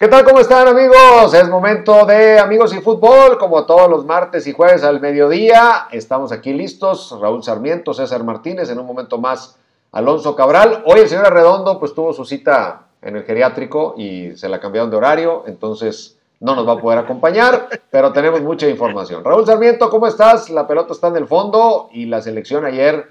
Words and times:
¿Qué 0.00 0.06
tal? 0.06 0.22
¿Cómo 0.22 0.38
están 0.38 0.68
amigos? 0.68 1.34
Es 1.34 1.48
momento 1.48 2.06
de 2.06 2.38
Amigos 2.38 2.72
y 2.72 2.80
Fútbol, 2.80 3.36
como 3.36 3.66
todos 3.66 3.90
los 3.90 4.04
martes 4.06 4.46
y 4.46 4.52
jueves 4.52 4.84
al 4.84 5.00
mediodía. 5.00 5.88
Estamos 5.90 6.30
aquí 6.30 6.52
listos, 6.52 7.18
Raúl 7.20 7.42
Sarmiento, 7.42 7.92
César 7.92 8.22
Martínez, 8.22 8.70
en 8.70 8.78
un 8.78 8.86
momento 8.86 9.18
más 9.18 9.58
Alonso 9.90 10.36
Cabral. 10.36 10.84
Hoy 10.86 11.00
el 11.00 11.08
señor 11.08 11.26
Arredondo 11.26 11.80
pues 11.80 11.94
tuvo 11.94 12.12
su 12.12 12.24
cita 12.24 12.86
en 13.02 13.16
el 13.16 13.24
geriátrico 13.24 13.96
y 13.98 14.36
se 14.36 14.48
la 14.48 14.60
cambiaron 14.60 14.88
de 14.88 14.98
horario, 14.98 15.42
entonces 15.48 16.16
no 16.38 16.54
nos 16.54 16.68
va 16.68 16.74
a 16.74 16.80
poder 16.80 17.00
acompañar, 17.00 17.68
pero 17.90 18.12
tenemos 18.12 18.40
mucha 18.40 18.68
información. 18.68 19.24
Raúl 19.24 19.46
Sarmiento, 19.46 19.90
¿cómo 19.90 20.06
estás? 20.06 20.48
La 20.48 20.68
pelota 20.68 20.92
está 20.92 21.08
en 21.08 21.16
el 21.16 21.26
fondo 21.26 21.88
y 21.90 22.06
la 22.06 22.22
selección 22.22 22.64
ayer 22.64 23.08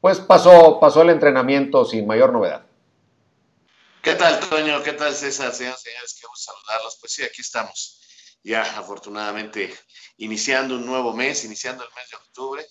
pues 0.00 0.18
pasó, 0.18 0.80
pasó 0.80 1.02
el 1.02 1.10
entrenamiento 1.10 1.84
sin 1.84 2.08
mayor 2.08 2.32
novedad. 2.32 2.62
¿Qué 4.04 4.16
tal, 4.16 4.38
Toño? 4.38 4.82
¿Qué 4.82 4.92
tal, 4.92 5.14
César? 5.14 5.54
Señoras 5.54 5.80
y 5.80 5.88
señores, 5.88 6.20
gusto 6.28 6.52
saludarlos. 6.52 6.98
Pues 7.00 7.10
sí, 7.14 7.22
aquí 7.22 7.40
estamos, 7.40 8.02
ya 8.42 8.60
afortunadamente 8.78 9.74
iniciando 10.18 10.76
un 10.76 10.84
nuevo 10.84 11.14
mes, 11.14 11.42
iniciando 11.46 11.84
el 11.84 11.88
mes 11.96 12.10
de 12.10 12.16
octubre. 12.16 12.66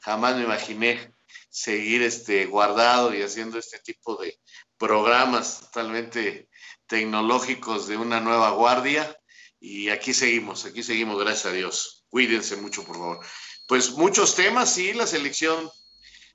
Jamás 0.00 0.34
me 0.34 0.44
imaginé 0.44 1.14
seguir 1.50 2.00
este, 2.00 2.46
guardado 2.46 3.12
y 3.14 3.20
haciendo 3.20 3.58
este 3.58 3.80
tipo 3.80 4.16
de 4.16 4.40
programas 4.78 5.60
totalmente 5.60 6.48
tecnológicos 6.86 7.86
de 7.86 7.98
una 7.98 8.20
nueva 8.20 8.52
guardia. 8.52 9.14
Y 9.60 9.90
aquí 9.90 10.14
seguimos, 10.14 10.64
aquí 10.64 10.82
seguimos, 10.82 11.22
gracias 11.22 11.52
a 11.52 11.52
Dios. 11.52 12.06
Cuídense 12.08 12.56
mucho, 12.56 12.82
por 12.82 12.96
favor. 12.96 13.26
Pues 13.68 13.90
muchos 13.90 14.34
temas, 14.36 14.72
sí, 14.72 14.94
la 14.94 15.06
selección, 15.06 15.70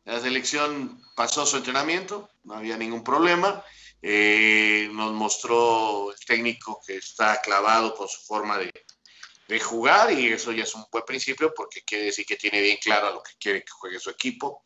la 0.03 0.19
selección 0.21 1.01
pasó 1.15 1.43
su 1.47 1.57
entrenamiento, 1.57 2.29
no 2.43 2.53
había 2.53 2.77
ningún 2.77 3.03
problema 3.03 3.65
eh, 4.01 4.89
nos 4.91 5.13
mostró 5.13 6.11
el 6.11 6.19
técnico 6.25 6.79
que 6.85 6.97
está 6.97 7.41
clavado 7.41 7.95
con 7.95 8.07
su 8.07 8.21
forma 8.21 8.57
de, 8.57 8.71
jugar 9.61 10.11
y 10.11 10.27
eso 10.27 10.51
ya 10.51 10.63
es 10.63 10.75
un 10.75 10.85
buen 10.91 11.05
principio 11.05 11.53
porque 11.53 11.81
quiere 11.81 12.05
decir 12.05 12.25
que 12.25 12.35
tiene 12.35 12.61
bien 12.61 12.77
claro 12.83 13.07
a 13.07 13.11
lo 13.11 13.23
que 13.23 13.31
quiere 13.39 13.63
que 13.63 13.71
juegue 13.71 13.99
su 13.99 14.09
equipo. 14.09 14.65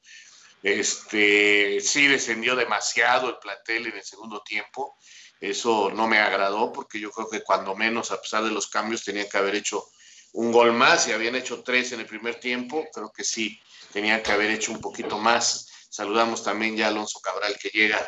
Este, 0.64 1.80
sí 1.82 2.08
descendió 2.08 2.56
demasiado 2.56 3.30
el 3.30 3.38
plantel 3.38 3.88
en 3.88 3.98
el 3.98 4.04
segundo 4.04 4.42
tiempo. 4.42 4.98
Eso 5.40 5.92
no 5.92 6.08
me 6.08 6.18
agradó 6.18 6.72
porque 6.74 7.00
yo 7.00 7.12
creo 7.12 7.30
que 7.30 7.44
cuando 7.44 7.76
menos, 7.76 8.12
a 8.12 8.20
pesar 8.20 8.44
de 8.44 8.50
los 8.50 8.68
cambios, 8.68 9.04
tenían 9.04 9.30
que 9.30 9.38
haber 9.38 9.56
hecho 9.56 9.86
un 10.34 10.52
gol 10.52 10.74
más 10.74 11.08
y 11.08 11.12
habían 11.12 11.36
hecho 11.36 11.62
tres 11.64 11.92
en 11.92 12.00
el 12.00 12.08
primer 12.08 12.40
tiempo. 12.40 12.88
Creo 12.92 13.12
que 13.12 13.24
sí, 13.24 13.60
tenían 13.94 14.24
que 14.24 14.32
haber 14.32 14.50
hecho 14.50 14.72
un 14.72 14.82
poquito 14.82 15.20
más. 15.20 15.68
Saludamos 15.90 16.44
también 16.44 16.76
ya 16.76 16.88
a 16.88 16.90
Alonso 16.90 17.20
Cabral 17.20 17.58
que 17.60 17.70
llega 17.70 18.00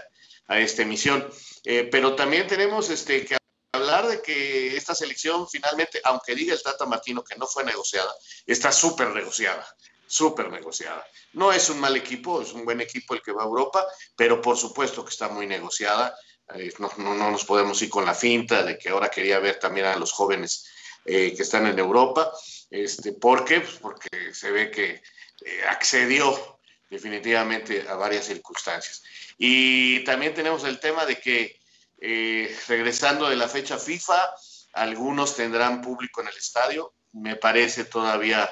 a 0.47 0.59
esta 0.59 0.81
emisión. 0.81 1.27
Eh, 1.63 1.87
pero 1.91 2.15
también 2.15 2.47
tenemos 2.47 2.89
este, 2.89 3.25
que 3.25 3.37
hablar 3.71 4.07
de 4.07 4.21
que 4.21 4.75
esta 4.75 4.93
selección 4.93 5.47
finalmente, 5.47 6.01
aunque 6.03 6.35
diga 6.35 6.53
el 6.53 6.61
Tata 6.61 6.85
Martino 6.85 7.23
que 7.23 7.35
no 7.35 7.47
fue 7.47 7.63
negociada, 7.63 8.13
está 8.45 8.71
súper 8.71 9.09
negociada, 9.09 9.65
súper 10.05 10.49
negociada. 10.49 11.05
No 11.33 11.51
es 11.51 11.69
un 11.69 11.79
mal 11.79 11.95
equipo, 11.95 12.41
es 12.41 12.53
un 12.53 12.65
buen 12.65 12.81
equipo 12.81 13.13
el 13.13 13.21
que 13.21 13.31
va 13.31 13.43
a 13.43 13.47
Europa, 13.47 13.85
pero 14.15 14.41
por 14.41 14.57
supuesto 14.57 15.03
que 15.03 15.11
está 15.11 15.29
muy 15.29 15.47
negociada. 15.47 16.15
Eh, 16.55 16.73
no, 16.79 16.91
no, 16.97 17.15
no, 17.15 17.31
nos 17.31 17.45
podemos 17.45 17.81
ir 17.81 17.89
con 17.89 18.05
la 18.05 18.13
finta 18.13 18.63
de 18.63 18.77
que 18.77 18.89
ahora 18.89 19.09
quería 19.09 19.39
ver 19.39 19.59
también 19.59 19.87
a 19.87 19.95
los 19.95 20.11
jóvenes 20.11 20.67
eh, 21.05 21.33
que 21.35 21.43
están 21.43 21.65
en 21.67 21.79
Europa. 21.79 22.31
Este, 22.69 23.13
¿Por 23.13 23.45
qué? 23.45 23.61
Pues 23.61 23.75
porque 23.75 24.33
se 24.33 24.51
ve 24.51 24.69
que 24.69 25.01
accedió 25.67 26.52
definitivamente 26.93 27.85
a 27.89 27.95
varias 27.95 28.25
circunstancias. 28.25 29.03
Y 29.37 30.03
también 30.03 30.33
tenemos 30.33 30.63
el 30.63 30.79
tema 30.79 31.05
de 31.05 31.19
que 31.19 31.59
eh, 31.99 32.55
regresando 32.67 33.27
de 33.27 33.35
la 33.35 33.47
fecha 33.47 33.77
FIFA, 33.79 34.35
algunos 34.73 35.35
tendrán 35.35 35.81
público 35.81 36.21
en 36.21 36.27
el 36.27 36.37
estadio. 36.37 36.93
Me 37.13 37.35
parece 37.35 37.85
todavía 37.85 38.49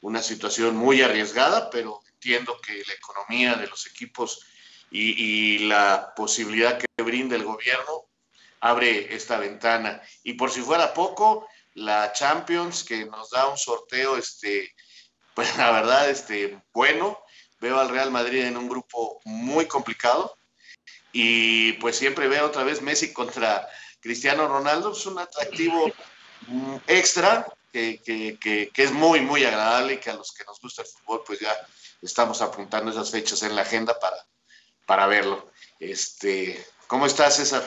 una 0.00 0.22
situación 0.22 0.76
muy 0.76 1.02
arriesgada, 1.02 1.70
pero 1.70 2.00
entiendo 2.12 2.60
que 2.60 2.82
la 2.84 2.94
economía 2.94 3.54
de 3.54 3.68
los 3.68 3.86
equipos 3.86 4.44
y, 4.90 5.58
la 5.66 6.12
posibilidad 6.16 6.78
que 6.78 7.02
brinda 7.02 7.36
el 7.36 7.44
gobierno 7.44 8.06
abre 8.60 9.14
esta 9.14 9.38
ventana. 9.38 10.00
Y 10.22 10.34
por 10.34 10.50
si 10.50 10.62
fuera 10.62 10.94
poco, 10.94 11.48
la 11.74 12.12
Champions, 12.12 12.84
que 12.84 13.04
nos 13.06 13.30
da 13.30 13.48
un 13.48 13.58
sorteo, 13.58 14.16
este, 14.16 14.74
pues 15.34 15.56
la 15.56 15.70
verdad, 15.70 16.10
este, 16.10 16.60
bueno, 16.72 17.23
veo 17.64 17.80
al 17.80 17.88
Real 17.88 18.10
Madrid 18.10 18.44
en 18.44 18.58
un 18.58 18.68
grupo 18.68 19.22
muy 19.24 19.64
complicado 19.64 20.36
y 21.12 21.72
pues 21.74 21.96
siempre 21.96 22.28
veo 22.28 22.44
otra 22.44 22.62
vez 22.62 22.82
Messi 22.82 23.14
contra 23.14 23.66
Cristiano 24.00 24.46
Ronaldo, 24.46 24.92
es 24.92 25.06
un 25.06 25.18
atractivo 25.18 25.90
mm, 26.48 26.76
extra 26.86 27.46
que, 27.72 28.02
que, 28.04 28.38
que, 28.38 28.82
es 28.82 28.92
muy, 28.92 29.22
muy 29.22 29.46
agradable 29.46 29.94
y 29.94 29.96
que 29.96 30.10
a 30.10 30.14
los 30.14 30.32
que 30.32 30.44
nos 30.44 30.60
gusta 30.60 30.82
el 30.82 30.88
fútbol 30.88 31.22
pues 31.26 31.40
ya 31.40 31.56
estamos 32.02 32.42
apuntando 32.42 32.90
esas 32.90 33.10
fechas 33.10 33.42
en 33.42 33.56
la 33.56 33.62
agenda 33.62 33.98
para, 33.98 34.18
para 34.84 35.06
verlo. 35.06 35.50
Este, 35.80 36.62
¿Cómo 36.86 37.06
estás, 37.06 37.36
César? 37.36 37.62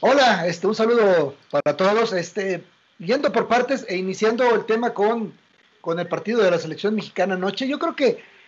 Hola, 0.00 0.48
este, 0.48 0.66
un 0.66 0.74
saludo 0.74 1.36
para 1.50 1.76
todos. 1.76 2.12
Este, 2.12 2.64
yendo 2.98 3.32
por 3.32 3.46
partes 3.46 3.86
e 3.88 3.96
iniciando 3.96 4.52
el 4.52 4.66
tema 4.66 4.92
con, 4.92 5.38
con 5.80 6.00
el 6.00 6.08
partido 6.08 6.42
de 6.42 6.50
la 6.50 6.58
selección 6.58 6.96
mexicana 6.96 7.34
anoche, 7.34 7.68
yo 7.68 7.78
creo 7.78 7.94
que 7.94 8.39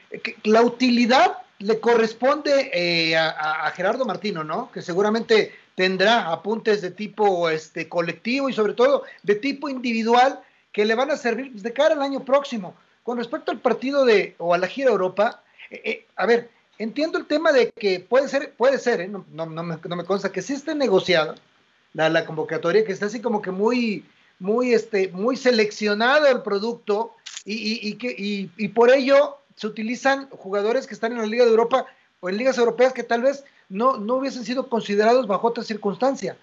la 0.45 0.62
utilidad 0.62 1.39
le 1.62 1.81
corresponde 1.81 2.71
eh, 2.73 3.17
a, 3.17 3.71
Gerardo 3.75 4.05
Martino, 4.05 4.45
¿no? 4.45 4.71
Que 4.73 4.83
seguramente 4.83 5.55
tendrá 5.75 6.31
apuntes 6.31 6.83
de 6.83 6.91
tipo 6.91 7.49
este, 7.49 7.89
colectivo 7.89 8.49
y 8.49 8.53
sobre 8.53 8.75
todo 8.75 9.05
de 9.23 9.37
tipo 9.37 9.69
individual 9.69 10.41
que 10.73 10.84
le 10.84 10.95
van 10.95 11.11
a 11.11 11.17
servir 11.17 11.53
de 11.53 11.73
cara 11.73 11.95
al 11.95 12.03
año 12.03 12.25
próximo. 12.25 12.75
Con 13.05 13.19
respecto 13.19 13.50
al 13.50 13.61
partido 13.61 14.05
de 14.05 14.34
o 14.39 14.55
a 14.55 14.59
la 14.59 14.67
gira 14.67 14.91
Europa, 14.91 15.43
eh, 15.71 15.83
eh, 15.84 16.06
a 16.17 16.27
ver, 16.27 16.50
entiendo 16.79 17.19
el 17.19 17.27
tema 17.27 17.53
de 17.53 17.71
que 17.71 18.00
puede 18.00 18.29
ser, 18.29 18.53
puede 18.55 18.79
ser, 18.79 19.09
no, 19.09 19.25
no, 19.31 19.47
me, 19.47 19.79
no, 19.84 19.97
me, 19.97 20.05
consta 20.05 20.33
que 20.33 20.43
sí 20.43 20.55
esté 20.55 20.75
negociada 20.75 21.37
la, 21.94 22.09
la, 22.09 22.25
convocatoria, 22.25 22.84
que 22.84 22.93
está 22.93 23.06
así 23.06 23.21
como 23.21 23.41
que 23.41 23.50
muy, 23.50 24.05
muy, 24.39 24.73
este, 24.73 25.09
muy 25.09 25.37
seleccionado 25.37 26.27
el 26.27 26.43
producto 26.43 27.15
y, 27.44 27.55
y, 27.55 27.89
y 27.89 27.94
que, 27.94 28.15
y 28.19 28.69
por 28.69 28.91
ello 28.91 29.42
se 29.62 29.69
utilizan 29.69 30.28
jugadores 30.31 30.89
que 30.89 30.95
están 30.95 31.12
en 31.12 31.19
la 31.19 31.27
Liga 31.27 31.45
de 31.45 31.53
Europa 31.53 31.87
o 32.19 32.28
en 32.28 32.37
ligas 32.37 32.59
europeas 32.59 32.93
que 32.93 33.05
tal 33.05 33.23
vez 33.23 33.45
no, 33.69 33.97
no 33.97 34.17
hubiesen 34.17 34.45
sido 34.45 34.69
considerados 34.69 35.28
bajo 35.28 35.47
otra 35.47 35.62
circunstancia. 35.62 36.37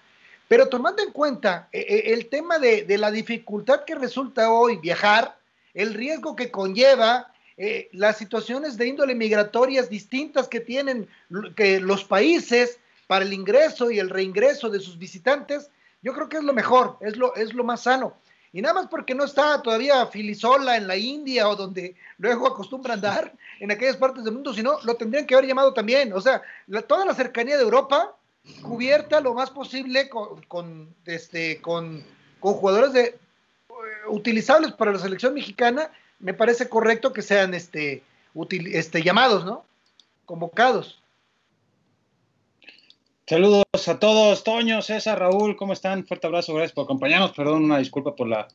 Pero 0.48 0.70
tomando 0.70 1.02
en 1.02 1.12
cuenta 1.12 1.68
eh, 1.70 1.84
eh, 1.86 2.14
el 2.14 2.30
tema 2.30 2.58
de, 2.58 2.86
la 2.96 3.10
dificultad 3.10 3.84
que 3.84 3.94
resulta 3.94 4.50
hoy 4.50 4.78
viajar, 4.78 5.36
el 5.74 5.92
riesgo 5.92 6.34
que 6.34 6.50
conlleva, 6.50 7.30
eh, 7.58 7.90
las 7.92 8.16
situaciones 8.16 8.78
de 8.78 8.86
índole 8.86 9.14
migratorias 9.14 9.90
distintas 9.90 10.48
que 10.48 10.60
tienen 10.60 11.06
que 11.56 11.78
los 11.78 12.04
países 12.04 12.78
para 13.06 13.26
el 13.26 13.34
ingreso 13.34 13.90
y 13.90 13.98
el 13.98 14.08
reingreso 14.08 14.70
de 14.70 14.80
sus 14.80 14.98
visitantes, 14.98 15.68
yo 16.00 16.14
creo 16.14 16.30
que 16.30 16.38
es 16.38 16.44
lo 16.44 16.54
mejor, 16.54 16.96
es 17.02 17.18
lo, 17.18 17.36
es 17.36 17.52
lo 17.52 17.64
más 17.64 17.82
sano. 17.82 18.14
Y 18.52 18.60
nada 18.60 18.74
más 18.74 18.86
porque 18.88 19.14
no 19.14 19.24
está 19.24 19.62
todavía 19.62 20.06
Filisola 20.06 20.76
en 20.76 20.88
la 20.88 20.96
India 20.96 21.48
o 21.48 21.54
donde 21.54 21.94
luego 22.18 22.48
acostumbra 22.48 22.94
andar 22.94 23.32
en 23.60 23.70
aquellas 23.70 23.96
partes 23.96 24.24
del 24.24 24.34
mundo, 24.34 24.52
sino 24.52 24.78
lo 24.82 24.94
tendrían 24.94 25.26
que 25.26 25.34
haber 25.34 25.46
llamado 25.46 25.72
también. 25.72 26.12
O 26.12 26.20
sea, 26.20 26.42
toda 26.88 27.04
la 27.04 27.14
cercanía 27.14 27.56
de 27.56 27.62
Europa 27.62 28.14
cubierta 28.62 29.20
lo 29.20 29.34
más 29.34 29.50
posible 29.50 30.08
con, 30.08 30.94
este, 31.06 31.60
con, 31.60 32.02
jugadores 32.40 32.92
de, 32.92 33.04
eh, 33.04 33.18
utilizables 34.08 34.72
para 34.72 34.92
la 34.92 34.98
selección 34.98 35.34
mexicana, 35.34 35.90
me 36.18 36.34
parece 36.34 36.68
correcto 36.68 37.12
que 37.12 37.22
sean 37.22 37.54
este, 37.54 38.02
este, 38.72 39.02
llamados, 39.02 39.44
¿no? 39.44 39.64
Convocados. 40.26 40.99
Saludos 43.30 43.62
a 43.86 44.00
todos, 44.00 44.42
Toño, 44.42 44.82
César, 44.82 45.20
Raúl, 45.20 45.54
¿cómo 45.54 45.72
están? 45.72 46.04
Fuerte 46.04 46.26
abrazo, 46.26 46.52
gracias 46.52 46.72
por 46.72 46.82
acompañarnos. 46.82 47.30
Perdón, 47.30 47.62
una 47.62 47.78
disculpa 47.78 48.16
por 48.16 48.26
la 48.26 48.48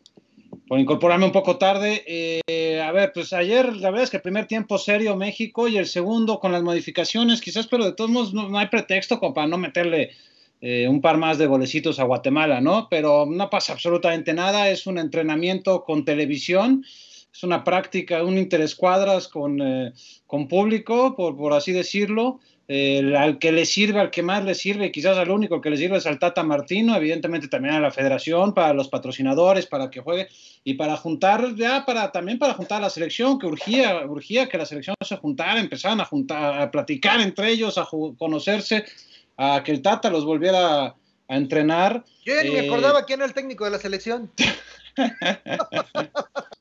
por 0.68 0.78
incorporarme 0.78 1.24
un 1.24 1.32
poco 1.32 1.56
tarde. 1.56 2.04
Eh, 2.06 2.82
a 2.82 2.92
ver, 2.92 3.14
pues 3.14 3.32
ayer 3.32 3.74
la 3.78 3.90
verdad 3.90 4.04
es 4.04 4.10
que 4.10 4.18
el 4.18 4.24
primer 4.24 4.48
tiempo 4.48 4.78
serio 4.78 5.16
México 5.16 5.70
y 5.70 5.78
el 5.78 5.86
segundo 5.86 6.42
con 6.42 6.52
las 6.52 6.62
modificaciones, 6.62 7.40
quizás, 7.40 7.68
pero 7.68 7.86
de 7.86 7.94
todos 7.94 8.10
modos 8.10 8.34
no, 8.34 8.60
hay 8.60 8.68
pretexto 8.68 9.22
para 9.34 9.48
no 9.48 9.58
meterle 9.58 10.12
eh, 10.60 10.90
un 10.90 11.00
par 11.00 11.16
más 11.16 11.38
de 11.38 11.48
golecitos 11.48 11.98
a 12.02 12.04
Guatemala, 12.04 12.60
¿no? 12.60 12.90
Pero 12.90 13.26
no 13.26 13.50
pasa 13.50 13.72
absolutamente 13.72 14.34
nada, 14.34 14.70
es 14.70 14.88
un 14.88 14.98
entrenamiento 14.98 15.86
con 15.86 16.04
televisión, 16.04 16.84
es 17.36 17.44
una 17.44 17.64
práctica, 17.64 18.24
un 18.24 18.38
interescuadras 18.38 19.28
con, 19.28 19.62
eh, 19.62 19.94
con 20.26 20.48
público, 20.48 21.16
por, 21.16 21.36
por 21.36 21.54
así 21.54 21.72
decirlo 21.72 22.40
al 22.68 23.38
que 23.38 23.52
le 23.52 23.66
sirve, 23.66 24.00
al 24.00 24.10
que 24.10 24.24
más 24.24 24.44
le 24.44 24.56
sirve, 24.56 24.92
quizás 24.92 25.18
al 25.18 25.30
único 25.30 25.62
que 25.62 25.70
le 25.70 25.78
sirve 25.78 25.98
es 25.98 26.08
al 26.08 26.18
Tata 26.18 26.44
Martino, 26.44 26.96
evidentemente 26.96 27.48
también 27.48 27.76
a 27.76 27.80
la 27.80 27.92
federación, 27.92 28.56
para 28.56 28.74
los 28.74 28.88
patrocinadores, 28.88 29.68
para 29.68 29.92
que 29.92 30.02
juegue 30.02 30.28
y 30.64 30.74
para 30.74 30.98
juntar, 30.98 31.56
ya 31.56 31.86
para 31.86 32.12
también 32.12 32.40
para 32.40 32.56
juntar 32.56 32.80
a 32.80 32.82
la 32.82 32.90
selección, 32.90 33.38
que 33.38 33.46
urgía, 33.46 34.04
urgía 34.08 34.50
que 34.50 34.58
la 34.58 34.66
selección 34.66 34.96
se 35.00 35.18
juntara, 35.18 35.60
empezaran 35.60 36.02
a 36.02 36.06
juntar, 36.06 36.60
a 36.60 36.72
platicar 36.72 37.22
entre 37.22 37.50
ellos, 37.50 37.78
a 37.78 37.88
conocerse, 38.18 38.86
a 39.38 39.62
que 39.64 39.72
el 39.72 39.84
Tata 39.84 40.10
los 40.10 40.26
volviera 40.26 40.96
entrenar. 41.28 42.04
Yo 42.26 42.34
ya 42.34 42.44
ni 42.44 42.50
me 42.50 42.60
Eh, 42.60 42.68
acordaba 42.68 43.06
quién 43.06 43.20
era 43.20 43.28
el 43.28 43.34
técnico 43.34 43.66
de 43.66 43.72
la 43.72 43.80
selección. 43.80 44.32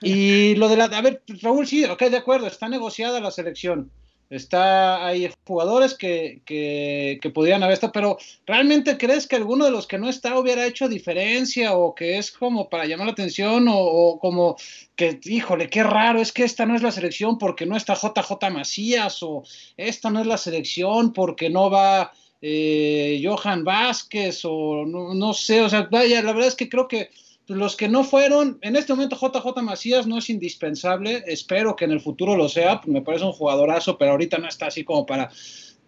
Y 0.00 0.54
lo 0.56 0.68
de 0.68 0.76
la. 0.76 0.84
A 0.84 1.00
ver, 1.00 1.22
Raúl, 1.40 1.66
sí, 1.66 1.84
ok, 1.84 2.02
de 2.04 2.18
acuerdo, 2.18 2.46
está 2.46 2.68
negociada 2.68 3.20
la 3.20 3.30
selección. 3.30 3.90
Está, 4.30 5.06
hay 5.06 5.30
jugadores 5.46 5.94
que, 5.94 6.42
que, 6.44 7.18
que 7.22 7.30
podrían 7.30 7.62
haber 7.62 7.74
estado, 7.74 7.92
pero 7.92 8.18
¿realmente 8.46 8.96
crees 8.98 9.26
que 9.26 9.36
alguno 9.36 9.64
de 9.66 9.70
los 9.70 9.86
que 9.86 9.98
no 9.98 10.08
está 10.08 10.38
hubiera 10.38 10.66
hecho 10.66 10.88
diferencia 10.88 11.74
o 11.74 11.94
que 11.94 12.18
es 12.18 12.32
como 12.32 12.68
para 12.68 12.86
llamar 12.86 13.06
la 13.06 13.12
atención 13.12 13.66
o, 13.68 14.18
como 14.18 14.56
que, 14.96 15.20
híjole, 15.24 15.68
qué 15.68 15.82
raro, 15.82 16.20
es 16.20 16.32
que 16.32 16.42
esta 16.44 16.66
no 16.66 16.74
es 16.74 16.82
la 16.82 16.90
selección 16.90 17.38
porque 17.38 17.66
no 17.66 17.76
está 17.76 17.94
JJ 17.94 18.50
Macías 18.50 19.22
o 19.22 19.44
esta 19.76 20.10
no 20.10 20.20
es 20.20 20.26
la 20.26 20.38
selección 20.38 21.12
porque 21.12 21.50
no 21.50 21.70
va 21.70 22.12
eh, 22.40 23.22
Johan 23.22 23.62
Vázquez 23.62 24.40
o 24.44 24.84
no, 24.86 25.14
no 25.14 25.34
sé, 25.34 25.60
o 25.60 25.68
sea, 25.68 25.86
vaya, 25.90 26.22
la 26.22 26.32
verdad 26.32 26.48
es 26.48 26.56
que 26.56 26.68
creo 26.68 26.88
que 26.88 27.10
los 27.46 27.76
que 27.76 27.88
no 27.88 28.04
fueron, 28.04 28.58
en 28.62 28.76
este 28.76 28.94
momento 28.94 29.16
JJ 29.16 29.62
Macías 29.62 30.06
no 30.06 30.18
es 30.18 30.30
indispensable, 30.30 31.22
espero 31.26 31.76
que 31.76 31.84
en 31.84 31.92
el 31.92 32.00
futuro 32.00 32.36
lo 32.36 32.48
sea, 32.48 32.80
me 32.86 33.02
parece 33.02 33.24
un 33.24 33.32
jugadorazo, 33.32 33.98
pero 33.98 34.12
ahorita 34.12 34.38
no 34.38 34.48
está 34.48 34.66
así 34.66 34.84
como 34.84 35.04
para, 35.04 35.30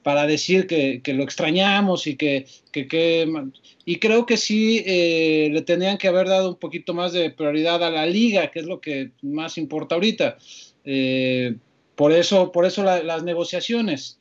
para 0.03 0.27
decir 0.27 0.67
que, 0.67 1.01
que 1.03 1.15
lo 1.15 1.23
extrañamos 1.23 2.07
y 2.07 2.17
que, 2.17 2.47
que, 2.73 3.51
y 3.85 3.99
creo 3.99 4.27
que 4.27 4.37
sí 4.37 4.83
eh, 4.87 5.49
le 5.51 5.63
tendrían 5.63 5.99
que 5.99 6.09
haber 6.09 6.29
dado 6.29 6.51
un 6.51 6.57
poquito 6.57 6.93
más 6.93 7.13
de 7.13 7.31
prioridad 7.31 7.83
a 7.83 7.91
la 7.91 8.07
liga, 8.07 8.51
que 8.51 8.61
es 8.61 8.67
lo 8.67 8.81
que 8.81 9.13
más 9.23 9.57
importa 9.57 9.95
ahorita. 9.95 10.37
Eh, 10.85 11.57
por 11.95 12.13
eso, 12.13 12.53
por 12.53 12.67
eso 12.67 12.85
la, 12.85 13.03
las 13.03 13.25
negociaciones. 13.25 14.21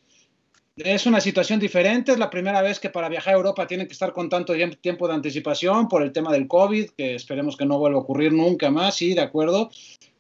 Es 0.78 1.06
una 1.06 1.22
situación 1.22 1.58
diferente, 1.62 2.12
es 2.12 2.20
la 2.20 2.30
primera 2.30 2.62
vez 2.62 2.82
que 2.82 2.90
para 2.90 3.08
viajar 3.08 3.34
a 3.34 3.38
Europa 3.38 3.66
tienen 3.66 3.88
que 3.88 3.94
estar 3.94 4.12
con 4.12 4.28
tanto 4.28 4.54
tiempo 4.82 5.08
de 5.08 5.14
anticipación 5.14 5.88
por 5.88 6.02
el 6.04 6.12
tema 6.12 6.34
del 6.34 6.50
COVID, 6.50 6.90
que 6.98 7.16
esperemos 7.16 7.56
que 7.56 7.66
no 7.66 7.80
vuelva 7.80 8.00
a 8.00 8.02
ocurrir 8.02 8.34
nunca 8.34 8.70
más, 8.70 8.96
sí, 8.96 9.14
de 9.14 9.22
acuerdo, 9.22 9.70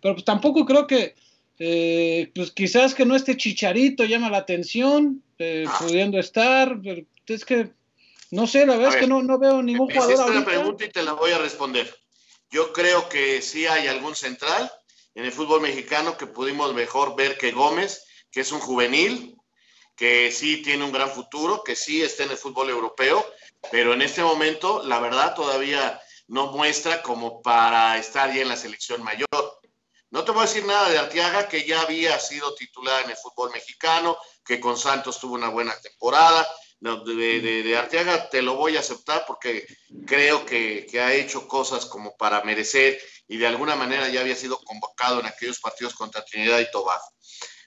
pero 0.02 0.13
pues 0.16 0.24
tampoco 0.24 0.66
creo 0.66 0.88
que, 0.88 1.13
eh, 1.60 2.31
pues 2.34 2.52
quizás 2.52 2.96
que 2.96 3.06
no 3.06 3.18
esté 3.18 3.36
Chicharito 3.36 4.06
llama 4.06 4.30
la 4.30 4.38
atención, 4.38 5.22
eh, 5.40 5.66
Ah. 5.68 5.78
pudiendo 5.81 6.19
estar, 6.19 6.80
pero 6.81 7.02
es 7.28 7.44
que, 7.44 7.72
no 8.31 8.48
sé, 8.48 8.66
la 8.66 8.78
verdad 8.78 8.96
es 8.96 9.02
que 9.02 9.07
no, 9.07 9.22
no 9.22 9.38
veo 9.38 9.62
ningún 9.62 9.90
jugador 9.92 10.18
la 10.18 10.24
ahorita. 10.24 10.46
pregunta 10.46 10.86
y 10.86 10.90
te 10.90 11.04
la 11.04 11.13
voy 11.13 11.31
a 11.31 11.38
responder. 11.38 11.94
Yo 12.50 12.72
creo 12.72 13.10
que 13.10 13.42
sí 13.42 13.66
hay 13.66 13.88
algún 13.88 14.16
central 14.16 14.72
en 15.16 15.25
el 15.25 15.34
fútbol 15.34 15.60
mexicano 15.60 16.16
que 16.16 16.28
pudimos 16.28 16.74
mejor 16.74 17.18
ver 17.18 17.38
que 17.38 17.52
Gómez, 17.52 18.06
que 18.31 18.40
es 18.40 18.54
un 18.54 18.60
juvenil, 18.62 19.36
que 19.95 20.31
sí 20.31 20.62
tiene 20.62 20.83
un 20.83 20.92
gran 20.92 21.09
futuro, 21.09 21.63
que 21.63 21.75
sí 21.75 22.01
está 22.01 22.24
en 22.24 22.31
el 22.31 22.38
fútbol 22.38 22.69
europeo, 22.69 23.25
pero 23.71 23.94
en 23.94 24.01
este 24.01 24.21
momento, 24.21 24.83
la 24.83 25.00
verdad, 25.00 25.33
todavía 25.36 26.01
no 26.27 26.51
muestra 26.51 27.01
como 27.01 27.42
para 27.42 27.97
estar 27.97 28.33
ya 28.33 28.42
en 28.42 28.50
la 28.50 28.57
selección 28.57 29.03
mayor. 29.03 29.27
No 30.09 30.24
te 30.24 30.31
voy 30.31 30.44
a 30.44 30.47
decir 30.47 30.65
nada 30.65 30.89
de 30.89 30.97
Arteaga, 30.97 31.47
que 31.47 31.65
ya 31.65 31.81
había 31.81 32.19
sido 32.19 32.53
titular 32.56 33.03
en 33.03 33.12
el 33.12 33.18
fútbol 33.18 33.51
mexicano, 33.51 34.18
que 34.45 34.59
con 34.59 34.77
Santos 34.77 35.19
tuvo 35.19 35.36
una 35.36 35.50
buena 35.50 35.80
temporada. 35.81 36.47
De, 36.80 37.63
de, 37.63 37.77
Arteaga 37.77 38.30
te 38.30 38.42
lo 38.42 38.56
voy 38.56 38.77
a 38.77 38.81
aceptar 38.81 39.25
porque 39.25 39.65
creo 40.06 40.45
que, 40.45 40.86
que, 40.89 41.01
ha 41.01 41.13
hecho 41.13 41.47
cosas 41.47 41.86
como 41.86 42.15
para 42.15 42.44
merecer 42.44 43.00
y 43.27 43.38
de 43.38 43.47
alguna 43.47 43.75
manera 43.75 44.07
ya 44.09 44.21
había 44.21 44.36
sido 44.36 44.59
convocado 44.63 45.19
en 45.19 45.25
aquellos 45.25 45.59
partidos 45.59 45.95
contra 45.95 46.24
Trinidad 46.24 46.59
y 46.59 46.69
Tobago. 46.69 47.06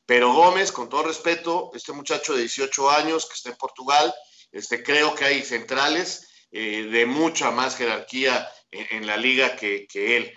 Pero 0.08 0.32
Gómez, 0.32 0.72
con 0.72 0.88
todo 0.88 1.02
respeto, 1.02 1.70
este 1.75 1.93
muchacho 1.93 2.32
de 2.32 2.40
18 2.40 2.90
años 2.90 3.26
que 3.26 3.34
está 3.34 3.50
en 3.50 3.56
Portugal, 3.56 4.14
este, 4.52 4.82
creo 4.82 5.14
que 5.14 5.26
hay 5.26 5.43
centrales 5.43 6.26
eh, 6.50 6.84
de 6.90 7.05
mucha 7.05 7.50
más 7.50 7.76
jerarquía 7.76 8.49
en, 8.70 8.87
en 8.90 9.06
la 9.06 9.19
liga 9.19 9.55
que, 9.55 9.87
que, 9.87 10.16
él. 10.16 10.32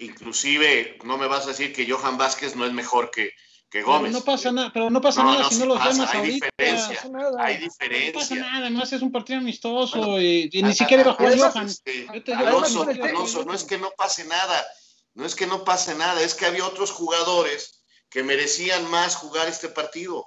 Inclusive, 0.00 0.98
no 1.04 1.16
me 1.16 1.28
vas 1.28 1.44
a 1.44 1.50
decir 1.50 1.72
que 1.72 1.88
Johan 1.88 2.18
Vázquez 2.18 2.56
no 2.56 2.66
es 2.66 2.72
mejor 2.72 3.12
que, 3.12 3.30
que 3.70 3.82
Gómez. 3.82 4.10
No 4.12 4.22
pasa 4.22 4.50
nada, 4.50 4.70
pero 4.74 4.90
no 4.90 5.00
pasa 5.00 5.22
No, 5.22 5.30
nada 5.30 5.44
no, 5.44 5.50
si 5.50 5.58
no 5.58 5.66
los 5.66 5.78
pasa, 5.78 5.90
llamas 5.92 6.10
hay 6.10 6.18
ahorita. 6.18 6.46
diferencia, 6.46 6.88
No 6.88 6.94
pasa 6.94 7.08
nada. 7.08 7.44
Hay 7.44 7.54
No 7.54 7.66
pasa 7.66 7.84
diferencia. 7.84 8.36
nada, 8.36 8.58
además 8.58 8.92
es 8.92 9.02
un 9.02 9.12
partido 9.12 9.38
amistoso 9.38 9.98
Bueno, 9.98 10.20
y, 10.20 10.50
y 10.52 10.62
a- 10.62 10.66
ni 10.66 10.74
siquiera 10.74 11.02
iba 11.04 11.12
a 11.12 11.14
jugar 11.14 11.38
Johan. 11.38 11.66
este, 11.68 12.08
Alonso, 12.34 12.82
Alonso, 12.82 13.44
no 13.44 13.54
es 13.54 13.62
que 13.62 13.78
no 13.78 13.92
pase 13.96 14.24
nada, 14.24 14.66
no 15.14 15.24
es 15.24 15.36
que 15.36 15.46
no 15.46 15.62
pase 15.62 15.94
nada, 15.94 16.20
es 16.20 16.34
que 16.34 16.46
había 16.46 16.66
otros 16.66 16.90
jugadores 16.90 17.83
que 18.14 18.22
merecían 18.22 18.88
más 18.90 19.16
jugar 19.16 19.48
este 19.48 19.68
partido. 19.68 20.24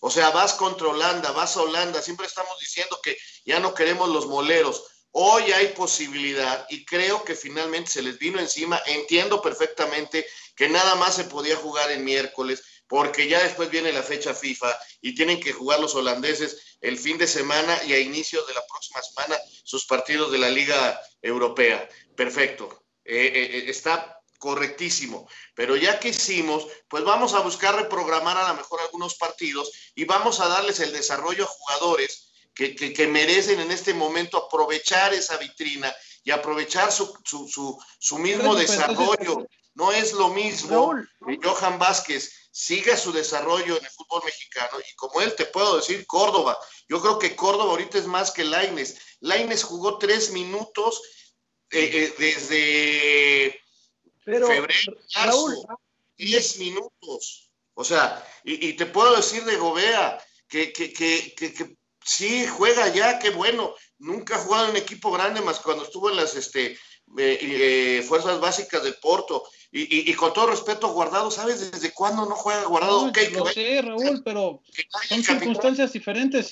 O 0.00 0.10
sea, 0.10 0.30
vas 0.30 0.54
contra 0.54 0.88
Holanda, 0.88 1.32
vas 1.32 1.58
a 1.58 1.60
Holanda, 1.60 2.00
siempre 2.00 2.26
estamos 2.26 2.58
diciendo 2.58 2.98
que 3.02 3.14
ya 3.44 3.60
no 3.60 3.74
queremos 3.74 4.08
los 4.08 4.26
moleros. 4.26 4.82
Hoy 5.10 5.52
hay 5.52 5.68
posibilidad 5.68 6.66
y 6.70 6.86
creo 6.86 7.24
que 7.24 7.34
finalmente 7.34 7.90
se 7.90 8.00
les 8.00 8.18
vino 8.18 8.40
encima. 8.40 8.80
Entiendo 8.86 9.42
perfectamente 9.42 10.26
que 10.56 10.70
nada 10.70 10.94
más 10.94 11.16
se 11.16 11.24
podía 11.24 11.56
jugar 11.56 11.90
en 11.90 12.06
miércoles 12.06 12.62
porque 12.86 13.28
ya 13.28 13.42
después 13.42 13.68
viene 13.68 13.92
la 13.92 14.02
fecha 14.02 14.32
FIFA 14.32 14.74
y 15.02 15.14
tienen 15.14 15.38
que 15.38 15.52
jugar 15.52 15.78
los 15.78 15.94
holandeses 15.94 16.78
el 16.80 16.96
fin 16.96 17.18
de 17.18 17.26
semana 17.26 17.78
y 17.84 17.92
a 17.92 17.98
inicios 17.98 18.46
de 18.46 18.54
la 18.54 18.66
próxima 18.66 19.02
semana 19.02 19.36
sus 19.62 19.84
partidos 19.84 20.32
de 20.32 20.38
la 20.38 20.48
Liga 20.48 20.98
Europea. 21.20 21.86
Perfecto. 22.16 22.86
Eh, 23.04 23.30
eh, 23.34 23.64
está 23.70 24.15
correctísimo. 24.38 25.28
Pero 25.54 25.76
ya 25.76 25.98
que 25.98 26.08
hicimos, 26.08 26.66
pues 26.88 27.04
vamos 27.04 27.34
a 27.34 27.40
buscar 27.40 27.74
reprogramar 27.74 28.36
a 28.36 28.48
lo 28.48 28.54
mejor 28.54 28.80
algunos 28.80 29.14
partidos 29.14 29.70
y 29.94 30.04
vamos 30.04 30.40
a 30.40 30.48
darles 30.48 30.80
el 30.80 30.92
desarrollo 30.92 31.44
a 31.44 31.48
jugadores 31.48 32.32
que, 32.54 32.74
que, 32.74 32.92
que 32.92 33.06
merecen 33.06 33.60
en 33.60 33.70
este 33.70 33.94
momento 33.94 34.38
aprovechar 34.38 35.12
esa 35.12 35.36
vitrina 35.36 35.94
y 36.24 36.30
aprovechar 36.30 36.90
su, 36.90 37.16
su, 37.24 37.46
su, 37.48 37.78
su 37.98 38.18
mismo 38.18 38.52
pues, 38.52 38.68
desarrollo. 38.68 39.46
No 39.74 39.92
es 39.92 40.14
lo 40.14 40.30
mismo 40.30 40.94
que 41.26 41.38
Johan 41.42 41.78
Vázquez 41.78 42.48
siga 42.50 42.96
su 42.96 43.12
desarrollo 43.12 43.76
en 43.76 43.84
el 43.84 43.90
fútbol 43.90 44.22
mexicano 44.24 44.78
y 44.80 44.96
como 44.96 45.20
él 45.20 45.34
te 45.34 45.44
puedo 45.44 45.76
decir 45.76 46.06
Córdoba. 46.06 46.58
Yo 46.88 47.02
creo 47.02 47.18
que 47.18 47.36
Córdoba 47.36 47.72
ahorita 47.72 47.98
es 47.98 48.06
más 48.06 48.30
que 48.30 48.44
Laines. 48.44 48.96
Laines 49.20 49.62
jugó 49.62 49.98
tres 49.98 50.30
minutos 50.30 51.02
eh, 51.70 51.90
eh, 51.92 52.14
desde 52.18 53.60
Pero, 54.26 54.48
febrero, 54.48 54.98
Raúl, 55.14 55.54
marzo, 55.68 55.80
10 56.18 56.58
minutos. 56.58 57.48
O 57.74 57.84
sea, 57.84 58.26
y, 58.42 58.68
y, 58.68 58.72
te 58.72 58.86
puedo 58.86 59.14
decir 59.14 59.44
de 59.44 59.56
Gobea 59.56 60.18
que, 60.48 60.72
que, 60.72 60.92
que, 60.92 61.32
que, 61.36 61.76
sí 62.04 62.44
juega 62.48 62.88
ya, 62.88 63.20
qué 63.20 63.30
bueno. 63.30 63.72
Nunca 63.98 64.34
ha 64.34 64.38
jugado 64.40 64.64
en 64.64 64.70
un 64.72 64.76
equipo 64.78 65.12
grande 65.12 65.40
más 65.42 65.60
cuando 65.60 65.84
estuvo 65.84 66.10
en 66.10 66.16
las 66.16 66.34
este, 66.34 66.72
eh, 66.72 66.78
eh, 67.40 68.02
fuerzas 68.02 68.40
básicas 68.40 68.82
del 68.82 68.96
Porto. 68.96 69.44
Y, 69.70 69.82
y, 69.82 70.10
y, 70.10 70.14
con 70.14 70.32
todo 70.32 70.48
respeto, 70.48 70.88
Guardado, 70.88 71.30
¿sabes 71.30 71.70
desde 71.70 71.92
cuándo 71.92 72.26
no 72.26 72.34
juega 72.34 72.64
Guardado? 72.64 73.02
No, 73.02 73.10
okay, 73.10 73.30
lo 73.30 73.44
que 73.44 73.52
sé, 73.52 73.82
Raúl, 73.82 74.22
pero 74.24 74.60
son 75.08 75.22
circunstancias 75.22 75.92
diferentes. 75.92 76.50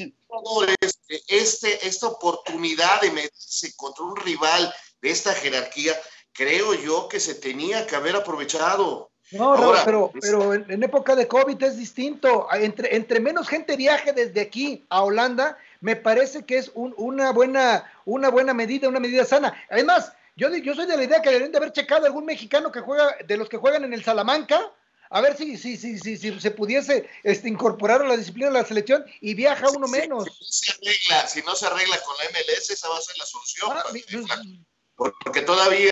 Este, 1.26 1.88
esta 1.88 2.06
oportunidad 2.06 3.00
de 3.00 3.10
meterse 3.10 3.74
contra 3.74 4.04
un 4.04 4.14
rival 4.14 4.72
de 5.02 5.10
esta 5.10 5.34
jerarquía, 5.34 6.00
creo 6.34 6.74
yo 6.74 7.08
que 7.08 7.20
se 7.20 7.34
tenía 7.34 7.86
que 7.86 7.96
haber 7.96 8.16
aprovechado. 8.16 9.10
No, 9.30 9.54
Ahora, 9.54 9.82
pero, 9.84 10.12
pero 10.20 10.52
en, 10.52 10.70
en, 10.70 10.82
época 10.82 11.16
de 11.16 11.26
COVID 11.26 11.62
es 11.62 11.78
distinto. 11.78 12.46
Entre, 12.52 12.94
entre 12.94 13.20
menos 13.20 13.48
gente 13.48 13.76
viaje 13.76 14.12
desde 14.12 14.42
aquí 14.42 14.84
a 14.90 15.02
Holanda, 15.02 15.56
me 15.80 15.96
parece 15.96 16.44
que 16.44 16.58
es 16.58 16.70
un, 16.74 16.94
una, 16.98 17.32
buena, 17.32 17.90
una 18.04 18.28
buena 18.28 18.52
medida, 18.52 18.88
una 18.88 19.00
medida 19.00 19.24
sana. 19.24 19.54
Además, 19.70 20.12
yo, 20.36 20.54
yo 20.54 20.74
soy 20.74 20.86
de 20.86 20.96
la 20.96 21.04
idea 21.04 21.22
que 21.22 21.30
deberían 21.30 21.52
de 21.52 21.58
haber 21.58 21.72
checado 21.72 22.06
algún 22.06 22.26
mexicano 22.26 22.70
que 22.70 22.80
juega, 22.80 23.16
de 23.24 23.36
los 23.36 23.48
que 23.48 23.56
juegan 23.56 23.84
en 23.84 23.94
el 23.94 24.04
Salamanca, 24.04 24.72
a 25.10 25.20
ver 25.20 25.36
si, 25.36 25.56
si, 25.56 25.76
si, 25.76 25.98
si, 25.98 26.16
si 26.16 26.40
se 26.40 26.50
pudiese 26.50 27.08
este, 27.22 27.48
incorporar 27.48 28.02
a 28.02 28.08
la 28.08 28.16
disciplina 28.16 28.48
de 28.48 28.54
la 28.54 28.64
selección 28.64 29.04
y 29.20 29.34
viaja 29.34 29.70
uno 29.70 29.86
menos. 29.86 30.24
Si, 30.24 30.30
no 30.30 30.46
se 30.50 30.72
arregla, 30.72 31.28
si 31.28 31.42
no 31.42 31.54
se 31.54 31.66
arregla 31.66 32.00
con 32.02 32.16
la 32.18 32.30
MLS, 32.30 32.70
esa 32.70 32.88
va 32.88 32.98
a 32.98 33.00
ser 33.00 33.16
la 33.16 33.24
solución. 33.24 33.68
Para, 33.68 33.84
porque 34.96 35.42
todavía 35.42 35.90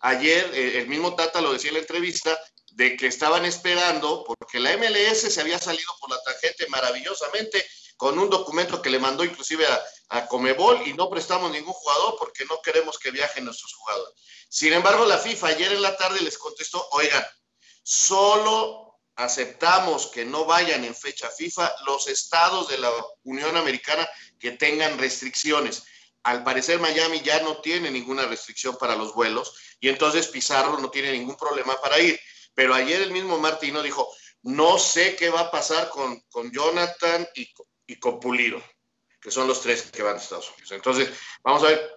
ayer 0.00 0.50
eh, 0.54 0.78
el 0.78 0.88
mismo 0.88 1.14
Tata 1.14 1.40
lo 1.40 1.52
decía 1.52 1.70
en 1.70 1.74
la 1.74 1.80
entrevista, 1.80 2.38
de 2.72 2.96
que 2.96 3.08
estaban 3.08 3.44
esperando, 3.44 4.24
porque 4.24 4.60
la 4.60 4.76
MLS 4.76 5.32
se 5.32 5.40
había 5.40 5.58
salido 5.58 5.92
por 6.00 6.10
la 6.10 6.22
tarjeta 6.22 6.64
maravillosamente 6.68 7.64
con 7.96 8.18
un 8.18 8.30
documento 8.30 8.80
que 8.80 8.88
le 8.88 8.98
mandó 8.98 9.24
inclusive 9.24 9.66
a, 9.66 9.82
a, 10.08 10.26
Comebol 10.26 10.86
y 10.86 10.94
no 10.94 11.10
prestamos 11.10 11.50
ningún 11.50 11.74
jugador 11.74 12.16
porque 12.18 12.44
no 12.46 12.62
queremos 12.62 12.98
que 12.98 13.10
viajen 13.10 13.44
nuestros 13.44 13.74
jugadores. 13.74 14.14
Sin 14.48 14.72
embargo, 14.72 15.04
la 15.04 15.18
FIFA 15.18 15.48
ayer 15.48 15.72
en 15.72 15.82
la 15.82 15.96
tarde 15.96 16.20
les 16.22 16.38
contestó, 16.38 16.88
oigan, 16.92 17.24
solo 17.82 18.98
aceptamos 19.16 20.06
que 20.06 20.24
no 20.24 20.46
vayan 20.46 20.84
en 20.84 20.94
fecha 20.94 21.28
FIFA 21.28 21.70
los 21.86 22.08
estados 22.08 22.68
de 22.68 22.78
la 22.78 22.90
Unión 23.24 23.56
Americana 23.56 24.08
que 24.38 24.52
tengan 24.52 24.98
restricciones. 24.98 25.82
Al 26.22 26.44
parecer 26.44 26.78
Miami 26.80 27.20
ya 27.20 27.40
no 27.42 27.60
tiene 27.60 27.90
ninguna 27.90 28.26
restricción 28.26 28.76
para 28.76 28.94
los 28.96 29.14
vuelos 29.14 29.54
y 29.80 29.88
entonces 29.88 30.28
Pizarro 30.28 30.78
no 30.78 30.90
tiene 30.90 31.12
ningún 31.12 31.36
problema 31.36 31.80
para 31.80 31.98
ir. 31.98 32.18
Pero 32.54 32.74
ayer 32.74 33.00
el 33.00 33.10
mismo 33.10 33.38
Martino 33.38 33.82
dijo, 33.82 34.12
no 34.42 34.78
sé 34.78 35.16
qué 35.16 35.30
va 35.30 35.40
a 35.40 35.50
pasar 35.50 35.88
con, 35.88 36.20
con 36.30 36.50
Jonathan 36.50 37.26
y, 37.34 37.48
y, 37.86 37.96
con 37.96 38.20
Pulido. 38.20 38.62
que 39.20 39.30
son 39.30 39.46
los 39.46 39.60
tres 39.62 39.90
que 39.90 40.02
van 40.02 40.16
a 40.16 40.18
Estados 40.18 40.50
Unidos. 40.50 40.72
Entonces, 40.72 41.10
vamos 41.42 41.62
a 41.62 41.68
ver 41.68 41.90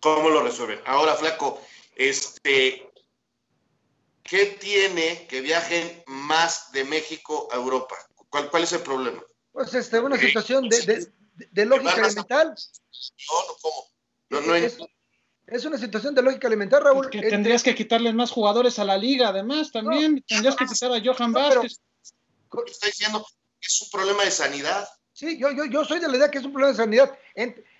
cómo 0.00 0.28
lo 0.30 0.42
resuelven. 0.42 0.80
Ahora, 0.84 1.14
Flaco, 1.14 1.60
este, 1.96 2.90
¿qué 4.22 4.46
tiene 4.60 5.26
que 5.26 5.40
viajen 5.40 6.02
más 6.06 6.70
de 6.72 6.84
México 6.84 7.48
a 7.50 7.56
Europa? 7.56 7.96
¿Cuál, 8.28 8.50
cuál 8.50 8.64
es 8.64 8.72
el 8.72 8.82
problema? 8.82 9.22
Pues 9.52 9.74
este, 9.74 9.98
una 9.98 10.18
situación 10.18 10.68
de, 10.68 10.80
de, 10.82 11.12
de 11.50 11.66
lógica 11.66 11.94
elemental. 11.94 12.48
No, 12.48 13.40
no, 13.46 13.56
¿cómo? 13.60 13.84
No, 14.30 14.40
no 14.42 14.54
es, 14.54 14.78
es, 15.46 15.64
una 15.64 15.78
situación 15.78 16.14
de 16.14 16.22
lógica 16.22 16.46
elemental, 16.46 16.82
Raúl. 16.82 17.08
Que 17.08 17.22
tendrías 17.22 17.62
que 17.62 17.74
quitarles 17.74 18.14
más 18.14 18.30
jugadores 18.30 18.78
a 18.78 18.84
la 18.84 18.96
liga, 18.96 19.28
además, 19.28 19.72
también. 19.72 20.16
No, 20.16 20.20
tendrías 20.26 20.56
que 20.56 20.66
quitar 20.66 20.92
a 20.92 21.00
Johan 21.00 21.32
no, 21.32 21.38
Vázquez. 21.38 21.80
Pero, 22.50 22.66
está 22.66 22.86
diciendo 22.86 23.24
que 23.60 23.66
es 23.66 23.82
un 23.82 23.90
problema 23.90 24.24
de 24.24 24.30
sanidad. 24.30 24.88
Sí, 25.12 25.36
yo, 25.38 25.50
yo, 25.50 25.64
yo 25.64 25.84
soy 25.84 25.98
de 25.98 26.08
la 26.08 26.16
idea 26.16 26.30
que 26.30 26.38
es 26.38 26.44
un 26.44 26.52
problema 26.52 26.72
de 26.72 26.76
sanidad. 26.76 27.18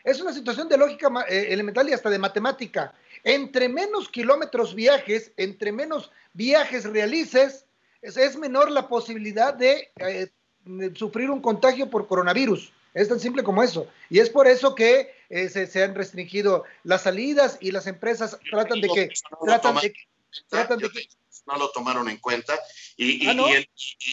Es 0.03 0.21
una 0.21 0.33
situación 0.33 0.69
de 0.69 0.77
lógica 0.77 1.09
eh, 1.29 1.49
elemental 1.51 1.89
y 1.89 1.93
hasta 1.93 2.11
de 2.11 2.19
matemática. 2.19 2.95
Entre 3.23 3.69
menos 3.69 4.09
kilómetros 4.09 4.75
viajes, 4.75 5.33
entre 5.37 5.71
menos 5.71 6.11
viajes 6.33 6.85
realices, 6.85 7.67
es, 8.03 8.17
es 8.17 8.37
menor 8.37 8.71
la 8.71 8.89
posibilidad 8.89 9.55
de, 9.55 9.91
eh, 9.97 10.31
de, 10.65 10.95
sufrir 10.95 11.31
un 11.31 11.41
contagio 11.41 11.91
por 11.91 12.07
coronavirus. 12.07 12.73
Es 12.99 13.09
tan 13.09 13.21
simple 13.21 13.43
como 13.43 13.63
eso. 13.63 13.87
Y 14.11 14.19
es 14.19 14.29
por 14.29 14.49
eso 14.49 14.75
que 14.75 15.15
eh, 15.31 15.49
se, 15.49 15.67
se, 15.67 15.83
han 15.83 15.95
restringido 15.95 16.65
las 16.83 17.03
salidas 17.03 17.59
y 17.61 17.71
las 17.71 17.87
empresas 17.87 18.39
tratan 18.51 18.81
de 18.81 18.89
que... 18.89 19.11
Tratan 19.45 19.77
de 19.77 19.93
que, 19.93 20.01
tratan 20.49 20.79
de 20.79 20.91
que 20.91 21.09
no 21.47 21.57
lo 21.57 21.71
tomaron 21.71 22.09
en 22.11 22.19
cuenta 22.19 22.59
y, 22.97 23.25
y, 23.25 23.29
¿Ah, 23.29 23.35
no? 23.35 23.49
y, 23.49 23.67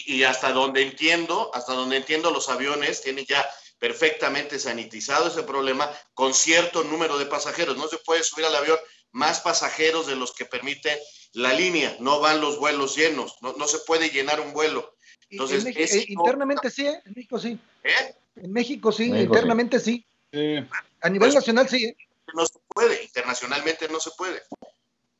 y, 0.06 0.24
hasta 0.24 0.52
donde 0.52 0.82
entiendo, 0.82 1.50
hasta 1.52 1.74
donde 1.74 1.96
entiendo 1.96 2.30
los 2.30 2.48
aviones 2.48 3.02
tienen 3.02 3.26
ya 3.26 3.46
perfectamente 3.78 4.58
sanitizado 4.58 5.28
ese 5.28 5.42
problema 5.42 5.90
con 6.14 6.32
cierto 6.32 6.84
número 6.84 7.18
de 7.18 7.26
pasajeros. 7.26 7.76
No 7.76 7.88
se 7.88 7.98
puede 7.98 8.22
subir 8.22 8.46
al 8.46 8.56
avión 8.56 8.78
más 9.10 9.40
pasajeros 9.40 10.06
de 10.06 10.16
los 10.16 10.32
que 10.32 10.46
permite 10.46 10.98
la 11.32 11.52
línea, 11.52 11.96
no 12.00 12.20
van 12.20 12.40
los 12.40 12.58
vuelos 12.58 12.96
llenos, 12.96 13.36
no, 13.42 13.52
no 13.54 13.66
se 13.66 13.78
puede 13.80 14.08
llenar 14.10 14.40
un 14.40 14.52
vuelo. 14.52 14.95
Entonces, 15.30 15.58
en 15.58 15.64
México, 15.64 15.98
eh, 15.98 16.04
internamente 16.08 16.70
sí, 16.70 16.86
¿eh? 16.86 17.02
en 17.04 17.12
México 17.14 17.38
sí. 17.38 17.58
¿Eh? 17.82 18.14
En 18.36 18.52
México 18.52 18.92
sí, 18.92 19.10
México 19.10 19.34
internamente 19.34 19.80
sí. 19.80 20.06
sí. 20.32 20.56
A 21.00 21.08
nivel 21.08 21.28
pues, 21.28 21.34
nacional 21.34 21.68
sí. 21.68 21.86
¿eh? 21.86 21.96
No 22.34 22.46
se 22.46 22.58
puede, 22.68 23.02
internacionalmente 23.02 23.88
no 23.88 24.00
se 24.00 24.10
puede. 24.16 24.42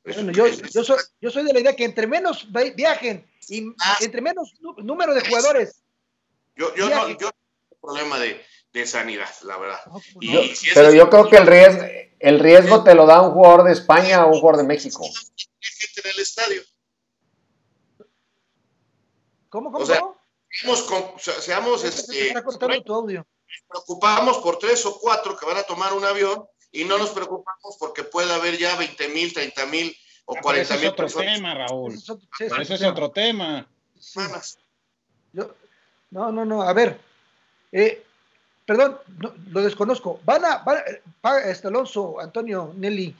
Bueno, 0.04 0.30
yo, 0.30 0.46
yo, 0.46 0.84
soy, 0.84 0.98
yo 1.20 1.30
soy 1.30 1.44
de 1.44 1.52
la 1.52 1.60
idea 1.60 1.74
que 1.74 1.84
entre 1.84 2.06
menos 2.06 2.46
viajen 2.76 3.26
y 3.48 3.64
ah. 3.80 3.98
entre 4.00 4.20
menos 4.20 4.54
número 4.78 5.14
de 5.14 5.20
jugadores. 5.26 5.82
Yo, 6.54 6.74
yo 6.76 6.88
no, 6.88 7.08
yo 7.18 7.30
problema 7.80 8.18
de, 8.18 8.40
de, 8.72 8.86
sanidad, 8.86 9.28
la 9.42 9.58
verdad. 9.58 9.80
Y, 10.20 10.54
si 10.54 10.68
pero 10.74 10.92
yo 10.92 11.10
creo 11.10 11.28
que 11.28 11.36
el 11.36 11.46
riesgo, 11.46 11.82
el 12.20 12.38
riesgo 12.38 12.84
te 12.84 12.94
lo 12.94 13.06
da 13.06 13.20
un 13.20 13.32
jugador 13.32 13.64
de 13.64 13.72
España 13.72 14.24
o 14.24 14.28
un 14.28 14.40
jugador 14.40 14.62
de 14.62 14.68
México. 14.68 15.04
gente 15.60 16.00
en 16.04 16.10
el 16.10 16.20
estadio. 16.20 16.62
¿Cómo, 19.56 19.72
cómo? 19.72 19.84
O 19.84 19.86
sea, 19.86 20.02
seamos, 20.50 20.82
con, 20.82 21.18
seamos 21.18 21.82
este, 21.82 22.34
tu 22.84 22.92
audio. 22.92 23.26
preocupamos 23.66 24.36
por 24.38 24.58
tres 24.58 24.84
o 24.84 24.98
cuatro 25.00 25.34
que 25.34 25.46
van 25.46 25.56
a 25.56 25.62
tomar 25.62 25.94
un 25.94 26.04
avión 26.04 26.44
y 26.72 26.84
no 26.84 26.98
nos 26.98 27.08
preocupamos 27.08 27.78
porque 27.80 28.04
puede 28.04 28.34
haber 28.34 28.58
ya 28.58 28.76
20 28.76 29.08
mil, 29.08 29.32
30 29.32 29.64
mil 29.64 29.96
o 30.26 30.36
40 30.36 30.76
mil 30.76 30.88
ah, 30.88 30.96
personas. 30.96 31.36
Tema, 31.36 31.54
Raúl. 31.54 31.94
Ese 31.94 32.02
es 32.02 32.10
otro, 32.10 32.28
sí, 32.36 32.44
ese 32.44 32.74
es 32.74 32.82
otro 32.82 33.10
tema. 33.12 33.66
Sí. 33.98 34.20
Yo, 35.32 35.54
no, 36.10 36.30
no, 36.30 36.44
no, 36.44 36.60
a 36.60 36.74
ver. 36.74 37.00
Eh, 37.72 38.04
perdón, 38.66 38.98
no, 39.18 39.32
lo 39.52 39.62
desconozco. 39.62 40.20
Van 40.26 40.44
a, 40.44 40.58
van 40.58 40.82
a 41.22 41.38
este 41.48 41.68
Alonso, 41.68 42.20
Antonio, 42.20 42.74
Nelly, 42.76 43.16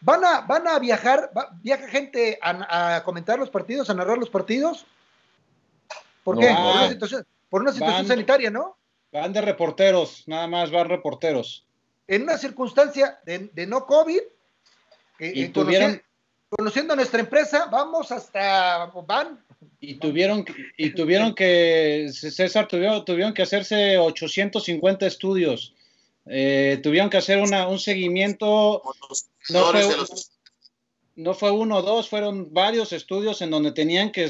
¿van 0.00 0.24
a, 0.24 0.40
van 0.40 0.66
a 0.68 0.78
viajar, 0.78 1.30
va, 1.36 1.50
viaja 1.62 1.86
gente 1.88 2.38
a, 2.40 2.96
a, 2.96 3.04
comentar 3.04 3.38
los 3.38 3.50
partidos, 3.50 3.90
a 3.90 3.94
narrar 3.94 4.16
los 4.16 4.30
partidos? 4.30 4.86
¿Por 6.34 6.36
no, 6.36 6.40
qué? 6.40 6.48
Por 6.48 6.76
una 6.76 6.88
situación, 6.88 7.26
por 7.48 7.60
una 7.62 7.72
situación 7.72 7.98
van, 7.98 8.06
sanitaria, 8.06 8.50
¿no? 8.50 8.76
Van 9.12 9.32
de 9.32 9.40
reporteros, 9.40 10.24
nada 10.26 10.46
más 10.46 10.70
van 10.70 10.88
reporteros 10.88 11.64
en 12.10 12.22
una 12.22 12.36
circunstancia 12.36 13.20
de, 13.24 13.50
de 13.52 13.66
no 13.68 13.86
COVID, 13.86 14.18
eh, 15.20 15.32
y 15.32 15.48
tuvieron, 15.48 15.92
conociendo, 15.92 16.04
conociendo, 16.48 16.96
nuestra 16.96 17.20
empresa, 17.20 17.66
vamos 17.70 18.10
hasta 18.10 18.86
van. 19.06 19.38
Y 19.78 19.94
tuvieron, 19.94 20.44
y 20.76 20.90
tuvieron 20.90 21.36
que, 21.36 22.08
César, 22.12 22.66
tuvieron, 22.66 23.04
tuvieron 23.04 23.32
que 23.32 23.42
hacerse 23.42 23.96
850 23.98 25.06
estudios. 25.06 25.72
Eh, 26.26 26.80
tuvieron 26.82 27.10
que 27.10 27.18
hacer 27.18 27.38
una, 27.38 27.68
un 27.68 27.78
seguimiento. 27.78 28.82
No 29.50 29.66
fue, 29.66 29.84
no 31.14 31.34
fue 31.34 31.52
uno 31.52 31.76
o 31.76 31.82
dos, 31.82 32.08
fueron 32.08 32.52
varios 32.52 32.92
estudios 32.92 33.40
en 33.40 33.50
donde 33.50 33.70
tenían 33.70 34.10
que 34.10 34.28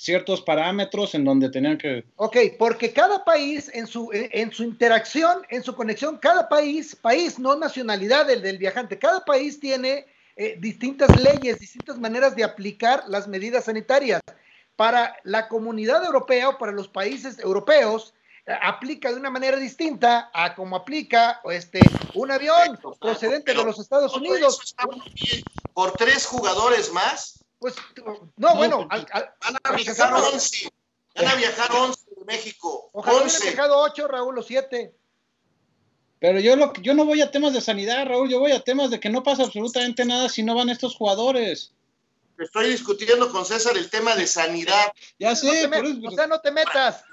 ciertos 0.00 0.40
parámetros 0.40 1.14
en 1.14 1.26
donde 1.26 1.50
tenían 1.50 1.76
que... 1.76 2.04
Ok, 2.16 2.36
porque 2.58 2.90
cada 2.90 3.22
país 3.22 3.70
en 3.74 3.86
su, 3.86 4.08
en 4.12 4.50
su 4.50 4.64
interacción, 4.64 5.42
en 5.50 5.62
su 5.62 5.74
conexión, 5.74 6.16
cada 6.16 6.48
país, 6.48 6.96
país, 6.96 7.38
no 7.38 7.54
nacionalidad 7.54 8.26
del, 8.26 8.40
del 8.40 8.56
viajante, 8.56 8.98
cada 8.98 9.22
país 9.26 9.60
tiene 9.60 10.06
eh, 10.36 10.56
distintas 10.58 11.20
leyes, 11.20 11.58
distintas 11.58 11.98
maneras 11.98 12.34
de 12.34 12.44
aplicar 12.44 13.04
las 13.08 13.28
medidas 13.28 13.64
sanitarias. 13.66 14.22
Para 14.74 15.16
la 15.24 15.48
comunidad 15.48 16.02
europea 16.02 16.48
o 16.48 16.56
para 16.56 16.72
los 16.72 16.88
países 16.88 17.38
europeos, 17.38 18.14
eh, 18.46 18.54
aplica 18.62 19.10
de 19.10 19.16
una 19.16 19.28
manera 19.28 19.58
distinta 19.58 20.30
a 20.32 20.54
como 20.54 20.76
aplica 20.76 21.42
este, 21.50 21.80
un 22.14 22.30
avión 22.30 22.78
procedente 22.98 23.52
de 23.52 23.62
los 23.62 23.78
Estados 23.78 24.16
Unidos. 24.16 24.74
Por 25.74 25.92
tres 25.92 26.24
jugadores 26.24 26.90
más, 26.90 27.39
pues, 27.60 27.74
no, 28.36 28.56
bueno. 28.56 28.88
Al, 28.90 29.06
al, 29.12 29.34
van 29.44 29.58
a 29.62 29.76
viajar 29.76 30.14
11. 30.14 30.70
Van 31.14 31.28
a 31.28 31.34
viajar 31.34 31.70
11 31.70 32.00
de 32.16 32.24
México. 32.24 32.90
Ojalá 32.92 33.18
hubieran 33.18 33.42
viajado 33.42 33.78
8, 33.78 34.08
Raúl, 34.08 34.38
o 34.38 34.42
7. 34.42 34.94
Pero 36.20 36.40
yo, 36.40 36.56
lo, 36.56 36.72
yo 36.74 36.94
no 36.94 37.04
voy 37.04 37.20
a 37.20 37.30
temas 37.30 37.52
de 37.52 37.60
sanidad, 37.60 38.06
Raúl. 38.06 38.30
Yo 38.30 38.40
voy 38.40 38.52
a 38.52 38.60
temas 38.60 38.90
de 38.90 38.98
que 38.98 39.10
no 39.10 39.22
pasa 39.22 39.42
absolutamente 39.44 40.06
nada 40.06 40.30
si 40.30 40.42
no 40.42 40.54
van 40.54 40.70
estos 40.70 40.96
jugadores. 40.96 41.74
Estoy 42.38 42.70
discutiendo 42.70 43.30
con 43.30 43.44
César 43.44 43.76
el 43.76 43.90
tema 43.90 44.14
de 44.14 44.26
sanidad. 44.26 44.92
Ya 45.18 45.36
sé. 45.36 45.68
No 45.68 45.80
te 45.80 46.06
o 46.06 46.10
sea, 46.10 46.26
no 46.26 46.40
te 46.40 46.50
metas. 46.50 47.04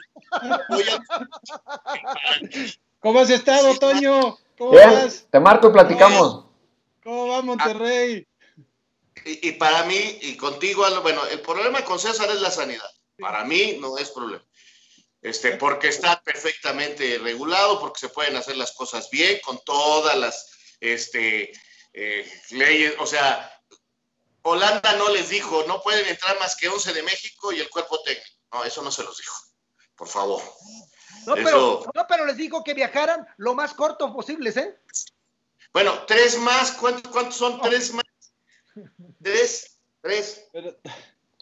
¿Cómo 2.99 3.19
has 3.19 3.29
estado, 3.29 3.77
Toño? 3.77 4.37
¿Cómo 4.57 4.71
Bien, 4.71 4.89
vas? 4.89 5.27
Te 5.29 5.39
marco 5.39 5.69
y 5.69 5.71
platicamos. 5.71 6.45
¿Cómo 7.03 7.27
va 7.27 7.41
Monterrey? 7.41 8.26
Y, 9.25 9.49
y, 9.49 9.51
para 9.53 9.83
mí, 9.83 10.19
y 10.21 10.37
contigo, 10.37 10.85
bueno, 11.01 11.25
el 11.27 11.41
problema 11.41 11.83
con 11.83 11.99
César 11.99 12.29
es 12.29 12.41
la 12.41 12.51
sanidad. 12.51 12.89
Para 13.17 13.43
mí 13.43 13.77
no 13.79 13.97
es 13.97 14.11
problema. 14.11 14.43
Este, 15.21 15.57
porque 15.57 15.87
está 15.87 16.21
perfectamente 16.21 17.17
regulado, 17.17 17.79
porque 17.79 17.99
se 17.99 18.09
pueden 18.09 18.35
hacer 18.35 18.55
las 18.55 18.73
cosas 18.73 19.09
bien, 19.09 19.39
con 19.43 19.63
todas 19.65 20.15
las 20.15 20.51
este, 20.79 21.51
eh, 21.93 22.31
leyes. 22.51 22.93
O 22.99 23.07
sea, 23.07 23.51
Holanda 24.43 24.93
no 24.93 25.09
les 25.09 25.29
dijo, 25.29 25.63
no 25.67 25.81
pueden 25.81 26.07
entrar 26.07 26.39
más 26.39 26.55
que 26.55 26.69
11 26.69 26.93
de 26.93 27.03
México 27.03 27.51
y 27.51 27.59
el 27.59 27.69
cuerpo 27.69 28.01
técnico. 28.03 28.37
No, 28.53 28.63
eso 28.63 28.81
no 28.81 28.91
se 28.91 29.03
los 29.03 29.17
dijo. 29.17 29.35
Por 29.95 30.07
favor. 30.07 30.41
No, 31.25 31.35
eso... 31.35 31.43
pero, 31.43 31.91
no, 31.93 32.07
pero 32.07 32.25
les 32.25 32.37
dijo 32.37 32.63
que 32.63 32.73
viajaran 32.73 33.27
lo 33.37 33.55
más 33.55 33.73
corto 33.73 34.13
posible, 34.13 34.51
¿eh? 34.51 34.79
Bueno, 35.73 36.05
tres 36.05 36.37
más. 36.37 36.71
¿Cuántos, 36.73 37.11
cuántos 37.11 37.35
son 37.35 37.59
tres 37.61 37.91
más? 37.93 38.05
Tres, 39.27 39.79
tres. 40.01 40.45
Pero... 40.53 40.77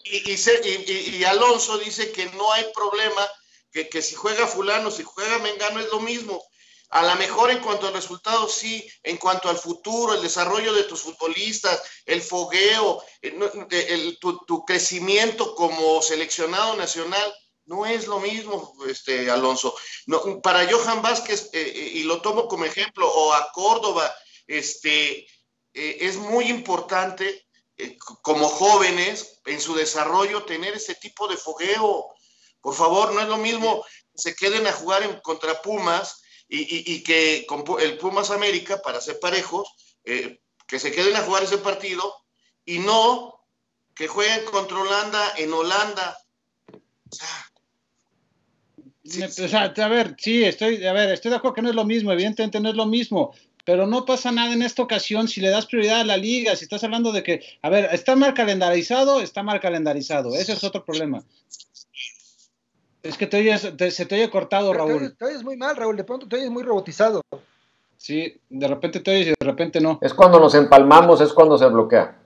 Y, 0.04 0.32
y, 0.32 0.36
y, 0.36 1.16
y, 1.18 1.24
Alonso 1.24 1.78
dice 1.80 2.12
que 2.12 2.26
no 2.28 2.52
hay 2.52 2.66
problema, 2.74 3.28
que, 3.72 3.90
que, 3.90 4.02
si 4.02 4.14
juega 4.16 4.46
fulano, 4.46 4.92
si 4.92 5.04
juega 5.04 5.40
Mengano 5.40 5.80
es 5.80 5.90
lo 5.92 6.00
mismo. 6.00 6.44
A 6.90 7.04
lo 7.04 7.16
mejor 7.16 7.50
en 7.50 7.60
cuanto 7.60 7.88
al 7.88 7.94
resultado, 7.94 8.48
sí, 8.48 8.88
en 9.04 9.18
cuanto 9.18 9.50
al 9.50 9.58
futuro, 9.58 10.14
el 10.14 10.22
desarrollo 10.22 10.74
de 10.74 10.84
tus 10.84 11.02
futbolistas, 11.02 11.82
el 12.06 12.22
fogueo, 12.22 13.04
el, 13.22 13.68
el, 13.72 14.20
tu, 14.20 14.38
tu, 14.46 14.64
crecimiento 14.64 15.56
como 15.56 16.02
seleccionado 16.02 16.76
nacional, 16.76 17.34
no 17.66 17.86
es 17.88 18.08
lo 18.08 18.20
mismo, 18.20 18.76
este, 18.88 19.30
Alonso. 19.32 19.76
No, 20.06 20.42
para 20.42 20.72
Johan 20.72 21.02
Vázquez, 21.02 21.50
eh, 21.54 21.62
eh, 21.76 21.92
y 21.96 22.04
lo 22.04 22.22
tomo 22.22 22.48
como 22.48 22.66
ejemplo, 22.66 23.12
o 23.12 23.34
a 23.34 23.52
Córdoba, 23.52 24.16
este, 24.46 25.28
eh, 25.74 25.98
es 26.02 26.18
muy 26.18 26.46
importante 26.46 27.45
eh, 27.78 27.98
como 28.22 28.48
jóvenes 28.48 29.42
en 29.46 29.60
su 29.60 29.76
desarrollo 29.76 30.46
tener 30.46 30.74
ese 30.74 30.96
tipo 30.96 31.28
de 31.28 31.38
fogueo. 31.38 32.08
Por 32.62 32.74
favor, 32.74 33.14
no 33.14 33.22
es 33.22 33.28
lo 33.28 33.38
mismo 33.38 33.84
que 34.12 34.18
se 34.18 34.36
queden 34.36 34.66
a 34.68 34.74
jugar 34.74 35.04
en, 35.04 35.20
contra 35.22 35.62
Pumas 35.62 36.22
y, 36.48 36.62
y, 36.62 36.96
y 36.96 37.04
que 37.04 37.46
con 37.48 37.64
el 37.80 37.98
Pumas 37.98 38.32
América, 38.32 38.82
para 38.82 39.02
ser 39.02 39.20
parejos, 39.20 39.68
eh, 40.04 40.40
que 40.68 40.80
se 40.80 40.92
queden 40.92 41.16
a 41.16 41.22
jugar 41.22 41.44
ese 41.44 41.58
partido 41.58 42.14
y 42.66 42.80
no 42.80 43.36
que 43.94 44.08
jueguen 44.08 44.46
contra 44.46 44.80
Holanda 44.80 45.34
en 45.38 45.54
Holanda. 45.54 46.18
O 46.72 47.16
sea, 47.16 47.52
o 49.06 49.48
sea, 49.48 49.64
a 49.64 49.88
ver, 49.88 50.16
sí, 50.18 50.44
estoy, 50.44 50.84
a 50.86 50.92
ver, 50.92 51.12
estoy 51.12 51.30
de 51.30 51.38
acuerdo 51.38 51.56
que 51.56 51.62
no 51.62 51.70
es 51.70 51.76
lo 51.76 51.86
mismo, 51.86 52.12
evidentemente 52.12 52.60
no 52.60 52.70
es 52.70 52.76
lo 52.76 52.88
mismo, 52.88 53.36
pero 53.66 53.88
no 53.88 54.06
pasa 54.06 54.32
nada 54.32 54.54
en 54.54 54.62
esta 54.62 54.84
ocasión 54.84 55.28
si 55.28 55.42
le 55.42 55.50
das 55.50 55.66
prioridad 55.66 56.02
a 56.02 56.06
la 56.06 56.18
liga, 56.18 56.56
si 56.56 56.66
estás 56.66 56.84
hablando 56.84 57.12
de 57.12 57.24
que, 57.24 57.44
a 57.64 57.70
ver, 57.70 57.90
está 57.92 58.16
mal 58.16 58.34
calendarizado, 58.36 59.20
está 59.20 59.42
mal 59.42 59.60
calendarizado, 59.60 60.36
ese 60.36 60.54
es 60.54 60.64
otro 60.64 60.86
problema. 60.86 61.24
Es 63.02 63.18
que 63.18 63.28
te 63.28 63.38
oyes, 63.38 63.62
se 63.62 64.06
te 64.06 64.16
oye 64.16 64.30
cortado, 64.30 64.74
Raúl. 64.74 65.16
Te 65.18 65.26
oyes, 65.26 65.44
muy 65.44 65.58
mal, 65.58 65.76
Raúl, 65.76 65.98
de 65.98 66.04
pronto 66.04 66.28
te 66.28 66.38
oyes 66.38 66.50
muy 66.50 66.64
robotizado. 66.64 67.22
Sí, 67.98 68.40
de 68.50 68.68
repente 68.68 69.00
te 69.00 69.12
oyes 69.12 69.28
y 69.28 69.30
de 69.30 69.46
repente 69.46 69.82
no. 69.82 70.00
Es 70.02 70.14
cuando 70.14 70.40
nos 70.40 70.54
empalmamos, 70.54 71.22
es 71.22 71.34
cuando 71.34 71.58
se 71.58 71.66
bloquea. 71.66 72.20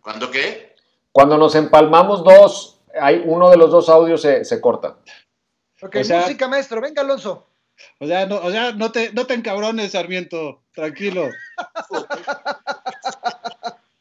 ¿Cuándo 0.00 0.30
qué? 0.30 0.76
Cuando 1.10 1.36
nos 1.36 1.54
empalmamos 1.56 2.22
dos, 2.22 2.80
hay 3.00 3.22
uno 3.24 3.50
de 3.50 3.56
los 3.56 3.70
dos 3.70 3.88
audios 3.88 4.22
se, 4.22 4.44
se 4.44 4.60
corta. 4.60 4.98
Ok, 5.82 5.96
música 5.96 6.48
maestro, 6.48 6.80
venga 6.80 7.02
Alonso. 7.02 7.47
O 8.00 8.06
sea, 8.06 8.26
no, 8.26 8.36
o 8.36 8.50
sea, 8.50 8.72
no 8.72 8.92
te, 8.92 9.12
no 9.12 9.26
te 9.26 9.34
encabrones, 9.34 9.92
Sarmiento, 9.92 10.64
tranquilo. 10.72 11.28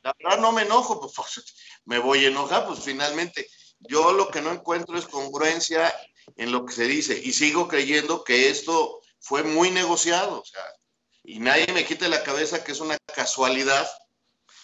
La 0.03 0.15
verdad 0.19 0.39
no 0.39 0.51
me 0.51 0.63
enojo, 0.63 0.99
pues, 0.99 1.13
pues 1.15 1.55
me 1.85 1.99
voy 1.99 2.25
a 2.25 2.29
enojar, 2.29 2.65
pues 2.65 2.79
finalmente 2.79 3.47
yo 3.79 4.13
lo 4.13 4.29
que 4.29 4.41
no 4.41 4.51
encuentro 4.51 4.97
es 4.97 5.05
congruencia 5.05 5.93
en 6.35 6.51
lo 6.51 6.65
que 6.65 6.73
se 6.73 6.85
dice 6.85 7.19
y 7.23 7.33
sigo 7.33 7.67
creyendo 7.67 8.23
que 8.23 8.49
esto 8.49 9.01
fue 9.19 9.43
muy 9.43 9.71
negociado, 9.71 10.41
o 10.41 10.45
sea, 10.45 10.63
y 11.23 11.39
nadie 11.39 11.67
me 11.73 11.85
quite 11.85 12.07
la 12.07 12.23
cabeza 12.23 12.63
que 12.63 12.71
es 12.71 12.79
una 12.79 12.97
casualidad, 13.13 13.87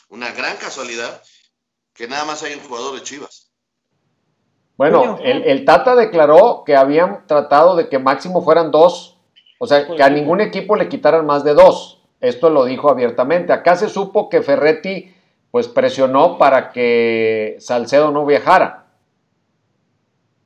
una 0.07 0.31
gran 0.31 0.57
casualidad, 0.57 1.21
que 1.93 2.07
nada 2.07 2.25
más 2.25 2.43
hay 2.43 2.53
un 2.53 2.63
jugador 2.63 2.95
de 2.95 3.03
Chivas. 3.03 3.42
Bueno, 4.77 5.19
el, 5.21 5.65
Tata 5.65 5.95
declaró 5.95 6.63
que 6.65 6.75
habían 6.75 7.27
tratado 7.27 7.75
de 7.75 7.89
que 7.89 7.99
máximo 7.99 8.43
fueran 8.43 8.71
dos, 8.71 9.17
o 9.59 9.67
sea, 9.67 9.87
que 9.87 10.01
a 10.01 10.09
ningún 10.09 10.41
equipo 10.41 10.75
le 10.75 10.89
quitaran 10.89 11.25
más 11.25 11.43
de 11.43 11.53
dos. 11.53 12.01
Esto 12.19 12.49
lo 12.49 12.65
dijo 12.65 12.89
abiertamente. 12.89 13.53
Acá 13.53 13.75
se 13.75 13.89
supo 13.89 14.29
que 14.29 14.41
Ferretti 14.41 15.13
pues 15.51 15.67
presionó 15.67 16.37
para 16.37 16.71
que 16.71 17.57
Salcedo 17.59 18.11
no 18.11 18.25
viajara. 18.25 18.85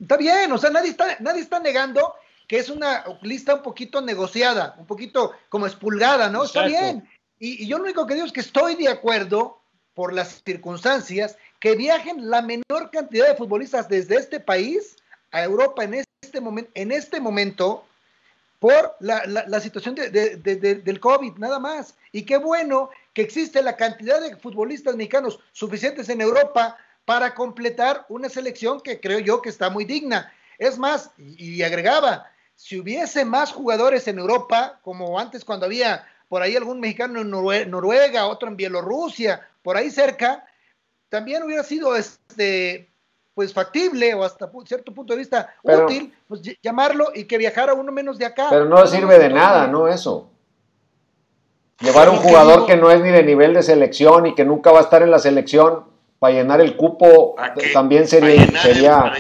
Está 0.02 0.18
bien, 0.18 0.52
o 0.52 0.58
sea, 0.58 0.70
nadie 0.70 0.90
está, 0.90 1.18
nadie 1.20 1.42
está 1.42 1.60
negando 1.60 2.14
que 2.48 2.58
es 2.58 2.70
una 2.70 3.04
lista 3.22 3.56
un 3.56 3.62
poquito 3.62 4.02
negociada, 4.02 4.76
un 4.78 4.86
poquito 4.86 5.34
como 5.50 5.68
expulgada, 5.68 6.30
¿no? 6.30 6.44
Está 6.44 6.66
bien. 6.66 7.08
Y, 7.40 7.64
y, 7.64 7.68
yo 7.68 7.78
lo 7.78 7.84
único 7.84 8.08
que 8.08 8.16
digo 8.16 8.26
es 8.26 8.32
que 8.32 8.40
estoy 8.40 8.76
de 8.76 8.88
acuerdo 8.88 9.62
por 9.98 10.14
las 10.14 10.44
circunstancias 10.46 11.40
que 11.60 11.76
viajen 11.76 12.30
la 12.30 12.44
menor 12.44 12.92
cantidad 12.92 13.28
de 13.28 13.36
futbolistas 13.36 13.90
desde 13.90 14.18
este 14.18 14.40
país 14.40 14.96
a 15.32 15.44
Europa 15.44 15.84
en 15.84 15.96
este, 15.96 16.40
este 16.78 17.20
momento 17.20 17.84
por 18.60 18.96
la, 19.00 19.60
situación 19.60 19.96
del 19.96 21.00
COVID, 21.00 21.38
nada 21.38 21.58
más. 21.58 21.96
Y 22.12 22.26
qué 22.26 22.38
bueno 22.38 22.92
que 23.16 23.24
existe 23.24 23.60
la 23.64 23.76
cantidad 23.76 24.22
de 24.22 24.36
futbolistas 24.36 24.96
mexicanos 24.96 25.40
suficientes 25.52 26.10
en 26.10 26.22
Europa 26.22 26.78
para 27.06 27.34
completar 27.34 28.06
una 28.08 28.30
selección 28.30 28.80
que 28.82 29.00
creo 29.00 29.18
yo 29.18 29.42
que 29.42 29.50
está 29.50 29.72
muy 29.72 29.84
digna. 29.84 30.32
Es 30.60 30.78
más, 30.78 31.10
y, 31.18 31.64
agregaba, 31.64 32.32
si 32.56 32.80
hubiese 32.80 33.26
más 33.26 33.52
jugadores 33.52 34.08
en 34.08 34.20
Europa, 34.20 34.80
como 34.84 35.20
antes 35.20 35.44
cuando 35.44 35.66
había 35.66 36.06
por 36.28 36.42
ahí 36.42 36.56
algún 36.56 36.80
mexicano 36.80 37.22
en 37.22 37.30
Noruega, 37.30 38.28
otro 38.28 38.50
en 38.50 38.58
Bielorrusia, 38.58 39.42
por 39.62 39.78
ahí 39.78 39.90
cerca, 39.90 40.46
también 41.10 41.44
hubiera 41.44 41.64
sido 41.64 41.96
este 41.96 42.90
pues 43.34 43.54
factible 43.54 44.16
o 44.16 44.24
hasta 44.24 44.50
cierto 44.66 44.92
punto 44.92 45.14
de 45.14 45.20
vista 45.20 45.54
útil, 45.62 46.12
pues 46.28 46.42
llamarlo 46.62 47.12
y 47.14 47.26
que 47.26 47.38
viajara 47.38 47.76
uno 47.76 47.92
menos 47.92 48.18
de 48.18 48.26
acá. 48.26 48.48
Pero 48.50 48.66
no 48.66 48.86
sirve 48.88 49.20
de 49.20 49.30
nada, 49.30 49.68
¿no? 49.68 49.88
Eso. 49.88 50.32
Llevar 51.80 52.10
un 52.10 52.16
jugador 52.16 52.66
que 52.66 52.76
no 52.76 52.90
es 52.90 53.00
ni 53.02 53.12
de 53.12 53.22
nivel 53.22 53.54
de 53.54 53.62
selección 53.62 54.26
y 54.26 54.34
que 54.34 54.44
nunca 54.44 54.72
va 54.72 54.80
a 54.80 54.82
estar 54.82 55.04
en 55.04 55.12
la 55.12 55.20
selección 55.20 55.84
para 56.18 56.34
llenar 56.34 56.62
el 56.62 56.76
cupo 56.76 57.36
también 57.74 58.08
sería... 58.08 58.60
sería... 58.60 59.14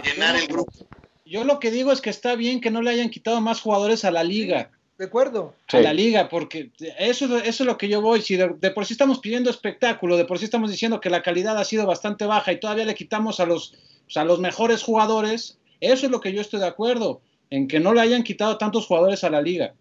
Yo 1.24 1.44
lo 1.44 1.60
que 1.60 1.70
digo 1.70 1.92
es 1.92 2.02
que 2.02 2.10
está 2.10 2.36
bien 2.36 2.60
que 2.60 2.72
no 2.72 2.82
le 2.82 2.90
hayan 2.90 3.12
quitado 3.12 3.40
más 3.40 3.62
jugadores 3.62 4.04
a 4.04 4.10
la 4.12 4.24
liga 4.24 4.72
de 4.98 5.06
acuerdo. 5.06 5.54
A 5.68 5.80
la 5.80 5.94
liga, 5.94 6.28
porque 6.28 6.72
eso, 6.98 7.38
eso 7.38 7.64
es 7.64 7.68
lo 7.68 7.78
que 7.78 7.88
yo 7.88 8.02
voy. 8.02 8.22
Si 8.22 8.36
de, 8.36 8.72
por 8.72 8.86
sí 8.86 8.94
estamos 8.94 9.20
pidiendo 9.20 9.50
espectáculo, 9.50 10.18
de 10.18 10.26
por 10.26 10.40
sí 10.40 10.46
estamos 10.46 10.72
diciendo 10.72 11.00
que 11.00 11.10
la 11.10 11.22
calidad 11.22 11.58
ha 11.58 11.66
sido 11.66 11.86
bastante 11.86 12.26
baja 12.26 12.52
y 12.52 12.60
todavía 12.60 12.86
le 12.86 12.96
quitamos 12.96 13.40
a 13.40 13.46
los, 13.46 13.76
a 14.16 14.24
los 14.24 14.40
mejores 14.40 14.82
jugadores, 14.82 15.60
eso 15.82 16.06
es 16.08 16.12
lo 16.12 16.20
que 16.20 16.34
yo 16.34 16.42
estoy 16.42 16.60
de 16.60 16.68
acuerdo, 16.68 17.22
en 17.52 17.68
que 17.68 17.80
no 17.80 17.94
le 17.94 18.02
hayan 18.02 18.24
quitado 18.24 18.58
tantos 18.58 18.88
jugadores 18.88 19.24
a 19.24 19.30
la 19.30 19.42
liga. 19.42 19.74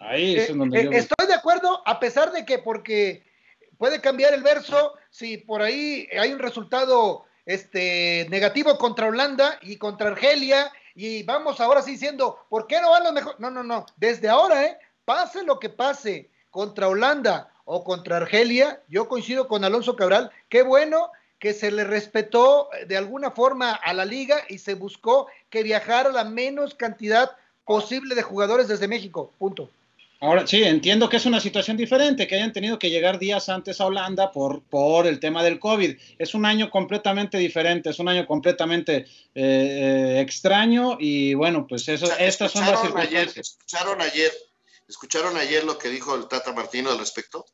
Ahí 0.00 0.36
es 0.36 0.50
eh, 0.50 0.52
donde 0.52 0.80
eh, 0.80 0.88
Estoy 0.92 1.26
de 1.26 1.34
acuerdo, 1.34 1.82
a 1.86 1.98
pesar 1.98 2.30
de 2.32 2.44
que 2.44 2.58
porque 2.58 3.22
puede 3.78 4.02
cambiar 4.02 4.34
el 4.34 4.42
verso, 4.42 4.92
si 5.10 5.38
por 5.38 5.62
ahí 5.62 6.06
hay 6.18 6.32
un 6.32 6.40
resultado 6.40 7.24
este, 7.46 8.26
negativo 8.28 8.76
contra 8.76 9.06
Holanda 9.06 9.58
y 9.62 9.76
contra 9.76 10.08
Argelia 10.08 10.70
y 10.94 11.22
vamos 11.22 11.60
ahora 11.60 11.82
sí 11.82 11.92
diciendo, 11.92 12.38
¿por 12.48 12.66
qué 12.66 12.80
no 12.80 12.90
van 12.90 13.04
los 13.04 13.12
mejores? 13.12 13.40
No, 13.40 13.50
no, 13.50 13.62
no. 13.62 13.86
Desde 13.96 14.28
ahora, 14.28 14.64
¿eh? 14.64 14.78
Pase 15.04 15.42
lo 15.42 15.58
que 15.58 15.68
pase 15.68 16.30
contra 16.50 16.88
Holanda 16.88 17.50
o 17.64 17.84
contra 17.84 18.18
Argelia, 18.18 18.80
yo 18.88 19.08
coincido 19.08 19.48
con 19.48 19.64
Alonso 19.64 19.96
Cabral, 19.96 20.30
qué 20.48 20.62
bueno 20.62 21.10
que 21.38 21.54
se 21.54 21.70
le 21.70 21.84
respetó 21.84 22.68
de 22.86 22.96
alguna 22.96 23.30
forma 23.30 23.72
a 23.72 23.92
la 23.94 24.04
liga 24.04 24.44
y 24.48 24.58
se 24.58 24.74
buscó 24.74 25.26
que 25.50 25.62
viajara 25.62 26.12
la 26.12 26.24
menos 26.24 26.74
cantidad 26.74 27.32
posible 27.64 28.14
de 28.14 28.22
jugadores 28.22 28.68
desde 28.68 28.86
México. 28.86 29.32
Punto. 29.38 29.68
Ahora 30.22 30.46
sí, 30.46 30.62
entiendo 30.62 31.08
que 31.08 31.16
es 31.16 31.26
una 31.26 31.40
situación 31.40 31.76
diferente, 31.76 32.28
que 32.28 32.36
hayan 32.36 32.52
tenido 32.52 32.78
que 32.78 32.90
llegar 32.90 33.18
días 33.18 33.48
antes 33.48 33.80
a 33.80 33.86
Holanda 33.86 34.30
por, 34.30 34.62
por 34.62 35.08
el 35.08 35.18
tema 35.18 35.42
del 35.42 35.58
COVID. 35.58 35.98
Es 36.16 36.36
un 36.36 36.46
año 36.46 36.70
completamente 36.70 37.38
diferente, 37.38 37.90
es 37.90 37.98
un 37.98 38.08
año 38.08 38.24
completamente 38.24 38.98
eh, 38.98 39.06
eh, 39.34 40.20
extraño 40.20 40.96
y 41.00 41.34
bueno, 41.34 41.66
pues 41.66 41.88
eso, 41.88 42.06
estas 42.20 42.52
son 42.52 42.66
las 42.66 42.80
circunstancias. 42.80 43.36
¿escucharon, 43.36 44.00
ayer, 44.00 44.30
¿Escucharon 44.86 45.36
ayer 45.36 45.64
lo 45.64 45.76
que 45.76 45.88
dijo 45.88 46.14
el 46.14 46.28
Tata 46.28 46.52
Martino 46.52 46.92
al 46.92 47.00
respecto? 47.00 47.44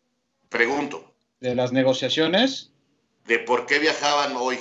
Pregunto. 0.51 1.15
¿De 1.41 1.55
las 1.55 1.73
negociaciones? 1.73 2.71
De 3.25 3.39
por 3.39 3.65
qué 3.65 3.79
viajaban 3.79 4.37
hoy. 4.37 4.59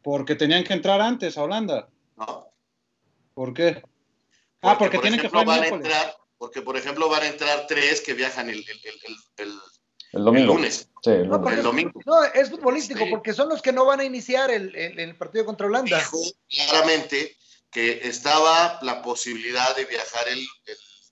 Porque 0.00 0.34
tenían 0.34 0.64
que 0.64 0.72
entrar 0.72 1.02
antes 1.02 1.36
a 1.36 1.42
Holanda. 1.42 1.90
No. 2.16 2.50
¿Por 3.34 3.52
qué? 3.52 3.82
Ah, 4.62 4.78
porque 4.78 4.98
tienen 4.98 5.20
que 5.20 5.28
van 5.28 5.48
a 5.48 5.66
entrar, 5.66 6.16
Porque, 6.38 6.62
por 6.62 6.76
ejemplo, 6.76 7.08
van 7.08 7.22
a 7.22 7.26
entrar 7.28 7.66
tres 7.66 8.00
que 8.00 8.14
viajan 8.14 8.50
el, 8.50 8.64
el, 9.36 10.24
domingo. 10.24 10.54
lunes. 10.54 10.88
Sí, 11.02 11.10
el, 11.10 11.28
domingo. 11.62 12.00
No, 12.04 12.24
es 12.24 12.50
futbolístico, 12.50 13.04
porque 13.10 13.32
son 13.32 13.48
los 13.48 13.62
que 13.62 13.72
no 13.72 13.84
van 13.84 14.00
a 14.00 14.04
iniciar 14.04 14.50
el, 14.50 15.16
partido 15.16 15.44
contra 15.44 15.66
Holanda. 15.66 15.98
Dijo 15.98 16.18
claramente 16.48 17.36
que 17.70 18.00
estaba 18.02 18.78
la 18.82 19.00
posibilidad 19.02 19.76
de 19.76 19.84
viajar 19.84 20.28
el, 20.28 20.46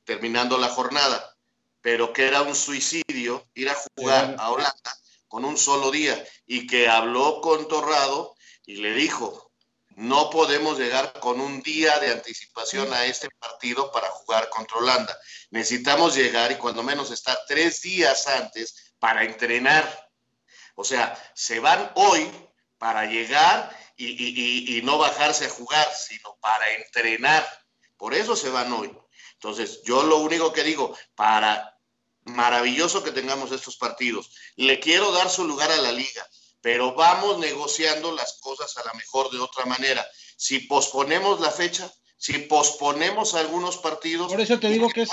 terminando 0.05 0.59
la 0.59 0.69
jornada, 0.69 1.37
pero 1.81 2.13
que 2.13 2.27
era 2.27 2.43
un 2.43 2.55
suicidio 2.55 3.47
ir 3.55 3.69
a 3.69 3.77
jugar 3.97 4.37
a 4.39 4.51
Holanda 4.51 4.99
con 5.29 5.45
un 5.45 5.57
solo 5.57 5.91
día 5.91 6.23
y 6.47 6.67
que 6.67 6.89
habló 6.89 7.41
con 7.41 7.69
Torrado 7.69 8.35
y 8.65 8.77
le 8.77 8.95
dijo, 8.95 9.48
no 9.99 10.31
podemos 10.31 10.79
llegar 10.79 11.13
con 11.19 11.41
un 11.41 11.61
día 11.61 11.99
de 11.99 12.13
anticipación 12.13 12.93
a 12.93 13.05
este 13.07 13.29
partido 13.31 13.91
para 13.91 14.09
jugar 14.11 14.49
contra 14.49 14.77
Holanda. 14.77 15.19
Necesitamos 15.51 16.15
llegar 16.15 16.53
y 16.53 16.55
cuando 16.55 16.85
menos 16.85 17.11
estar 17.11 17.37
tres 17.49 17.81
días 17.81 18.29
antes 18.29 18.95
para 19.01 19.25
entrenar. 19.25 20.09
O 20.77 20.85
sea, 20.85 21.21
se 21.35 21.59
van 21.59 21.91
hoy 21.97 22.31
para 22.79 23.07
llegar 23.07 23.77
y, 23.97 24.81
no 24.85 24.99
bajarse 24.99 25.47
a 25.47 25.51
jugar, 25.51 25.89
sino 25.93 26.37
para 26.41 26.71
entrenar. 26.75 27.45
Por 27.97 28.15
eso 28.15 28.37
se 28.37 28.51
van 28.51 28.73
hoy. 28.73 28.97
Entonces, 29.33 29.83
yo 29.83 30.05
lo 30.05 30.19
único 30.19 30.53
que 30.53 30.63
digo, 30.63 30.97
para 31.17 31.77
maravilloso 32.23 33.03
que 33.03 33.11
tengamos 33.11 33.51
estos 33.51 33.77
partidos, 33.77 34.31
le 34.55 34.79
quiero 34.79 35.11
dar 35.11 35.29
su 35.29 35.45
lugar 35.45 35.73
a 35.73 35.77
la 35.79 35.91
liga 35.91 36.25
pero 36.61 36.95
vamos 36.95 37.39
negociando 37.39 38.13
las 38.13 38.39
cosas 38.41 38.77
a 38.77 38.85
la 38.85 38.93
mejor 38.95 39.31
de 39.31 39.39
otra 39.39 39.65
manera. 39.65 40.07
Si 40.37 40.61
posponemos 40.61 41.41
la 41.41 41.51
fecha, 41.51 41.91
si 42.17 42.39
posponemos 42.39 43.35
algunos 43.35 43.79
partidos, 43.79 44.33
por 44.33 44.41
eso 44.41 44.59
te 44.59 44.69
digo 44.69 44.89
que 44.89 45.03
es 45.03 45.11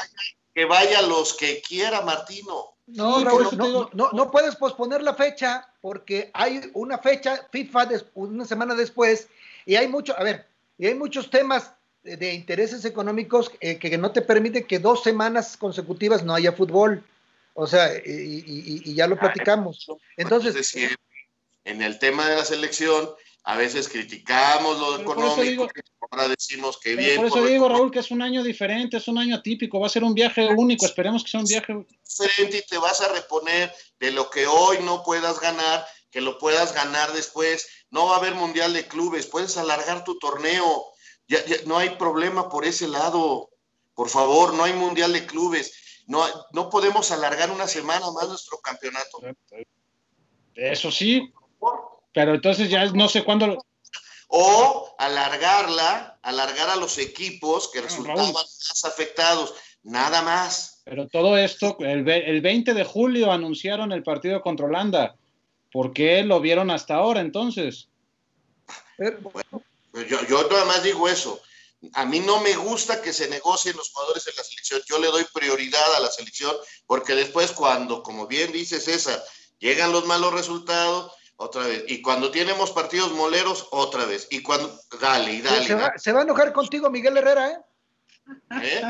que 0.55 0.65
vaya 0.65 1.01
los 1.01 1.33
que 1.33 1.61
quiera 1.61 2.01
Martino. 2.01 2.75
No, 2.87 3.19
no, 3.19 3.89
no, 3.93 4.09
no, 4.13 4.31
puedes 4.31 4.55
posponer 4.55 5.01
la 5.01 5.15
fecha 5.15 5.67
porque 5.81 6.31
hay 6.33 6.61
una 6.73 6.99
fecha 6.99 7.47
FIFA 7.51 7.89
una 8.13 8.45
semana 8.45 8.73
después 8.73 9.27
y 9.65 9.75
hay 9.75 9.87
mucho, 9.87 10.17
a 10.17 10.23
ver, 10.23 10.47
y 10.77 10.85
hay 10.85 10.93
muchos 10.93 11.29
temas 11.29 11.73
de, 12.03 12.33
intereses 12.33 12.85
económicos 12.85 13.51
eh, 13.59 13.79
que 13.79 13.97
no 13.97 14.11
te 14.11 14.21
permiten 14.21 14.65
que 14.65 14.79
dos 14.79 15.03
semanas 15.03 15.57
consecutivas 15.57 16.23
no 16.23 16.33
haya 16.33 16.53
fútbol. 16.53 17.03
O 17.57 17.67
sea, 17.67 17.95
y, 18.05 18.81
y 18.85 18.93
ya 18.93 19.07
lo 19.07 19.17
platicamos. 19.17 19.87
Entonces, 20.17 20.75
en 21.65 21.81
el 21.81 21.99
tema 21.99 22.29
de 22.29 22.37
la 22.37 22.45
selección, 22.45 23.09
a 23.43 23.57
veces 23.57 23.89
criticamos 23.89 24.79
lo 24.79 24.99
económico, 24.99 25.67
ahora 26.09 26.27
decimos 26.27 26.79
que 26.79 26.95
bien. 26.95 27.17
Por 27.17 27.27
eso 27.27 27.43
digo, 27.43 27.67
Raúl, 27.69 27.91
que 27.91 27.99
es 27.99 28.09
un 28.09 28.21
año 28.21 28.43
diferente, 28.43 28.97
es 28.97 29.07
un 29.07 29.17
año 29.17 29.35
atípico, 29.35 29.79
va 29.79 29.87
a 29.87 29.89
ser 29.89 30.03
un 30.03 30.13
viaje 30.13 30.47
único, 30.47 30.85
esperemos 30.85 31.23
que 31.23 31.31
sea 31.31 31.41
un 31.41 31.45
viaje 31.45 31.73
diferente 32.07 32.57
y 32.57 32.61
te 32.67 32.77
vas 32.77 33.01
a 33.01 33.11
reponer 33.11 33.73
de 33.99 34.11
lo 34.11 34.29
que 34.29 34.47
hoy 34.47 34.77
no 34.83 35.03
puedas 35.03 35.39
ganar, 35.39 35.85
que 36.09 36.21
lo 36.21 36.37
puedas 36.39 36.73
ganar 36.73 37.11
después. 37.13 37.67
No 37.91 38.07
va 38.07 38.15
a 38.15 38.19
haber 38.19 38.35
mundial 38.35 38.73
de 38.73 38.87
clubes, 38.87 39.27
puedes 39.27 39.57
alargar 39.57 40.03
tu 40.03 40.17
torneo, 40.17 40.85
ya, 41.27 41.39
no 41.65 41.77
hay 41.77 41.89
problema 41.91 42.49
por 42.49 42.65
ese 42.65 42.87
lado. 42.87 43.49
Por 43.93 44.09
favor, 44.09 44.53
no 44.53 44.63
hay 44.63 44.73
mundial 44.73 45.13
de 45.13 45.25
clubes. 45.25 46.03
No, 46.07 46.23
no 46.51 46.69
podemos 46.69 47.11
alargar 47.11 47.49
una 47.51 47.67
semana 47.67 48.11
más 48.11 48.27
nuestro 48.27 48.57
campeonato. 48.59 49.19
Eso 50.55 50.91
sí, 50.91 51.31
pero 52.13 52.33
entonces 52.33 52.69
ya 52.69 52.85
no 52.85 53.09
sé 53.09 53.23
cuándo. 53.23 53.65
O 54.27 54.95
alargarla, 54.97 56.17
alargar 56.21 56.69
a 56.69 56.75
los 56.75 56.97
equipos 56.97 57.69
que 57.71 57.81
resultaban 57.81 58.31
más 58.33 58.83
afectados, 58.85 59.53
nada 59.83 60.21
más. 60.21 60.81
Pero 60.85 61.07
todo 61.07 61.37
esto, 61.37 61.77
el, 61.79 62.07
el 62.09 62.41
20 62.41 62.73
de 62.73 62.83
julio 62.83 63.31
anunciaron 63.31 63.91
el 63.91 64.03
partido 64.03 64.41
contra 64.41 64.65
Holanda. 64.65 65.15
¿Por 65.71 65.91
qué 65.93 66.23
lo 66.23 66.39
vieron 66.39 66.71
hasta 66.71 66.95
ahora 66.95 67.19
entonces? 67.19 67.89
Bueno, 68.97 69.61
pues 69.91 70.07
yo, 70.07 70.25
yo 70.27 70.47
nada 70.49 70.65
más 70.65 70.83
digo 70.83 71.07
eso. 71.09 71.41
A 71.93 72.05
mí 72.05 72.19
no 72.19 72.39
me 72.39 72.55
gusta 72.55 73.01
que 73.01 73.13
se 73.13 73.29
negocien 73.29 73.75
los 73.75 73.91
jugadores 73.91 74.25
en 74.27 74.35
la 74.37 74.43
selección. 74.43 74.81
Yo 74.87 74.99
le 74.99 75.07
doy 75.07 75.25
prioridad 75.33 75.95
a 75.95 75.99
la 75.99 76.09
selección 76.09 76.55
porque 76.87 77.13
después 77.13 77.51
cuando, 77.51 78.03
como 78.03 78.25
bien 78.25 78.51
dice 78.51 78.79
César, 78.79 79.21
llegan 79.59 79.91
los 79.91 80.05
malos 80.05 80.33
resultados, 80.33 81.11
otra 81.37 81.67
vez. 81.67 81.83
Y 81.87 82.01
cuando 82.01 82.31
tenemos 82.31 82.71
partidos 82.71 83.11
moleros, 83.11 83.67
otra 83.71 84.05
vez. 84.05 84.27
Y 84.29 84.41
cuando, 84.41 84.79
dale, 84.99 85.33
y 85.33 85.41
dale. 85.41 85.65
Se 85.97 86.13
va, 86.13 86.19
a 86.19 86.23
enojar 86.23 86.53
contigo 86.53 86.89
Miguel 86.89 87.17
Herrera, 87.17 87.51
¿eh? 87.51 87.59
¿Eh? 88.61 88.81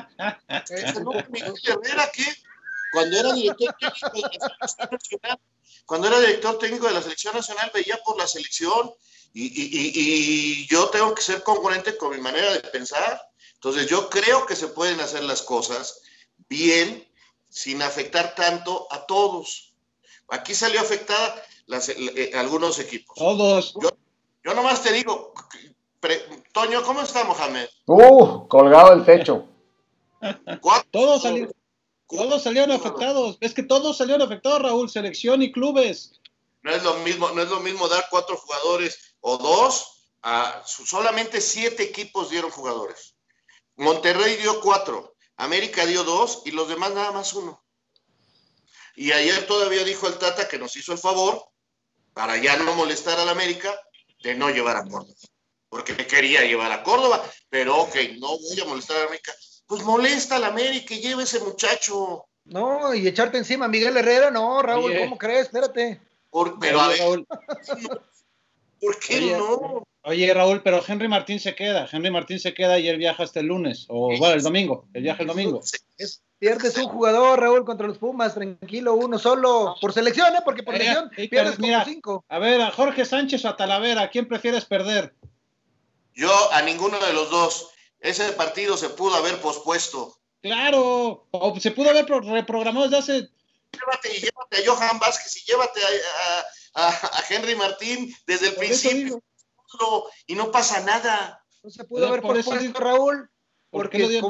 Miguel 1.29 1.53
Herrera 1.63 2.09
qué? 2.13 2.25
Cuando 2.91 3.19
era 3.19 3.33
director 3.33 3.75
técnico 3.77 4.07
de 4.07 4.53
la 4.61 4.67
selección 4.67 4.93
nacional, 4.93 5.39
cuando 5.85 6.07
era 6.07 6.19
director 6.19 6.57
técnico 6.59 6.87
de 6.87 6.93
la 6.93 7.01
selección 7.01 7.35
nacional, 7.35 7.71
veía 7.73 7.97
por 8.05 8.17
la 8.17 8.27
selección. 8.27 8.93
Y, 9.33 9.47
y, 9.47 9.91
y 9.93 10.67
yo 10.67 10.89
tengo 10.89 11.13
que 11.13 11.21
ser 11.21 11.43
congruente 11.43 11.97
con 11.97 12.11
mi 12.11 12.21
manera 12.21 12.53
de 12.53 12.61
pensar. 12.61 13.21
Entonces, 13.55 13.87
yo 13.87 14.09
creo 14.09 14.45
que 14.45 14.55
se 14.55 14.69
pueden 14.69 15.01
hacer 15.01 15.23
las 15.23 15.41
cosas 15.41 16.01
bien, 16.47 17.05
sin 17.49 17.81
afectar 17.81 18.33
tanto 18.33 18.87
a 18.91 19.05
todos. 19.05 19.73
Aquí 20.29 20.55
salió 20.55 20.79
afectada 20.79 21.43
eh, 21.67 22.31
algunos 22.35 22.79
equipos. 22.79 23.15
Todos. 23.17 23.73
Yo, 24.43 24.53
nomás 24.53 24.83
te 24.83 24.93
digo, 24.93 25.33
Toño, 26.53 26.83
¿cómo 26.83 27.01
está 27.01 27.23
Mohamed? 27.23 27.67
Uh, 27.87 28.47
colgado 28.47 28.93
el 28.93 29.05
techo. 29.05 29.47
Todos 30.91 31.23
salieron, 31.23 31.53
todos 32.07 32.43
salieron 32.43 32.71
afectados. 32.71 33.37
Es 33.41 33.53
que 33.53 33.63
todos 33.63 33.97
salieron 33.97 34.21
afectados, 34.21 34.61
Raúl, 34.61 34.89
selección 34.89 35.41
y 35.41 35.51
clubes. 35.51 36.19
No 36.61 36.71
es 36.71 36.83
lo 36.83 36.95
mismo, 36.95 37.29
no 37.31 37.41
es 37.41 37.49
lo 37.49 37.59
mismo 37.59 37.87
dar 37.87 38.05
cuatro 38.09 38.37
jugadores 38.37 39.15
o 39.21 39.37
dos. 39.37 39.91
A, 40.21 40.63
solamente 40.65 41.41
siete 41.41 41.83
equipos 41.83 42.29
dieron 42.29 42.49
jugadores. 42.49 43.15
Monterrey 43.75 44.37
dio 44.37 44.61
cuatro, 44.61 45.15
América 45.37 45.85
dio 45.85 46.03
dos 46.03 46.41
y 46.45 46.51
los 46.51 46.67
demás 46.67 46.93
nada 46.93 47.11
más 47.11 47.33
uno. 47.33 47.63
Y 48.95 49.11
ayer 49.11 49.45
todavía 49.45 49.83
dijo 49.83 50.07
el 50.07 50.17
Tata 50.17 50.47
que 50.47 50.57
nos 50.57 50.75
hizo 50.77 50.93
el 50.93 50.97
favor 50.97 51.45
para 52.15 52.37
ya 52.37 52.55
no 52.55 52.73
molestar 52.75 53.19
a 53.19 53.25
la 53.25 53.31
América, 53.31 53.77
de 54.23 54.35
no 54.35 54.49
llevar 54.49 54.77
a 54.77 54.85
Córdoba. 54.85 55.13
Porque 55.67 55.93
me 55.93 56.07
quería 56.07 56.43
llevar 56.43 56.71
a 56.71 56.81
Córdoba, 56.81 57.21
pero 57.49 57.77
ok, 57.81 57.95
no 58.19 58.39
voy 58.39 58.59
a 58.59 58.65
molestar 58.65 58.95
a 58.95 58.99
la 59.01 59.05
América. 59.07 59.33
Pues 59.67 59.83
molesta 59.83 60.37
a 60.37 60.39
la 60.39 60.47
América 60.47 60.95
y 60.95 61.01
lleve 61.01 61.23
ese 61.23 61.41
muchacho. 61.41 62.25
No, 62.45 62.93
y 62.95 63.05
echarte 63.05 63.37
encima 63.37 63.65
a 63.65 63.67
Miguel 63.67 63.97
Herrera, 63.97 64.31
no, 64.31 64.61
Raúl, 64.61 64.97
¿cómo 64.97 65.17
crees? 65.17 65.47
Espérate. 65.47 65.99
pero 66.61 66.79
a 66.79 66.87
ver, 66.87 66.99
¿por 68.79 68.99
qué 68.99 69.35
no? 69.37 69.83
Oye, 70.03 70.33
Raúl, 70.33 70.61
pero 70.63 70.81
Henry 70.87 71.09
Martín 71.09 71.41
se 71.41 71.53
queda. 71.53 71.89
Henry 71.91 72.11
Martín 72.11 72.39
se 72.39 72.53
queda 72.53 72.79
y 72.79 72.87
él 72.87 72.97
viaja 72.97 73.23
hasta 73.23 73.41
el 73.41 73.47
lunes, 73.47 73.87
o 73.89 74.17
bueno, 74.17 74.35
el 74.35 74.41
domingo. 74.41 74.87
El 74.93 75.03
viaja 75.03 75.23
el 75.23 75.27
domingo. 75.27 75.61
Pierdes 76.37 76.77
un 76.77 76.89
jugador, 76.89 77.39
Raúl, 77.39 77.63
contra 77.63 77.87
los 77.87 77.97
Pumas, 77.97 78.33
tranquilo, 78.33 78.93
uno 78.95 79.17
solo, 79.17 79.75
por 79.79 79.93
selección, 79.93 80.35
¿eh? 80.35 80.39
Porque 80.43 80.63
por 80.63 80.75
selección 80.75 81.09
pierdes 81.09 81.57
como 81.57 81.85
cinco. 81.85 82.25
A 82.27 82.39
ver, 82.39 82.61
a 82.61 82.71
Jorge 82.71 83.05
Sánchez 83.05 83.45
o 83.45 83.49
a 83.49 83.55
Talavera, 83.55 84.01
¿a 84.01 84.09
quién 84.09 84.27
prefieres 84.27 84.65
perder? 84.65 85.15
Yo 86.13 86.31
a 86.51 86.61
ninguno 86.61 86.99
de 86.99 87.13
los 87.13 87.29
dos. 87.29 87.69
Ese 87.99 88.33
partido 88.33 88.75
se 88.75 88.89
pudo 88.89 89.15
haber 89.15 89.39
pospuesto. 89.39 90.17
Claro, 90.41 91.25
o 91.31 91.59
se 91.59 91.71
pudo 91.71 91.89
haber 91.89 92.05
reprogramado 92.05 92.87
desde 92.87 92.97
hace. 92.97 93.29
Llévate 93.71 94.17
y 94.17 94.21
llévate 94.21 94.57
a 94.57 94.65
Johan 94.65 94.99
Vázquez 94.99 95.37
y 95.37 95.45
llévate 95.45 95.79
a, 96.75 97.23
Henry 97.29 97.55
Martín 97.55 98.13
desde 98.27 98.49
el 98.49 98.55
principio. 98.55 99.23
Y 100.27 100.35
no 100.35 100.51
pasa 100.51 100.81
nada. 100.81 101.43
No 101.63 101.69
se 101.69 101.83
pudo 101.85 102.07
haber 102.07 102.21
pospuesto, 102.21 102.79
Raúl 102.79 103.29
porque 103.75 104.21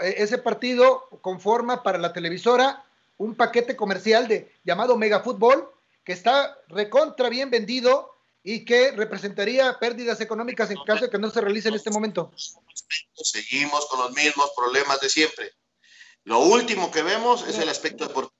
eh, 0.00 0.14
ese 0.16 0.38
partido 0.38 1.08
conforma 1.20 1.82
para 1.82 1.98
la 1.98 2.12
televisora 2.12 2.82
un 3.18 3.34
paquete 3.34 3.76
comercial 3.76 4.26
de 4.26 4.50
llamado 4.64 4.96
Mega 4.96 5.20
Fútbol 5.20 5.68
que 6.02 6.14
está 6.14 6.56
recontra 6.68 7.28
bien 7.28 7.50
vendido 7.50 8.14
y 8.42 8.64
que 8.64 8.92
representaría 8.92 9.78
pérdidas 9.78 10.20
económicas 10.22 10.70
en 10.70 10.78
caso 10.86 11.04
de 11.04 11.10
que 11.10 11.18
no 11.18 11.30
se 11.30 11.42
realice 11.42 11.68
en 11.68 11.74
este 11.74 11.90
momento. 11.90 12.32
Seguimos 13.14 13.86
con 13.86 14.00
los 14.00 14.12
mismos 14.12 14.50
problemas 14.56 15.00
de 15.00 15.10
siempre. 15.10 15.52
Lo 16.24 16.40
último 16.40 16.90
que 16.90 17.02
vemos 17.02 17.46
es 17.46 17.58
el 17.58 17.68
aspecto 17.68 18.06
deportivo. 18.06 18.34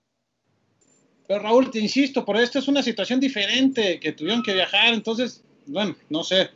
Pero 1.26 1.40
Raúl, 1.40 1.70
te 1.70 1.78
insisto, 1.78 2.24
por 2.24 2.38
esto 2.38 2.58
es 2.58 2.68
una 2.68 2.82
situación 2.82 3.20
diferente, 3.20 4.00
que 4.00 4.12
tuvieron 4.12 4.42
que 4.42 4.54
viajar, 4.54 4.94
entonces, 4.94 5.42
bueno, 5.66 5.94
no 6.08 6.24
sé. 6.24 6.50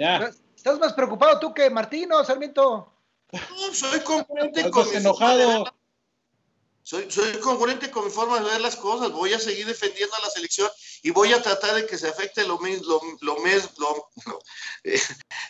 Ya. 0.00 0.32
¿Estás 0.62 0.78
más 0.78 0.92
preocupado 0.92 1.40
tú 1.40 1.52
que 1.52 1.68
Martín 1.70 2.12
o 2.12 2.24
Sarmiento? 2.24 2.88
No, 3.32 3.74
soy 3.74 3.98
congruente 3.98 4.70
con 4.70 4.88
mi 4.88 4.94
enojado. 4.94 5.64
Soy, 6.84 7.10
soy 7.10 7.36
congruente 7.40 7.90
con 7.90 8.04
mi 8.04 8.12
forma 8.12 8.38
de 8.38 8.48
ver 8.48 8.60
las 8.60 8.76
cosas. 8.76 9.10
Voy 9.10 9.32
a 9.32 9.40
seguir 9.40 9.66
defendiendo 9.66 10.14
a 10.14 10.20
la 10.20 10.30
selección 10.30 10.70
y 11.02 11.10
voy 11.10 11.32
a 11.32 11.42
tratar 11.42 11.74
de 11.74 11.84
que 11.84 11.98
se 11.98 12.06
afecte 12.06 12.46
lo, 12.46 12.60
lo, 12.60 13.00
lo, 13.22 13.36
eh, 14.84 15.00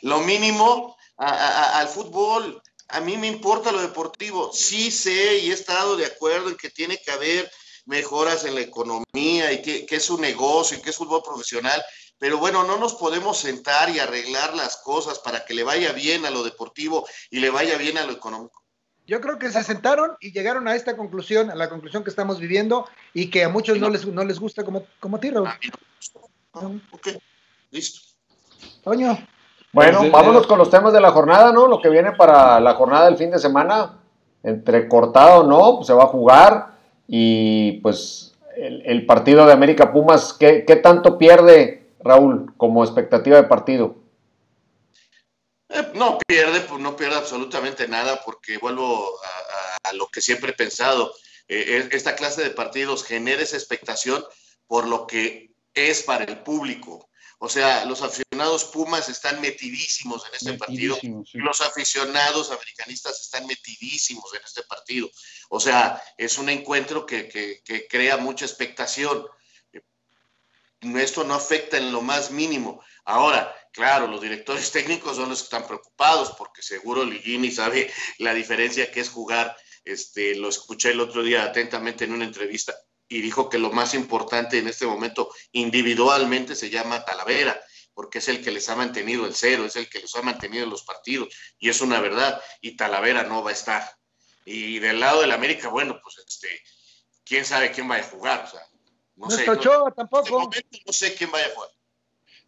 lo 0.01 0.21
mínimo 0.21 0.97
al 1.19 1.89
fútbol. 1.89 2.63
A 2.89 3.01
mí 3.01 3.19
me 3.19 3.27
importa 3.27 3.71
lo 3.71 3.83
deportivo. 3.83 4.51
Sí 4.55 4.91
sé 4.91 5.41
y 5.41 5.51
he 5.51 5.53
estado 5.53 5.99
de 5.99 6.07
acuerdo 6.07 6.49
en 6.49 6.57
que 6.57 6.71
tiene 6.71 6.99
que 7.03 7.11
haber 7.11 7.53
mejoras 7.85 8.47
en 8.47 8.55
la 8.55 8.63
economía 8.63 9.53
y 9.53 9.61
que, 9.61 9.85
que 9.85 9.97
es 9.97 10.09
un 10.09 10.23
negocio 10.23 10.79
y 10.79 10.81
que 10.81 10.89
es 10.89 10.97
fútbol 10.97 11.23
profesional 11.23 11.85
pero 12.23 12.39
bueno, 12.39 12.63
no 12.63 12.79
nos 12.79 12.95
podemos 12.95 13.37
sentar 13.37 13.91
y 13.91 13.99
arreglar 13.99 14.55
las 14.55 14.77
cosas 14.77 15.19
para 15.19 15.45
que 15.45 15.55
le 15.55 15.65
vaya 15.65 15.91
bien 15.91 16.25
a 16.25 16.31
lo 16.31 16.45
deportivo 16.45 17.05
y 17.33 17.41
le 17.41 17.51
vaya 17.51 17.77
bien 17.77 17.99
a 17.99 18.07
lo 18.07 18.13
económico. 18.13 18.63
Yo 19.09 19.21
creo 19.21 19.41
que 19.41 19.51
se 19.51 19.61
sentaron 19.65 20.13
y 20.21 20.31
llegaron 20.31 20.69
a 20.69 20.77
esta 20.77 20.97
conclusión, 20.97 21.51
a 21.51 21.57
la 21.57 21.69
conclusión 21.69 22.05
que 22.05 22.11
estamos 22.11 22.39
viviendo 22.39 22.87
y 23.13 23.29
que 23.29 23.43
a 23.43 23.49
muchos 23.49 23.77
no 23.81 23.91
les, 23.91 24.07
no 24.07 24.23
les 24.23 24.39
gusta 24.39 24.63
como, 24.63 24.85
como 25.01 25.17
a 25.17 25.21
ti, 25.21 25.31
Raúl. 25.31 25.49
ok, 26.93 27.09
listo. 27.73 28.03
Toño. 28.85 29.19
Bueno, 29.73 29.99
pues, 29.99 30.13
vámonos 30.13 30.47
con 30.47 30.59
los 30.59 30.71
temas 30.71 30.93
de 30.93 31.01
la 31.01 31.11
jornada, 31.11 31.53
¿no? 31.53 31.67
Lo 31.67 31.83
que 31.83 31.89
viene 31.89 32.13
para 32.13 32.61
la 32.61 32.75
jornada 32.75 33.07
del 33.07 33.17
fin 33.17 33.33
de 33.33 33.41
semana, 33.41 33.99
entre 34.45 34.87
cortado 34.87 35.41
o 35.41 35.47
no, 35.49 35.75
pues 35.79 35.89
se 35.89 35.93
va 35.93 36.05
a 36.05 36.07
jugar 36.07 36.77
y 37.09 37.81
pues 37.81 38.37
el, 38.57 39.07
partido 39.07 39.45
de 39.45 39.53
América 39.53 39.93
Pumas, 39.93 40.33
¿qué, 40.35 40.65
qué 40.65 40.77
tanto 40.77 41.19
pierde 41.19 41.82
Raúl, 42.05 42.53
como 42.57 42.85
expectativa 42.85 43.37
de 43.37 43.45
partido? 43.45 43.97
Eh, 45.69 45.93
no 45.95 46.19
pierde, 46.27 46.61
pues 46.61 46.81
no 46.81 46.97
pierde 46.97 47.17
absolutamente 47.17 47.89
nada, 47.89 48.23
porque 48.25 48.59
vuelvo 48.59 49.19
a, 49.85 49.93
lo 49.95 50.09
que 50.09 50.21
siempre 50.21 50.51
he 50.51 50.55
pensado. 50.55 51.15
Eh, 51.49 51.89
esta 51.93 52.15
clase 52.15 52.43
de 52.43 52.51
partidos 52.51 53.05
genera 53.05 53.43
esa 53.43 53.57
expectación 53.57 54.25
por 54.67 54.87
lo 54.87 55.07
que 55.07 55.55
es 55.75 56.03
para 56.03 56.25
el 56.25 56.43
público. 56.43 57.09
O 57.39 57.49
sea, 57.49 57.85
los 57.87 58.03
aficionados 58.03 58.65
Pumas 58.65 59.09
están 59.09 59.41
metidísimos 59.41 60.25
en 60.29 60.35
este 60.35 60.53
partido. 60.55 60.97
Los 61.33 61.61
aficionados 61.61 62.53
americanistas 62.53 63.21
están 63.21 63.47
metidísimos 63.47 64.33
en 64.35 64.41
este 64.45 64.63
partido. 64.63 65.11
O 65.51 65.59
sea, 65.59 66.01
es 66.17 66.39
un 66.39 66.49
encuentro 66.49 67.05
que, 67.05 67.29
que 67.29 67.87
crea 67.89 68.17
mucha 68.17 68.45
expectación 68.45 69.27
esto 70.97 71.25
no 71.25 71.35
afecta 71.35 71.77
en 71.77 71.93
lo 71.93 72.03
más 72.03 72.31
mínimo. 72.31 72.83
Ahora, 73.05 73.55
claro, 73.73 74.07
los 74.07 74.21
directores 74.21 74.71
técnicos 74.73 75.17
son 75.17 75.29
los 75.29 75.39
que 75.41 75.45
están 75.45 75.67
preocupados 75.67 76.33
porque 76.37 76.63
seguro 76.63 77.05
Ligini 77.05 77.51
sabe 77.51 77.93
la 78.19 78.35
diferencia 78.35 78.91
que 78.91 79.01
es 79.01 79.11
jugar. 79.11 79.57
Este, 79.85 80.37
lo 80.37 80.49
escuché 80.49 80.91
el 80.91 81.01
otro 81.01 81.23
día 81.23 81.45
atentamente 81.45 82.05
en 82.05 82.13
una 82.13 82.25
entrevista 82.25 82.75
y 83.09 83.21
dijo 83.21 83.49
que 83.49 83.59
lo 83.59 83.71
más 83.71 83.95
importante 83.95 84.59
en 84.59 84.69
este 84.69 84.87
momento 84.87 85.31
individualmente 85.53 86.55
se 86.55 86.71
llama 86.71 87.05
Talavera, 87.05 87.61
porque 87.93 88.19
es 88.19 88.29
el 88.29 88.43
que 88.43 88.51
les 88.51 88.69
ha 88.71 88.77
mantenido 88.77 89.27
el 89.27 89.35
cero, 89.35 89.67
es 89.67 89.77
el 89.77 89.89
que 89.89 90.01
les 90.01 90.15
ha 90.15 90.23
mantenido 90.23 90.65
los 90.67 90.83
partidos, 90.83 91.29
y 91.59 91.69
es 91.69 91.83
una 91.83 92.01
verdad, 92.01 92.41
y 92.63 92.77
Talavera 92.77 93.25
no 93.25 93.43
va 93.43 93.51
a 93.51 93.53
estar. 93.53 93.97
Y 94.47 94.79
del 94.79 94.99
lado 94.99 95.21
del 95.21 95.33
América, 95.33 95.69
bueno, 95.69 96.01
pues 96.03 96.17
este, 96.27 96.49
quién 97.25 97.45
sabe 97.45 97.71
quién 97.71 97.87
vaya 97.87 98.05
a 98.05 98.09
jugar, 98.09 98.45
o 98.47 98.51
sea, 98.51 98.63
no, 99.17 99.31
sé. 99.31 99.45
tampoco. 99.97 100.51
no 100.87 100.93
sé 100.93 101.15
quién 101.15 101.31
vaya 101.31 101.47
a 101.47 101.51
jugar. 101.51 101.71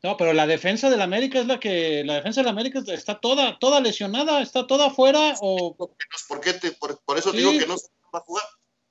No, 0.02 0.18
pero 0.18 0.34
la 0.34 0.46
defensa 0.46 0.90
del 0.90 1.00
América 1.00 1.40
es 1.40 1.46
la 1.46 1.58
que, 1.58 2.04
la 2.04 2.16
defensa 2.16 2.42
del 2.42 2.50
América 2.50 2.82
está 2.88 3.20
toda, 3.20 3.58
toda 3.58 3.80
lesionada, 3.80 4.42
está 4.42 4.66
toda 4.66 4.88
afuera 4.88 5.34
o... 5.40 5.74
¿Por, 5.74 6.40
qué 6.42 6.52
te, 6.52 6.72
por, 6.72 7.00
eso 7.16 7.32
digo 7.32 7.52
que 7.52 7.66
no 7.66 7.76
va 8.14 8.18
a 8.18 8.20
jugar. 8.20 8.44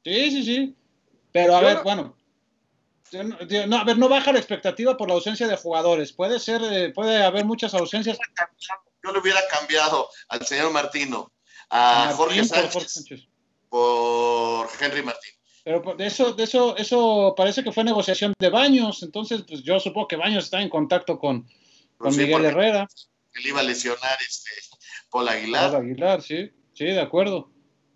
Sí, 0.04 0.32
sí, 0.32 0.44
sí. 0.44 0.76
Pero 1.32 1.56
a 1.56 1.62
ver, 1.62 1.84
bueno, 1.84 2.16
no, 3.68 3.78
a 3.78 3.84
ver, 3.84 3.98
no 3.98 4.10
baja 4.10 4.32
la 4.32 4.40
expectativa 4.40 4.98
por 4.98 5.08
la 5.08 5.14
ausencia 5.14 5.48
de 5.48 5.58
jugadores. 5.58 6.14
Puede 6.14 6.40
ser, 6.40 6.62
eh, 6.64 6.92
puede 6.92 7.24
haber 7.24 7.46
muchas 7.46 7.74
ausencias. 7.74 8.18
Yo 9.04 9.12
le 9.12 9.20
hubiera 9.20 9.42
cambiado 9.50 10.10
al 10.30 10.46
señor 10.46 10.72
Martino, 10.72 11.32
a 11.70 12.14
Jorge, 12.16 12.44
Sánchez, 12.44 13.28
por 13.70 14.68
Henry 14.80 15.04
Martín. 15.04 15.34
Pero 15.64 15.96
de 15.98 16.06
eso, 16.06 16.34
de 16.34 16.44
eso, 16.44 16.76
eso 16.78 17.34
parece 17.38 17.64
que 17.64 17.72
fue 17.72 17.84
negociación 17.84 18.34
de 18.38 18.50
Baños, 18.50 19.02
entonces 19.02 19.44
pues 19.48 19.64
yo 19.64 19.80
supongo 19.80 20.10
que 20.10 20.18
Baños 20.18 20.46
está 20.46 20.62
en 20.62 20.70
contacto 20.70 21.18
con, 21.18 21.48
con 21.98 22.16
Miguel 22.16 22.46
Herrera. 22.46 22.88
Él 23.36 23.48
iba 23.48 23.62
a 23.62 23.64
lesionar 23.64 24.18
este 24.28 24.50
Paul 25.10 25.30
Aguilar. 25.30 25.72
Paul 25.72 25.84
Aguilar, 25.84 26.22
sí, 26.22 26.52
sí, 26.74 26.86
de 26.86 27.02
acuerdo. 27.02 27.50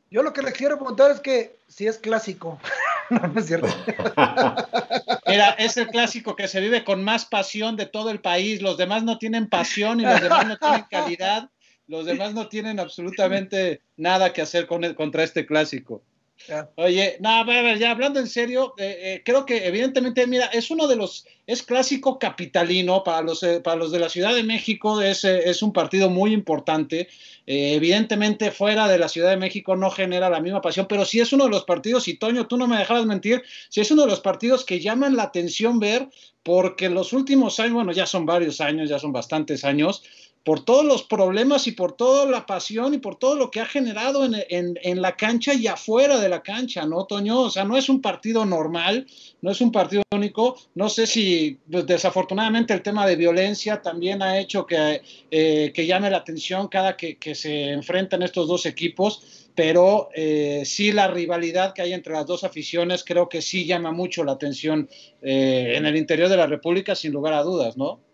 Yo 0.09 0.23
lo 0.23 0.31
que 0.31 0.41
le 0.41 0.53
quiero 0.53 0.77
preguntar 0.77 1.11
es 1.11 1.19
que 1.19 1.59
si 1.67 1.87
es 1.87 1.97
clásico. 1.97 2.59
no, 3.09 3.33
es 3.37 3.47
cierto. 3.47 3.67
Mira, 5.27 5.49
es 5.59 5.75
el 5.75 5.87
clásico 5.87 6.35
que 6.35 6.47
se 6.47 6.61
vive 6.61 6.85
con 6.85 7.03
más 7.03 7.25
pasión 7.25 7.75
de 7.75 7.85
todo 7.85 8.09
el 8.09 8.21
país. 8.21 8.61
Los 8.61 8.77
demás 8.77 9.03
no 9.03 9.17
tienen 9.17 9.49
pasión 9.49 9.99
y 9.99 10.03
los 10.03 10.21
demás 10.21 10.47
no 10.47 10.57
tienen 10.57 10.85
calidad. 10.89 11.49
Los 11.87 12.05
demás 12.05 12.33
no 12.33 12.47
tienen 12.47 12.79
absolutamente 12.79 13.81
nada 13.97 14.31
que 14.31 14.41
hacer 14.41 14.67
con 14.67 14.93
contra 14.93 15.23
este 15.23 15.45
clásico. 15.45 16.03
Oye, 16.75 17.17
no, 17.19 17.29
a 17.29 17.43
ver, 17.43 17.77
ya 17.77 17.91
hablando 17.91 18.19
en 18.19 18.27
serio, 18.27 18.73
eh, 18.77 18.97
eh, 19.01 19.21
creo 19.25 19.45
que 19.45 19.65
evidentemente, 19.67 20.25
mira, 20.27 20.45
es 20.47 20.71
uno 20.71 20.87
de 20.87 20.95
los, 20.95 21.25
es 21.45 21.63
clásico 21.63 22.19
capitalino 22.19 23.03
para 23.03 23.21
los, 23.21 23.43
eh, 23.43 23.59
para 23.59 23.77
los 23.77 23.91
de 23.91 23.99
la 23.99 24.09
Ciudad 24.09 24.33
de 24.33 24.43
México, 24.43 25.01
es, 25.01 25.23
es 25.23 25.61
un 25.61 25.73
partido 25.73 26.09
muy 26.09 26.33
importante. 26.33 27.07
evidentemente, 27.45 28.51
fuera 28.51 28.87
de 28.87 28.99
la 28.99 29.09
Ciudad 29.09 29.29
de 29.29 29.37
México 29.37 29.75
no 29.75 29.89
genera 29.89 30.29
la 30.29 30.39
misma 30.39 30.61
pasión, 30.61 30.85
pero 30.87 31.05
sí 31.05 31.19
es 31.19 31.33
uno 31.33 31.45
de 31.45 31.49
los 31.49 31.65
partidos, 31.65 32.07
y 32.07 32.15
Toño, 32.15 32.47
tú 32.47 32.57
no 32.57 32.67
me 32.67 32.77
dejabas 32.77 33.05
mentir, 33.05 33.43
sí 33.69 33.81
es 33.81 33.91
uno 33.91 34.03
de 34.03 34.09
los 34.09 34.19
partidos 34.19 34.63
que 34.63 34.79
llaman 34.79 35.15
la 35.15 35.23
atención 35.23 35.79
ver, 35.79 36.09
porque 36.43 36.89
los 36.89 37.11
últimos 37.13 37.59
años, 37.59 37.73
bueno, 37.73 37.91
ya 37.91 38.05
son 38.05 38.25
varios 38.25 38.61
años, 38.61 38.89
ya 38.89 38.99
son 38.99 39.11
bastantes 39.11 39.65
años, 39.65 40.03
por 40.47 40.63
todos 40.63 40.85
los 40.85 41.03
problemas 41.03 41.67
y 41.67 41.73
por 41.73 41.97
toda 41.97 42.25
la 42.25 42.45
pasión 42.45 42.93
y 42.93 42.99
por 42.99 43.17
todo 43.17 43.35
lo 43.35 43.51
que 43.51 43.59
ha 43.59 43.65
generado 43.65 44.23
en, 44.23 45.01
la 45.01 45.17
cancha 45.17 45.53
y 45.53 45.67
afuera 45.67 46.21
de 46.21 46.29
la 46.29 46.41
cancha, 46.41 46.85
¿no, 46.85 47.03
Toño? 47.03 47.41
O 47.41 47.49
sea, 47.49 47.65
no 47.65 47.75
es 47.75 47.89
un 47.89 48.01
partido 48.01 48.45
normal, 48.45 49.05
no 49.41 49.51
es 49.51 49.59
un 49.59 49.73
partido 49.73 50.03
único. 50.09 50.57
No 50.73 50.87
sé 50.87 51.05
si 51.05 51.59
pues, 51.69 51.85
desafortunadamente 51.85 52.73
el 52.73 52.81
tema 52.81 53.05
de 53.05 53.17
violencia 53.17 53.81
también 53.81 54.21
ha 54.21 54.39
hecho 54.39 54.65
que, 54.65 55.01
eh, 55.29 55.73
que 55.75 55.85
llame 55.85 56.09
la 56.09 56.19
atención 56.19 56.69
cada 56.69 56.95
que, 56.95 57.17
se 57.35 57.71
enfrentan 57.71 58.23
estos 58.23 58.47
dos 58.47 58.65
equipos, 58.65 59.49
pero 59.53 60.07
eh, 60.15 60.61
sí 60.63 60.93
la 60.93 61.09
rivalidad 61.09 61.73
que 61.73 61.81
hay 61.81 61.91
entre 61.91 62.13
las 62.13 62.25
dos 62.25 62.45
aficiones 62.45 63.03
creo 63.03 63.27
que 63.27 63.41
sí 63.41 63.65
llama 63.65 63.91
mucho 63.91 64.23
la 64.23 64.31
atención 64.31 64.87
eh, 65.21 65.73
en 65.75 65.85
el 65.85 65.97
interior 65.97 66.29
de 66.29 66.37
la 66.37 66.47
República, 66.47 66.95
sin 66.95 67.11
lugar 67.11 67.33
a 67.33 67.43
dudas, 67.43 67.75
¿no? 67.75 68.06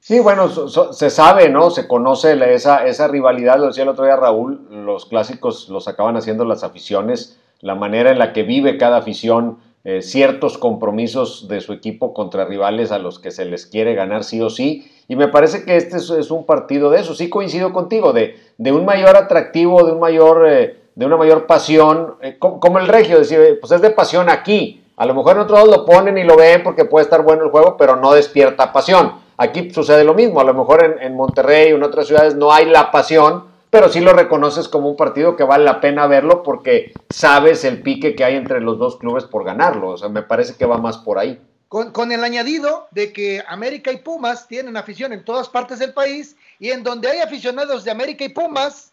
Sí, 0.00 0.18
bueno, 0.18 0.48
se 0.48 1.10
sabe, 1.10 1.50
¿no? 1.50 1.70
Se 1.70 1.86
conoce 1.86 2.32
esa, 2.54 2.86
esa 2.86 3.06
rivalidad, 3.06 3.58
lo 3.58 3.66
decía 3.66 3.82
el 3.82 3.90
otro 3.90 4.06
día 4.06 4.16
Raúl, 4.16 4.66
los 4.70 5.04
clásicos 5.04 5.68
los 5.68 5.88
acaban 5.88 6.16
haciendo 6.16 6.46
las 6.46 6.64
aficiones, 6.64 7.38
la 7.60 7.74
manera 7.74 8.10
en 8.10 8.18
la 8.18 8.32
que 8.32 8.42
vive 8.42 8.78
cada 8.78 8.96
afición 8.96 9.58
eh, 9.82 10.02
ciertos 10.02 10.58
compromisos 10.58 11.48
de 11.48 11.62
su 11.62 11.72
equipo 11.72 12.12
contra 12.12 12.44
rivales 12.44 12.92
a 12.92 12.98
los 12.98 13.18
que 13.18 13.30
se 13.30 13.46
les 13.46 13.64
quiere 13.64 13.94
ganar 13.94 14.24
sí 14.24 14.40
o 14.42 14.50
sí. 14.50 14.90
Y 15.08 15.16
me 15.16 15.28
parece 15.28 15.64
que 15.64 15.76
este 15.76 15.96
es, 15.96 16.30
un 16.30 16.44
partido 16.44 16.90
de 16.90 17.00
eso. 17.00 17.14
Sí 17.14 17.30
coincido 17.30 17.72
contigo, 17.72 18.12
de, 18.12 18.38
de 18.58 18.72
un 18.72 18.84
mayor 18.84 19.16
atractivo, 19.16 19.84
de, 19.84 19.92
un 19.92 20.00
mayor, 20.00 20.46
eh, 20.46 20.80
de 20.94 21.06
una 21.06 21.16
mayor 21.16 21.46
pasión, 21.46 22.16
eh, 22.20 22.36
como, 22.38 22.78
el 22.78 22.88
regio, 22.88 23.18
decir, 23.18 23.58
pues 23.58 23.72
es 23.72 23.80
de 23.80 23.90
pasión 23.90 24.28
aquí. 24.28 24.84
A 24.96 25.06
lo 25.06 25.14
mejor 25.14 25.36
en 25.36 25.42
otros 25.42 25.66
lo 25.66 25.86
ponen 25.86 26.18
y 26.18 26.24
lo 26.24 26.36
ven 26.36 26.62
porque 26.62 26.84
puede 26.84 27.04
estar 27.04 27.22
bueno 27.22 27.44
el 27.44 27.50
juego, 27.50 27.76
pero 27.78 27.96
no 27.96 28.12
despierta 28.12 28.74
pasión. 28.74 29.14
Aquí 29.42 29.70
sucede 29.70 30.04
lo 30.04 30.12
mismo, 30.12 30.38
a 30.38 30.44
lo 30.44 30.52
mejor 30.52 30.98
en, 31.00 31.16
Monterrey 31.16 31.72
o 31.72 31.76
en 31.76 31.82
otras 31.82 32.06
ciudades 32.06 32.34
no 32.34 32.52
hay 32.52 32.66
la 32.66 32.90
pasión, 32.90 33.46
pero 33.70 33.88
sí 33.88 34.00
lo 34.00 34.12
reconoces 34.12 34.68
como 34.68 34.90
un 34.90 34.96
partido 34.96 35.34
que 35.34 35.44
vale 35.44 35.64
la 35.64 35.80
pena 35.80 36.06
verlo 36.06 36.42
porque 36.42 36.92
sabes 37.08 37.64
el 37.64 37.80
pique 37.80 38.14
que 38.14 38.22
hay 38.22 38.36
entre 38.36 38.60
los 38.60 38.78
dos 38.78 38.98
clubes 38.98 39.24
por 39.24 39.46
ganarlo. 39.46 39.88
O 39.88 39.96
sea, 39.96 40.10
me 40.10 40.20
parece 40.20 40.56
que 40.56 40.66
va 40.66 40.76
más 40.76 40.98
por 40.98 41.18
ahí. 41.18 41.40
Con, 41.68 42.12
el 42.12 42.22
añadido 42.22 42.88
de 42.90 43.14
que 43.14 43.42
América 43.48 43.90
y 43.90 43.96
Pumas 43.96 44.46
tienen 44.46 44.76
afición 44.76 45.14
en 45.14 45.24
todas 45.24 45.48
partes 45.48 45.78
del 45.78 45.94
país 45.94 46.36
y 46.58 46.68
en 46.68 46.82
donde 46.82 47.08
hay 47.08 47.20
aficionados 47.20 47.82
de 47.84 47.92
América 47.92 48.26
y 48.26 48.28
Pumas, 48.28 48.92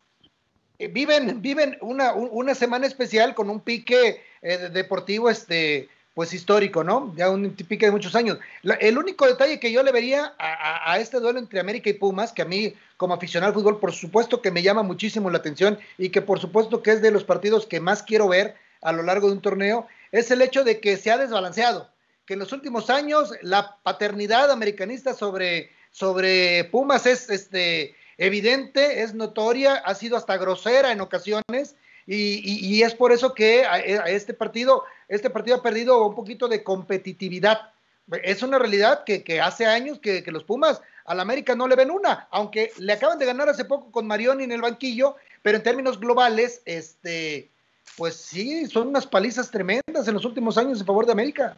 eh, 0.80 0.88
viven, 0.88 1.42
viven 1.42 1.78
una, 1.82 2.14
una, 2.14 2.56
semana 2.56 2.88
especial 2.88 3.36
con 3.36 3.50
un 3.50 3.60
pique 3.60 4.22
eh, 4.42 4.70
deportivo 4.72 5.30
este, 5.30 5.90
pues 6.18 6.34
histórico, 6.34 6.84
¿no? 6.84 7.14
Ya 7.16 7.30
un 7.30 7.52
pique 7.52 7.86
de 7.86 7.92
muchos 7.92 8.16
años. 8.16 8.40
el 8.64 8.98
único 8.98 9.28
detalle 9.28 9.60
que 9.60 9.72
yo 9.72 9.84
le 9.84 9.92
vería 9.92 10.34
a, 10.40 10.98
este 10.98 11.20
duelo 11.20 11.38
entre 11.38 11.60
América 11.60 11.92
y 11.92 11.94
Pumas, 11.94 12.32
que 12.32 12.42
a 12.42 12.46
mí 12.46 12.74
como 12.98 13.14
aficionado 13.14 13.52
al 13.52 13.54
fútbol, 13.54 13.80
por 13.80 13.94
supuesto 13.94 14.42
que 14.42 14.50
me 14.50 14.64
llama 14.64 14.82
muchísimo 14.82 15.30
la 15.30 15.38
atención 15.38 15.78
y 15.96 16.10
que 16.10 16.24
por 16.24 16.40
supuesto 16.40 16.82
que 16.82 16.90
es 16.90 17.04
de 17.04 17.12
los 17.12 17.24
partidos 17.24 17.68
que 17.68 17.80
más 17.80 18.02
quiero 18.02 18.28
ver 18.28 18.56
a 18.82 18.94
lo 18.94 19.04
largo 19.04 19.28
de 19.28 19.34
un 19.34 19.44
torneo, 19.44 19.86
es 20.12 20.32
el 20.32 20.42
hecho 20.42 20.64
de 20.64 20.80
que 20.80 20.98
se 20.98 21.12
ha 21.12 21.20
desbalanceado, 21.20 21.88
que 22.26 22.34
en 22.34 22.40
los 22.40 22.52
últimos 22.52 22.90
años 22.90 23.32
la 23.44 23.78
paternidad 23.84 24.50
americanista 24.50 25.14
sobre, 25.14 25.70
sobre 25.92 26.64
Pumas 26.72 27.06
es 27.06 27.30
este, 27.30 27.96
evidente, 28.18 29.04
es 29.04 29.14
notoria, 29.14 29.76
ha 29.76 29.94
sido 29.94 30.18
hasta 30.18 30.38
grosera 30.38 30.92
en 30.92 31.02
ocasiones 31.02 31.76
y, 32.08 32.82
es 32.84 32.96
por 32.96 33.12
eso 33.12 33.34
que 33.34 33.66
a, 33.66 33.80
este 33.80 34.34
partido, 34.34 34.84
este 35.10 35.30
partido 35.30 35.58
ha 35.58 35.62
perdido 35.62 36.06
un 36.06 36.16
poquito 36.16 36.48
de 36.48 36.64
competitividad. 36.64 37.72
Es 38.24 38.42
una 38.42 38.58
realidad 38.58 39.04
que, 39.04 39.42
hace 39.42 39.66
años 39.66 40.00
que, 40.00 40.24
los 40.28 40.46
Pumas 40.46 40.82
al 41.06 41.20
América 41.20 41.56
no 41.56 41.68
le 41.68 41.76
ven 41.76 41.92
una, 41.92 42.28
aunque 42.32 42.72
le 42.78 42.94
acaban 42.94 43.20
de 43.20 43.26
ganar 43.26 43.50
hace 43.50 43.66
poco 43.66 43.92
con 43.92 44.08
Marioni 44.08 44.46
en 44.46 44.52
el 44.54 44.62
banquillo, 44.62 45.16
pero 45.42 45.58
en 45.58 45.64
términos 45.64 46.00
globales, 46.00 46.62
este, 46.66 47.50
pues 47.98 48.16
sí, 48.16 48.66
son 48.68 48.88
unas 48.88 49.06
palizas 49.06 49.52
tremendas 49.52 50.08
en 50.08 50.14
los 50.14 50.26
últimos 50.26 50.58
años 50.58 50.80
en 50.80 50.86
favor 50.86 51.06
de 51.06 51.12
América. 51.12 51.58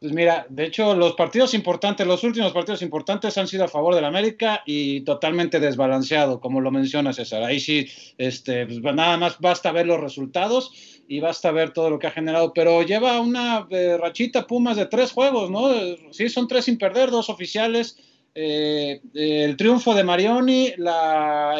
Pues 0.00 0.12
mira, 0.12 0.46
de 0.50 0.66
hecho, 0.66 0.94
los 0.94 1.14
partidos 1.14 1.54
importantes, 1.54 2.06
los 2.06 2.24
últimos 2.24 2.52
partidos 2.52 2.82
importantes 2.82 3.38
han 3.38 3.48
sido 3.48 3.64
a 3.64 3.68
favor 3.68 3.94
del 3.94 4.04
América 4.04 4.62
y 4.66 5.00
totalmente 5.00 5.60
desbalanceado, 5.60 6.40
como 6.40 6.60
lo 6.60 6.70
menciona 6.70 7.12
César. 7.12 7.42
Ahí 7.42 7.58
sí, 7.58 7.88
este, 8.18 8.66
pues 8.66 8.82
nada 8.94 9.16
más 9.16 9.38
basta 9.40 9.72
ver 9.72 9.86
los 9.86 10.00
resultados 10.00 10.72
y 11.08 11.20
basta 11.20 11.52
ver 11.52 11.72
todo 11.72 11.88
lo 11.90 11.98
que 11.98 12.06
ha 12.06 12.10
generado. 12.10 12.52
Pero 12.52 12.82
lleva 12.82 13.20
una 13.20 13.66
eh, 13.70 13.96
rachita 13.98 14.46
Pumas 14.46 14.76
de 14.76 14.86
tres 14.86 15.12
juegos, 15.12 15.50
¿no? 15.50 15.70
Sí, 16.10 16.28
son 16.28 16.48
tres 16.48 16.66
sin 16.66 16.76
perder, 16.76 17.10
dos 17.10 17.30
oficiales 17.30 17.96
eh, 18.36 19.00
el 19.14 19.56
triunfo 19.56 19.94
de 19.94 20.02
Marioni, 20.02 20.72
la, 20.76 21.54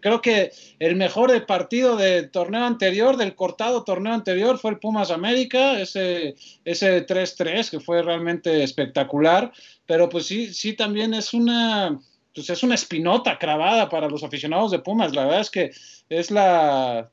creo 0.00 0.22
que 0.22 0.52
el 0.78 0.94
mejor 0.94 1.44
partido 1.44 1.96
del 1.96 2.30
torneo 2.30 2.64
anterior, 2.64 3.16
del 3.16 3.34
cortado 3.34 3.82
torneo 3.82 4.12
anterior, 4.12 4.58
fue 4.58 4.70
el 4.70 4.78
Pumas 4.78 5.10
América, 5.10 5.80
ese, 5.80 6.36
ese 6.64 7.04
3-3 7.04 7.70
que 7.70 7.80
fue 7.80 8.02
realmente 8.02 8.62
espectacular, 8.62 9.52
pero 9.86 10.08
pues 10.08 10.26
sí, 10.26 10.54
sí 10.54 10.74
también 10.74 11.14
es 11.14 11.34
una, 11.34 11.98
pues 12.32 12.48
es 12.48 12.62
una 12.62 12.76
espinota 12.76 13.36
cravada 13.36 13.88
para 13.88 14.08
los 14.08 14.22
aficionados 14.22 14.70
de 14.70 14.78
Pumas, 14.78 15.12
la 15.14 15.24
verdad 15.24 15.40
es 15.40 15.50
que 15.50 15.72
es 16.08 16.30
la, 16.30 17.10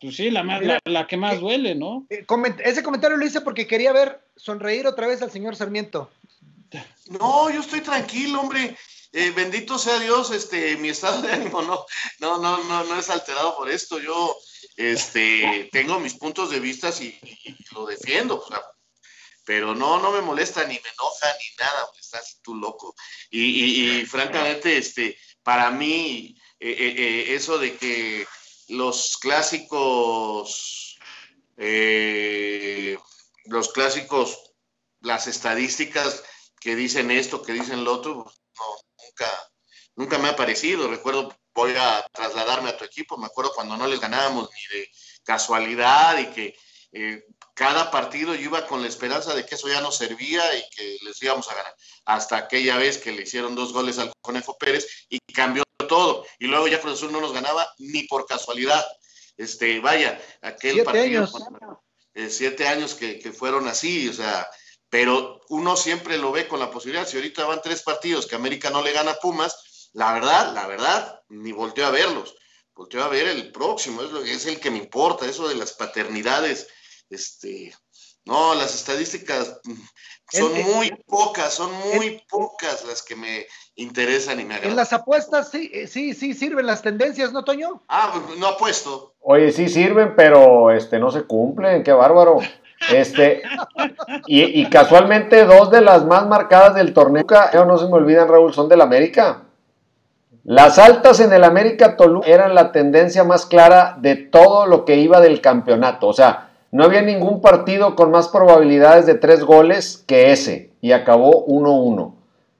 pues 0.00 0.16
sí, 0.16 0.30
la, 0.30 0.42
la, 0.42 0.80
la 0.84 1.06
que 1.06 1.16
más 1.16 1.38
duele, 1.38 1.76
¿no? 1.76 2.04
Eh, 2.10 2.26
ese 2.64 2.82
comentario 2.82 3.16
lo 3.16 3.24
hice 3.24 3.42
porque 3.42 3.68
quería 3.68 3.92
ver 3.92 4.20
sonreír 4.34 4.88
otra 4.88 5.06
vez 5.06 5.22
al 5.22 5.30
señor 5.30 5.54
Sarmiento. 5.54 6.10
No, 7.06 7.50
yo 7.50 7.60
estoy 7.60 7.80
tranquilo, 7.80 8.40
hombre. 8.40 8.76
Eh, 9.12 9.30
bendito 9.30 9.78
sea 9.78 10.00
Dios, 10.00 10.32
este, 10.32 10.76
mi 10.76 10.88
estado 10.88 11.22
de 11.22 11.32
ánimo 11.32 11.62
no, 11.62 11.86
no, 12.18 12.38
no, 12.38 12.84
no, 12.84 12.98
es 12.98 13.10
alterado 13.10 13.56
por 13.56 13.70
esto. 13.70 14.00
Yo, 14.00 14.36
este, 14.76 15.68
tengo 15.70 16.00
mis 16.00 16.14
puntos 16.14 16.50
de 16.50 16.58
vista 16.58 16.90
y, 17.00 17.16
lo 17.72 17.86
defiendo, 17.86 18.44
pero 19.44 19.74
no, 19.74 20.00
no 20.00 20.10
me 20.10 20.20
molesta 20.20 20.62
ni 20.64 20.74
me 20.74 20.88
enoja 20.88 21.26
ni 21.38 21.56
nada, 21.64 21.88
estás 22.00 22.40
tú 22.42 22.56
loco. 22.56 22.96
Y, 23.30 24.04
francamente, 24.06 24.76
este, 24.76 25.16
para 25.44 25.70
mí, 25.70 26.36
eh, 26.58 26.74
eh, 26.78 27.34
eso 27.34 27.58
de 27.58 27.76
que 27.76 28.26
los 28.68 29.16
clásicos, 29.18 30.98
los 33.44 33.68
clásicos, 33.72 34.40
las 35.02 35.28
estadísticas 35.28 36.24
que 36.64 36.74
dicen 36.74 37.10
esto, 37.10 37.42
que 37.42 37.52
dicen 37.52 37.84
lo 37.84 37.92
otro, 37.92 38.24
nunca, 39.04 39.50
nunca 39.96 40.16
me 40.18 40.30
ha 40.30 40.34
parecido. 40.36 40.88
Recuerdo, 40.88 41.36
voy 41.54 41.74
a 41.76 42.02
trasladarme 42.10 42.70
a 42.70 42.76
tu 42.78 42.84
equipo, 42.86 43.18
me 43.18 43.26
acuerdo 43.26 43.52
cuando 43.54 43.76
no 43.76 43.86
les 43.86 44.00
ganábamos 44.00 44.48
ni 44.50 44.78
de 44.78 44.88
casualidad 45.24 46.18
y 46.18 46.26
que 46.28 46.56
eh, 46.92 47.22
cada 47.54 47.90
partido 47.90 48.34
yo 48.34 48.40
iba 48.40 48.66
con 48.66 48.80
la 48.80 48.88
esperanza 48.88 49.34
de 49.34 49.44
que 49.44 49.56
eso 49.56 49.68
ya 49.68 49.82
no 49.82 49.92
servía 49.92 50.42
y 50.56 50.62
que 50.74 50.96
les 51.02 51.22
íbamos 51.22 51.46
a 51.50 51.54
ganar. 51.54 51.74
Hasta 52.06 52.38
aquella 52.38 52.78
vez 52.78 52.96
que 52.96 53.12
le 53.12 53.22
hicieron 53.24 53.54
dos 53.54 53.74
goles 53.74 53.98
al 53.98 54.10
Conejo 54.22 54.56
Pérez 54.56 54.86
y 55.10 55.18
cambió 55.34 55.64
todo. 55.86 56.24
Y 56.38 56.46
luego 56.46 56.66
ya 56.66 56.80
Cruz 56.80 56.94
Azul 56.94 57.12
no 57.12 57.20
nos 57.20 57.34
ganaba 57.34 57.68
ni 57.76 58.04
por 58.04 58.24
casualidad. 58.24 58.82
Este, 59.36 59.80
vaya, 59.80 60.18
aquel 60.40 60.76
Siete 60.76 60.84
partido. 60.86 61.04
años. 61.24 61.32
eh, 62.14 62.30
siete 62.30 62.66
años 62.68 62.94
que, 62.94 63.18
que 63.18 63.32
fueron 63.32 63.68
así, 63.68 64.08
o 64.08 64.14
sea, 64.14 64.48
pero 64.94 65.40
uno 65.48 65.74
siempre 65.74 66.16
lo 66.18 66.30
ve 66.30 66.46
con 66.46 66.60
la 66.60 66.70
posibilidad. 66.70 67.04
Si 67.04 67.16
ahorita 67.16 67.44
van 67.46 67.60
tres 67.60 67.82
partidos 67.82 68.28
que 68.28 68.36
América 68.36 68.70
no 68.70 68.80
le 68.80 68.92
gana 68.92 69.10
a 69.10 69.16
Pumas, 69.16 69.90
la 69.92 70.12
verdad, 70.12 70.54
la 70.54 70.68
verdad, 70.68 71.20
ni 71.30 71.50
volteo 71.50 71.86
a 71.86 71.90
verlos. 71.90 72.36
Volteo 72.76 73.02
a 73.02 73.08
ver 73.08 73.26
el 73.26 73.50
próximo, 73.50 74.02
es, 74.02 74.12
lo, 74.12 74.22
es 74.22 74.46
el 74.46 74.60
que 74.60 74.70
me 74.70 74.78
importa, 74.78 75.26
eso 75.26 75.48
de 75.48 75.56
las 75.56 75.72
paternidades. 75.72 76.68
Este, 77.10 77.74
no, 78.24 78.54
las 78.54 78.72
estadísticas 78.72 79.58
mm, 79.64 79.72
son 80.30 80.62
muy 80.62 80.92
pocas, 81.08 81.52
son 81.52 81.72
muy 81.72 82.22
pocas 82.28 82.84
las 82.84 83.02
que 83.02 83.16
me 83.16 83.48
interesan 83.74 84.38
y 84.38 84.44
me 84.44 84.54
En 84.54 84.58
agradan. 84.58 84.76
las 84.76 84.92
apuestas 84.92 85.50
sí, 85.50 85.72
eh, 85.74 85.88
sí, 85.88 86.14
sí 86.14 86.34
sirven 86.34 86.66
las 86.66 86.82
tendencias, 86.82 87.32
¿no, 87.32 87.42
Toño? 87.42 87.82
Ah, 87.88 88.24
no 88.38 88.46
apuesto. 88.46 89.16
Oye, 89.18 89.50
sí 89.50 89.68
sirven, 89.68 90.14
pero 90.14 90.70
este 90.70 91.00
no 91.00 91.10
se 91.10 91.24
cumplen, 91.24 91.82
qué 91.82 91.90
bárbaro. 91.90 92.38
Este, 92.92 93.42
y, 94.26 94.66
casualmente 94.66 95.44
dos 95.44 95.70
de 95.70 95.80
las 95.80 96.04
más 96.04 96.26
marcadas 96.26 96.74
del 96.74 96.92
torneo, 96.92 97.24
no 97.66 97.78
se 97.78 97.86
me 97.86 97.94
olvidan, 97.94 98.28
Raúl, 98.28 98.52
son 98.52 98.68
del 98.68 98.80
América. 98.80 99.42
Las 100.44 100.78
altas 100.78 101.20
en 101.20 101.32
el 101.32 101.42
América 101.42 101.96
Toluca 101.96 102.28
eran 102.28 102.54
la 102.54 102.70
tendencia 102.70 103.24
más 103.24 103.46
clara 103.46 103.96
de 103.98 104.16
todo 104.16 104.66
lo 104.66 104.84
que 104.84 104.96
iba 104.96 105.20
del 105.20 105.40
campeonato. 105.40 106.06
O 106.08 106.12
sea, 106.12 106.50
no 106.70 106.84
había 106.84 107.00
ningún 107.00 107.40
partido 107.40 107.96
con 107.96 108.10
más 108.10 108.28
probabilidades 108.28 109.06
de 109.06 109.14
tres 109.14 109.42
goles 109.42 110.04
que 110.06 110.32
ese, 110.32 110.72
y 110.82 110.92
acabó 110.92 111.46
1-1. 111.46 112.12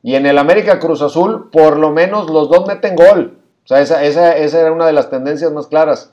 Y 0.03 0.15
en 0.15 0.25
el 0.25 0.39
América 0.39 0.79
Cruz 0.79 1.03
Azul, 1.03 1.51
por 1.51 1.79
lo 1.79 1.91
menos 1.91 2.31
los 2.31 2.49
dos 2.49 2.67
meten 2.67 2.97
gol. 2.97 3.39
O 3.65 3.67
sea, 3.67 3.81
esa, 3.81 4.03
esa 4.03 4.61
era 4.61 4.73
una 4.73 4.87
de 4.87 4.93
las 4.93 5.11
tendencias 5.11 5.53
más 5.53 5.67
claras. 5.67 6.13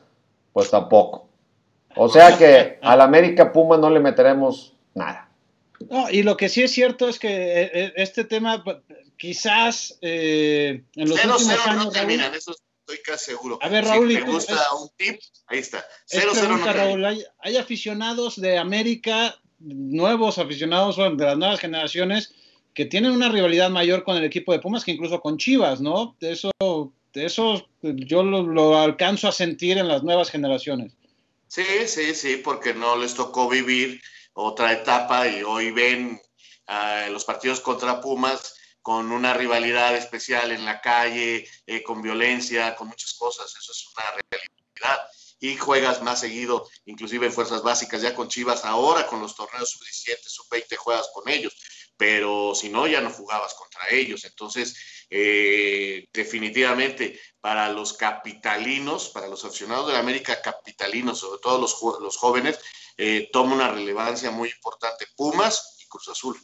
Pues 0.53 0.69
tampoco. 0.69 1.30
O 1.95 2.09
sea 2.09 2.37
que 2.37 2.79
al 2.81 3.01
América 3.01 3.51
Puma 3.51 3.77
no 3.77 3.89
le 3.89 3.99
meteremos 3.99 4.73
nada. 4.93 5.29
No, 5.89 6.09
y 6.09 6.23
lo 6.23 6.37
que 6.37 6.47
sí 6.49 6.61
es 6.61 6.71
cierto 6.71 7.07
es 7.09 7.17
que 7.19 7.27
eh, 7.29 7.71
eh, 7.73 7.93
este 7.95 8.23
tema 8.23 8.63
quizás 9.17 9.97
eh, 10.01 10.83
en 10.95 11.09
los 11.09 11.17
0-0 11.19 11.23
últimos 11.33 11.47
no 11.47 11.51
años, 11.71 11.83
Raúl, 11.83 11.93
terminan, 11.93 12.33
eso 12.35 12.51
estoy 12.51 13.03
casi 13.03 13.31
seguro. 13.31 13.57
A 13.61 13.69
ver, 13.69 13.85
Raúl, 13.85 14.07
si 14.09 14.13
¿y 14.13 14.17
te 14.17 14.29
gusta 14.29 14.53
es- 14.53 14.59
un 14.81 14.89
tip, 14.95 15.19
ahí 15.47 15.59
está. 15.59 15.83
es 16.09 16.23
0-0 16.23 16.57
no. 16.59 16.73
Raúl, 16.73 17.05
hay, 17.05 17.23
hay 17.39 17.57
aficionados 17.57 18.39
de 18.39 18.57
América, 18.57 19.35
nuevos 19.59 20.37
aficionados 20.37 20.97
de 20.97 21.25
las 21.25 21.37
nuevas 21.37 21.59
generaciones, 21.59 22.33
que 22.73 22.85
tienen 22.85 23.11
una 23.11 23.29
rivalidad 23.29 23.69
mayor 23.69 24.03
con 24.03 24.17
el 24.17 24.23
equipo 24.23 24.53
de 24.53 24.59
Pumas 24.59 24.85
que 24.85 24.91
incluso 24.91 25.19
con 25.19 25.37
Chivas, 25.37 25.81
¿no? 25.81 26.15
De 26.19 26.31
eso, 26.31 26.51
de 27.13 27.25
eso 27.25 27.67
yo 27.81 28.23
lo, 28.23 28.43
lo 28.43 28.79
alcanzo 28.79 29.27
a 29.27 29.31
sentir 29.31 29.77
en 29.77 29.87
las 29.87 30.03
nuevas 30.03 30.29
generaciones. 30.29 30.93
Sí, 31.51 31.85
sí, 31.85 32.15
sí, 32.15 32.37
porque 32.37 32.73
no 32.73 32.95
les 32.95 33.13
tocó 33.13 33.49
vivir 33.49 34.01
otra 34.31 34.71
etapa 34.71 35.27
y 35.27 35.43
hoy 35.43 35.71
ven 35.71 36.21
ah, 36.67 37.07
los 37.11 37.25
partidos 37.25 37.59
contra 37.59 37.99
Pumas 37.99 38.55
con 38.81 39.11
una 39.11 39.33
rivalidad 39.33 39.93
especial 39.97 40.51
en 40.51 40.63
la 40.63 40.79
calle, 40.79 41.45
eh, 41.65 41.83
con 41.83 42.01
violencia, 42.01 42.73
con 42.77 42.87
muchas 42.87 43.15
cosas. 43.15 43.53
Eso 43.53 43.73
es 43.73 43.85
una 43.93 44.11
realidad. 44.31 45.09
Y 45.41 45.57
juegas 45.57 46.01
más 46.01 46.21
seguido, 46.21 46.69
inclusive 46.85 47.25
en 47.25 47.33
fuerzas 47.33 47.63
básicas, 47.63 48.01
ya 48.01 48.15
con 48.15 48.29
Chivas, 48.29 48.63
ahora 48.63 49.05
con 49.05 49.19
los 49.19 49.35
torneos 49.35 49.71
sub-17, 49.71 50.19
sub-20 50.23 50.77
juegas 50.77 51.09
con 51.13 51.27
ellos, 51.27 51.53
pero 51.97 52.55
si 52.55 52.69
no, 52.69 52.87
ya 52.87 53.01
no 53.01 53.09
jugabas 53.09 53.55
contra 53.55 53.89
ellos. 53.89 54.23
Entonces, 54.23 55.00
eh, 55.13 56.07
definitivamente 56.13 57.19
para 57.41 57.69
los 57.69 57.93
capitalinos, 57.93 59.09
para 59.09 59.27
los 59.27 59.43
aficionados 59.43 59.87
de 59.87 59.93
la 59.93 59.99
América 59.99 60.41
capitalinos, 60.41 61.19
sobre 61.19 61.41
todo 61.41 61.59
los, 61.59 61.77
los 62.01 62.15
jóvenes, 62.15 62.59
eh, 62.97 63.29
toma 63.33 63.55
una 63.55 63.71
relevancia 63.71 64.31
muy 64.31 64.49
importante 64.49 65.05
Pumas 65.17 65.77
y 65.83 65.87
Cruz 65.87 66.07
Azul. 66.07 66.37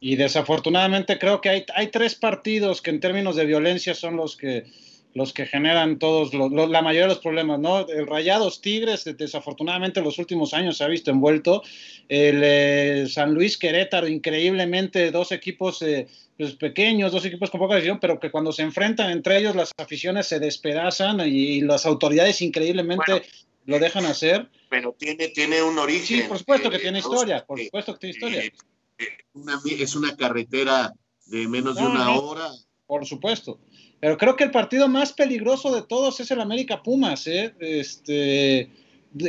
Y 0.00 0.16
desafortunadamente 0.16 1.18
creo 1.20 1.40
que 1.40 1.48
hay, 1.48 1.66
hay 1.76 1.92
tres 1.92 2.16
partidos 2.16 2.82
que 2.82 2.90
en 2.90 2.98
términos 2.98 3.36
de 3.36 3.46
violencia 3.46 3.94
son 3.94 4.16
los 4.16 4.36
que, 4.36 4.64
los 5.14 5.32
que 5.34 5.44
generan 5.46 5.98
todos, 5.98 6.32
los, 6.32 6.50
los- 6.50 6.70
la 6.70 6.80
mayoría 6.80 7.02
de 7.02 7.08
los 7.14 7.18
problemas, 7.18 7.60
¿no? 7.60 7.86
El 7.86 8.06
Rayados 8.06 8.60
Tigres, 8.62 9.04
desafortunadamente 9.16 10.00
en 10.00 10.04
los 10.06 10.18
últimos 10.18 10.54
años 10.54 10.78
se 10.78 10.84
ha 10.84 10.88
visto 10.88 11.10
envuelto. 11.10 11.62
El 12.08 12.40
eh, 12.42 13.06
San 13.08 13.34
Luis 13.34 13.58
Querétaro, 13.58 14.08
increíblemente, 14.08 15.10
dos 15.10 15.30
equipos 15.32 15.82
eh, 15.82 16.08
pues, 16.38 16.54
pequeños, 16.54 17.12
dos 17.12 17.24
equipos 17.26 17.50
con 17.50 17.60
poca 17.60 17.76
visión, 17.76 17.98
pero 18.00 18.18
que 18.18 18.30
cuando 18.30 18.52
se 18.52 18.62
enfrentan 18.62 19.10
entre 19.10 19.38
ellos 19.38 19.54
las 19.54 19.70
aficiones 19.76 20.26
se 20.26 20.40
despedazan 20.40 21.20
y, 21.26 21.60
las 21.60 21.84
autoridades 21.86 22.40
increíblemente 22.42 23.12
Bueno. 23.12 23.26
lo 23.66 23.78
dejan 23.78 24.06
hacer. 24.06 24.48
Pero 24.70 24.96
tiene, 24.98 25.28
tiene 25.28 25.62
un 25.62 25.78
origen. 25.78 26.22
Sí, 26.22 26.22
por 26.26 26.38
supuesto 26.38 26.70
que 26.70 26.76
eh, 26.76 26.80
tiene 26.80 27.00
Raúl, 27.02 27.14
historia, 27.14 27.44
por 27.44 27.60
eh, 27.60 27.64
supuesto 27.66 27.92
que 27.94 27.98
tiene 27.98 28.14
historia. 28.14 28.40
eh, 28.44 28.52
eh, 28.98 29.04
una- 29.34 29.60
es 29.78 29.94
una 29.94 30.16
carretera 30.16 30.92
de 31.26 31.46
menos 31.48 31.76
de 31.76 31.82
una 31.82 32.04
no. 32.06 32.18
hora. 32.20 32.48
Por 32.86 33.06
supuesto. 33.06 33.58
Pero 34.02 34.18
creo 34.18 34.34
que 34.34 34.42
el 34.42 34.50
partido 34.50 34.88
más 34.88 35.12
peligroso 35.12 35.72
de 35.72 35.82
todos 35.82 36.18
es 36.18 36.28
el 36.32 36.40
América 36.40 36.82
Pumas, 36.82 37.24
¿eh? 37.28 37.54
Este, 37.60 38.68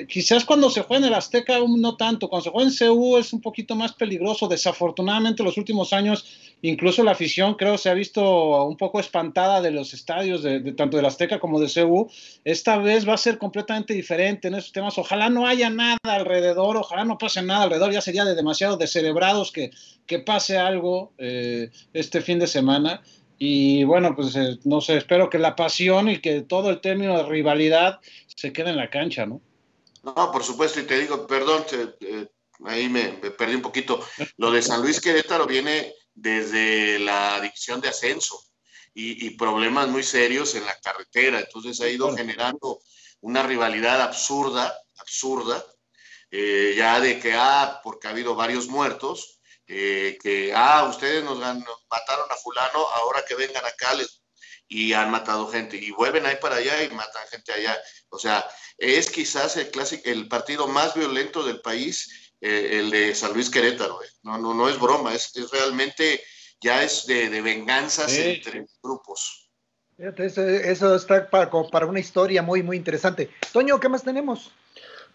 quizás 0.08 0.46
cuando 0.46 0.72
se 0.72 0.82
juega 0.82 1.06
en 1.06 1.10
el 1.10 1.14
Azteca 1.14 1.60
no 1.60 1.96
tanto, 1.96 2.28
cuando 2.28 2.46
se 2.46 2.50
juega 2.50 2.72
en 2.72 2.76
CU 2.76 3.18
es 3.18 3.34
un 3.34 3.42
poquito 3.42 3.76
más 3.76 3.94
peligroso. 3.94 4.48
Desafortunadamente 4.48 5.44
los 5.44 5.60
últimos 5.60 5.94
años, 5.94 6.26
incluso 6.64 7.04
la 7.04 7.12
afición 7.12 7.54
creo 7.54 7.78
se 7.78 7.92
ha 7.92 7.94
visto 7.94 8.66
un 8.66 8.76
poco 8.76 9.00
espantada 9.00 9.62
de 9.62 9.70
los 9.70 9.94
estadios, 9.94 10.42
de, 10.42 10.60
de 10.60 10.72
tanto 10.72 10.98
del 10.98 11.06
Azteca 11.06 11.40
como 11.40 11.60
de 11.60 11.70
CU. 11.72 12.10
Esta 12.44 12.80
vez 12.80 13.08
va 13.08 13.14
a 13.14 13.18
ser 13.18 13.38
completamente 13.38 13.94
diferente 13.94 14.48
en 14.48 14.56
esos 14.56 14.72
temas. 14.72 14.98
Ojalá 14.98 15.30
no 15.30 15.46
haya 15.46 15.70
nada 15.70 16.00
alrededor, 16.02 16.78
ojalá 16.78 17.06
no 17.06 17.20
pase 17.20 17.44
nada 17.44 17.66
alrededor, 17.66 17.92
ya 17.94 18.02
sería 18.02 18.26
de 18.26 18.34
demasiado 18.34 18.76
descerebrados 18.76 19.52
que, 19.52 19.70
que 20.08 20.18
pase 20.18 20.58
algo 20.58 21.14
eh, 21.20 21.70
este 21.94 22.22
fin 22.22 22.40
de 22.40 22.48
semana. 22.48 23.04
Y 23.46 23.84
bueno, 23.84 24.16
pues 24.16 24.34
eh, 24.38 24.58
no 24.64 24.80
sé, 24.80 24.96
espero 24.96 25.30
que 25.30 25.38
la 25.38 25.54
pasión 25.54 26.08
y 26.08 26.20
que 26.22 26.44
todo 26.44 26.70
el 26.70 26.80
término 26.80 27.18
de 27.18 27.24
rivalidad 27.30 28.00
se 28.34 28.54
quede 28.54 28.70
en 28.70 28.78
la 28.78 28.90
cancha, 28.90 29.26
¿no? 29.26 29.42
No, 30.02 30.32
por 30.32 30.46
supuesto, 30.46 30.80
y 30.80 30.84
te 30.84 30.98
digo, 30.98 31.28
perdón, 31.28 31.66
eh, 32.00 32.28
ahí 32.64 32.88
me, 32.88 33.20
me 33.22 33.32
perdí 33.32 33.56
un 33.56 33.62
poquito. 33.62 34.00
Lo 34.38 34.50
de 34.50 34.62
San 34.62 34.82
Luis 34.82 35.02
Querétaro 35.02 35.46
viene 35.46 35.94
desde 36.14 37.00
la 37.00 37.36
adicción 37.36 37.82
de 37.82 37.90
ascenso 37.90 38.40
y, 38.94 39.28
y 39.28 39.32
problemas 39.32 39.90
muy 39.90 40.04
serios 40.04 40.56
en 40.56 40.66
la 40.66 40.80
carretera. 40.80 41.42
Entonces 41.42 41.82
ha 41.82 41.90
ido 41.90 42.08
Claro. 42.08 42.18
generando 42.18 42.80
una 43.20 43.44
rivalidad 43.44 44.02
absurda, 44.04 44.74
absurda, 45.00 45.62
eh, 46.32 46.76
ya 46.78 47.02
de 47.02 47.20
que, 47.20 47.34
ah, 47.34 47.82
porque 47.84 48.08
ha 48.08 48.12
habido 48.12 48.36
varios 48.36 48.68
muertos, 48.70 49.33
eh, 49.68 50.18
que, 50.22 50.54
ah, 50.56 50.86
ustedes 50.90 51.24
nos, 51.24 51.38
mataron 51.38 52.32
a 52.32 52.36
fulano, 52.36 52.80
ahora 52.96 53.24
que 53.28 53.36
vengan 53.36 53.66
acá 53.66 53.94
les, 53.94 54.22
y 54.68 54.94
han 54.94 55.12
matado 55.12 55.48
gente, 55.50 55.78
y 55.78 55.92
vuelven 55.92 56.26
ahí 56.26 56.38
para 56.42 56.58
allá 56.58 56.84
y 56.84 56.90
matan 56.90 57.28
gente 57.28 57.54
allá. 57.54 57.78
O 58.10 58.18
sea, 58.18 58.46
es 58.78 59.10
quizás 59.10 59.58
el, 59.58 59.70
clásico, 59.70 60.04
el 60.10 60.28
partido 60.28 60.68
más 60.68 60.94
violento 60.96 61.44
del 61.44 61.62
país, 61.62 62.32
eh, 62.42 62.80
el 62.80 62.90
de 62.90 63.14
San 63.16 63.34
Luis 63.34 63.50
Querétaro. 63.50 64.02
eh. 64.04 64.08
No, 64.24 64.38
no, 64.38 64.54
no 64.54 64.68
es 64.70 64.80
broma, 64.80 65.14
es, 65.14 65.36
es 65.36 65.52
realmente, 65.52 66.24
ya 66.62 66.84
es 66.84 67.06
de, 67.06 67.30
de 67.30 67.42
venganzas 67.42 68.12
Sí. 68.12 68.22
entre 68.22 68.66
grupos. 68.82 69.50
Eso, 69.98 70.42
eso 70.42 70.96
está 70.96 71.30
para, 71.30 71.52
para 71.52 71.86
una 71.86 72.00
historia 72.00 72.42
muy, 72.42 72.64
muy 72.64 72.76
interesante. 72.78 73.30
Toño, 73.52 73.80
¿qué 73.80 73.90
más 73.90 74.04
tenemos? 74.04 74.52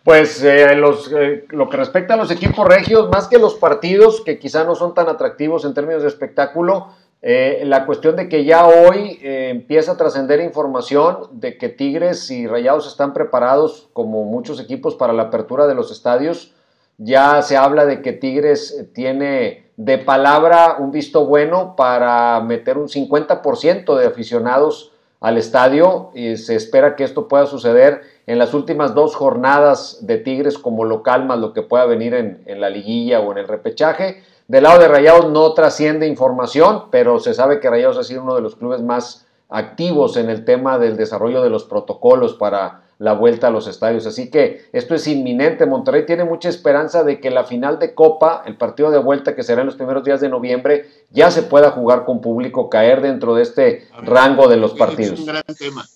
Pues 0.04 0.42
eh, 0.42 0.74
los, 0.74 1.12
eh, 1.12 1.44
lo 1.50 1.68
que 1.68 1.76
respecta 1.76 2.14
a 2.14 2.16
los 2.16 2.30
equipos 2.30 2.66
regios, 2.66 3.08
más 3.10 3.28
que 3.28 3.38
los 3.38 3.54
partidos, 3.56 4.22
que 4.24 4.38
quizá 4.38 4.64
no 4.64 4.74
son 4.74 4.94
tan 4.94 5.08
atractivos 5.08 5.64
en 5.64 5.74
términos 5.74 6.02
de 6.02 6.08
espectáculo, 6.08 6.88
eh, 7.20 7.62
la 7.64 7.84
cuestión 7.84 8.14
de 8.14 8.28
que 8.28 8.44
ya 8.44 8.66
hoy 8.66 9.18
eh, 9.22 9.48
empieza 9.50 9.92
a 9.92 9.96
trascender 9.96 10.40
información 10.40 11.28
de 11.32 11.58
que 11.58 11.68
Tigres 11.68 12.30
y 12.30 12.46
Rayados 12.46 12.86
están 12.86 13.12
preparados, 13.12 13.88
como 13.92 14.24
muchos 14.24 14.60
equipos, 14.60 14.94
para 14.94 15.12
la 15.12 15.24
apertura 15.24 15.66
de 15.66 15.74
los 15.74 15.90
estadios. 15.90 16.54
Ya 16.96 17.42
se 17.42 17.56
habla 17.56 17.86
de 17.86 18.02
que 18.02 18.12
Tigres 18.12 18.88
tiene 18.92 19.70
de 19.76 19.98
palabra 19.98 20.76
un 20.78 20.92
visto 20.92 21.26
bueno 21.26 21.74
para 21.76 22.40
meter 22.40 22.78
un 22.78 22.88
50% 22.88 23.96
de 23.96 24.06
aficionados 24.06 24.92
al 25.20 25.36
estadio 25.36 26.10
y 26.14 26.36
se 26.36 26.54
espera 26.54 26.94
que 26.94 27.04
esto 27.04 27.28
pueda 27.28 27.46
suceder 27.46 28.02
en 28.26 28.38
las 28.38 28.54
últimas 28.54 28.94
dos 28.94 29.16
jornadas 29.16 30.06
de 30.06 30.18
Tigres 30.18 30.58
como 30.58 30.84
local 30.84 31.26
más 31.26 31.38
lo 31.38 31.52
que 31.52 31.62
pueda 31.62 31.86
venir 31.86 32.14
en, 32.14 32.60
la 32.60 32.70
liguilla 32.70 33.20
o 33.20 33.32
en 33.32 33.38
el 33.38 33.48
repechaje. 33.48 34.22
Del 34.46 34.64
lado 34.64 34.78
de 34.78 34.88
Rayados 34.88 35.30
no 35.30 35.52
trasciende 35.54 36.06
información, 36.06 36.84
pero 36.90 37.18
se 37.18 37.34
sabe 37.34 37.60
que 37.60 37.68
Rayados 37.68 37.98
ha 37.98 38.04
sido 38.04 38.22
uno 38.22 38.34
de 38.34 38.42
los 38.42 38.56
clubes 38.56 38.82
más 38.82 39.26
activos 39.48 40.16
en 40.16 40.30
el 40.30 40.44
tema 40.44 40.78
del 40.78 40.96
desarrollo 40.96 41.42
de 41.42 41.50
los 41.50 41.64
protocolos 41.64 42.34
para 42.34 42.82
la 42.98 43.12
vuelta 43.12 43.46
a 43.46 43.50
los 43.50 43.66
estadios. 43.66 44.06
Así 44.06 44.30
que 44.30 44.68
esto 44.72 44.94
es 44.94 45.06
inminente. 45.06 45.66
Monterrey 45.66 46.04
tiene 46.04 46.24
mucha 46.24 46.48
esperanza 46.48 47.04
de 47.04 47.20
que 47.20 47.30
la 47.30 47.44
final 47.44 47.78
de 47.78 47.94
Copa, 47.94 48.42
el 48.46 48.56
partido 48.56 48.90
de 48.90 48.98
vuelta 48.98 49.34
que 49.34 49.42
será 49.42 49.62
en 49.62 49.66
los 49.66 49.76
primeros 49.76 50.04
días 50.04 50.20
de 50.20 50.28
noviembre, 50.28 50.88
ya 51.10 51.30
se 51.30 51.42
pueda 51.42 51.70
jugar 51.70 52.04
con 52.04 52.20
público, 52.20 52.68
caer 52.68 53.00
dentro 53.00 53.34
de 53.34 53.42
este 53.42 53.88
rango 54.02 54.48
de 54.48 54.56
los 54.56 54.74
partidos. 54.74 55.14
Es 55.14 55.20
un 55.20 55.26
gran 55.26 55.44
tema. 55.58 55.86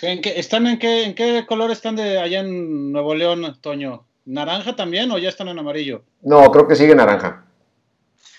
¿En 0.00 0.20
qué, 0.20 0.38
¿Están 0.38 0.66
en 0.68 0.78
qué, 0.78 1.04
en 1.04 1.14
qué 1.14 1.44
color 1.46 1.72
están 1.72 1.96
de 1.96 2.18
allá 2.18 2.40
en 2.40 2.92
Nuevo 2.92 3.14
León, 3.14 3.58
Toño? 3.60 4.04
¿Naranja 4.26 4.76
también 4.76 5.10
o 5.10 5.18
ya 5.18 5.28
están 5.28 5.48
en 5.48 5.58
amarillo? 5.58 6.04
No, 6.22 6.50
creo 6.52 6.68
que 6.68 6.76
sigue 6.76 6.94
naranja. 6.94 7.44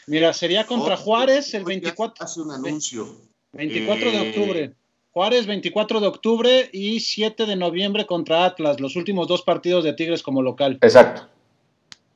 Mira, 0.08 0.34
sería 0.34 0.66
contra 0.66 0.96
Juárez 0.96 1.54
el 1.54 1.66
24. 1.66 2.24
Hace 2.24 2.42
un 2.42 2.52
anuncio. 2.52 3.08
24 3.52 4.12
de 4.12 4.18
eh, 4.18 4.30
octubre. 4.30 4.74
Juárez 5.12 5.47
24 5.47 6.01
de 6.01 6.07
octubre 6.07 6.70
y 6.72 6.99
7 6.99 7.45
de 7.45 7.55
noviembre 7.55 8.05
contra 8.05 8.45
Atlas, 8.45 8.80
los 8.80 8.95
últimos 8.95 9.28
dos 9.28 9.41
partidos 9.41 9.84
de 9.84 9.93
Tigres 9.93 10.22
como 10.22 10.41
local. 10.41 10.78
Exacto. 10.82 11.28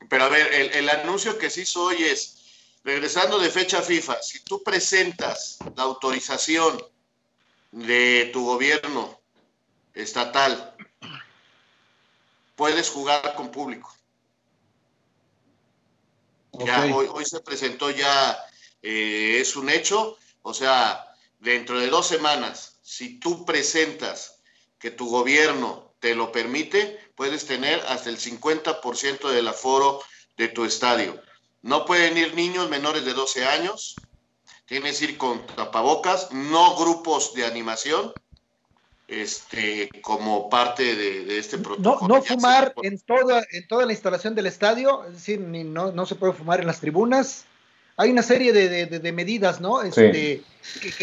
Pero 0.09 0.25
a 0.25 0.29
ver, 0.29 0.71
el, 0.75 0.89
anuncio 0.89 1.37
que 1.39 1.49
se 1.49 1.61
hizo 1.61 1.85
hoy 1.85 2.03
es, 2.03 2.77
regresando 2.83 3.39
de 3.39 3.49
fecha 3.49 3.81
FIFA, 3.81 4.21
si 4.21 4.43
tú 4.43 4.61
presentas 4.61 5.57
la 5.75 5.83
autorización 5.83 6.83
de 7.71 8.29
tu 8.31 8.45
gobierno 8.45 9.19
estatal, 9.95 10.75
puedes 12.55 12.89
jugar 12.89 13.33
con 13.33 13.49
público. 13.49 13.91
Ya 16.63 16.85
hoy, 16.95 17.25
se 17.25 17.39
presentó 17.39 17.89
ya, 17.89 18.37
eh, 18.83 19.39
es 19.39 19.55
un 19.55 19.71
hecho, 19.71 20.15
o 20.43 20.53
sea, 20.53 21.15
dentro 21.39 21.79
de 21.79 21.87
dos 21.87 22.05
semanas 22.05 22.72
si 22.95 23.19
tú 23.19 23.43
presentas 23.43 24.43
que 24.77 24.91
tu 24.91 25.09
gobierno 25.09 25.95
te 25.99 26.13
lo 26.13 26.31
permite, 26.31 26.99
puedes 27.15 27.47
tener 27.47 27.79
hasta 27.87 28.11
el 28.11 28.19
50% 28.19 29.31
del 29.31 29.47
aforo 29.47 29.99
de 30.37 30.49
tu 30.49 30.63
estadio. 30.63 31.19
No 31.63 31.85
pueden 31.85 32.19
ir 32.19 32.35
niños 32.35 32.69
menores 32.69 33.03
de 33.03 33.13
12 33.13 33.45
años, 33.45 33.95
tienes 34.67 34.99
que 34.99 35.05
ir 35.05 35.17
con 35.17 35.43
tapabocas, 35.47 36.31
no 36.33 36.75
grupos 36.75 37.33
de 37.33 37.47
animación, 37.47 38.13
este, 39.07 39.89
como 40.03 40.47
parte 40.47 40.95
de, 40.95 41.39
este 41.39 41.57
protocolo. 41.57 42.15
No, 42.15 42.21
fumar 42.21 42.75
en 42.83 42.99
toda, 42.99 43.43
en 43.51 43.67
toda 43.67 43.87
la 43.87 43.93
instalación 43.93 44.35
del 44.35 44.45
estadio, 44.45 45.03
es 45.05 45.13
decir, 45.13 45.39
no, 45.39 46.05
se 46.05 46.13
puede 46.13 46.33
fumar 46.33 46.59
en 46.59 46.67
las 46.67 46.79
tribunas. 46.79 47.45
Hay 47.97 48.11
una 48.11 48.21
serie 48.21 48.53
de, 48.53 49.11
medidas, 49.13 49.59
¿no? 49.61 49.81
Este, 49.81 50.43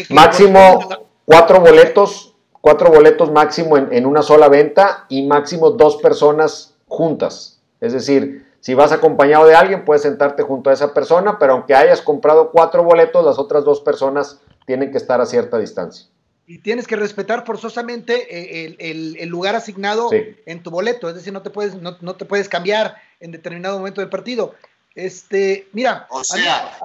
Máximo, 0.09 1.10
cuatro 1.31 1.61
boletos, 1.61 2.33
cuatro 2.59 2.91
boletos 2.91 3.31
máximo 3.31 3.77
en, 3.77 4.05
una 4.05 4.21
sola 4.21 4.49
venta 4.49 5.05
y 5.07 5.25
máximo 5.25 5.71
dos 5.71 5.95
personas 5.97 6.73
juntas. 6.87 7.61
Es 7.79 7.93
decir, 7.93 8.45
si 8.59 8.73
vas 8.73 8.91
acompañado 8.91 9.45
de 9.45 9.55
alguien, 9.55 9.85
puedes 9.85 10.01
sentarte 10.01 10.43
junto 10.43 10.69
a 10.69 10.73
esa 10.73 10.93
persona, 10.93 11.39
pero 11.39 11.53
aunque 11.53 11.73
hayas 11.73 12.01
comprado 12.01 12.51
cuatro 12.51 12.83
boletos, 12.83 13.23
las 13.23 13.39
otras 13.39 13.63
dos 13.63 13.79
personas 13.79 14.41
tienen 14.65 14.91
que 14.91 14.97
estar 14.97 15.21
a 15.21 15.25
cierta 15.25 15.57
distancia. 15.57 16.05
Y 16.47 16.57
tienes 16.57 16.85
que 16.85 16.97
respetar 16.97 17.45
forzosamente 17.45 18.65
eh, 18.65 18.75
el, 19.17 19.29
lugar 19.29 19.55
asignado 19.55 20.09
en 20.11 20.63
tu 20.63 20.69
boleto, 20.69 21.07
es 21.07 21.15
decir, 21.15 21.31
no 21.31 21.41
te 21.41 21.49
puedes, 21.49 21.75
no, 21.75 22.15
te 22.15 22.25
puedes 22.25 22.49
cambiar 22.49 22.97
en 23.21 23.31
determinado 23.31 23.77
momento 23.77 24.01
del 24.01 24.09
partido. 24.09 24.53
Este, 24.95 25.69
mira. 25.71 26.07
O 26.09 26.25
sea, 26.25 26.77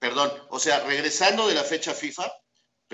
perdón, 0.00 0.32
o 0.48 0.58
sea, 0.58 0.80
regresando 0.80 1.46
de 1.46 1.54
la 1.54 1.62
fecha 1.62 1.94
FIFA, 1.94 2.24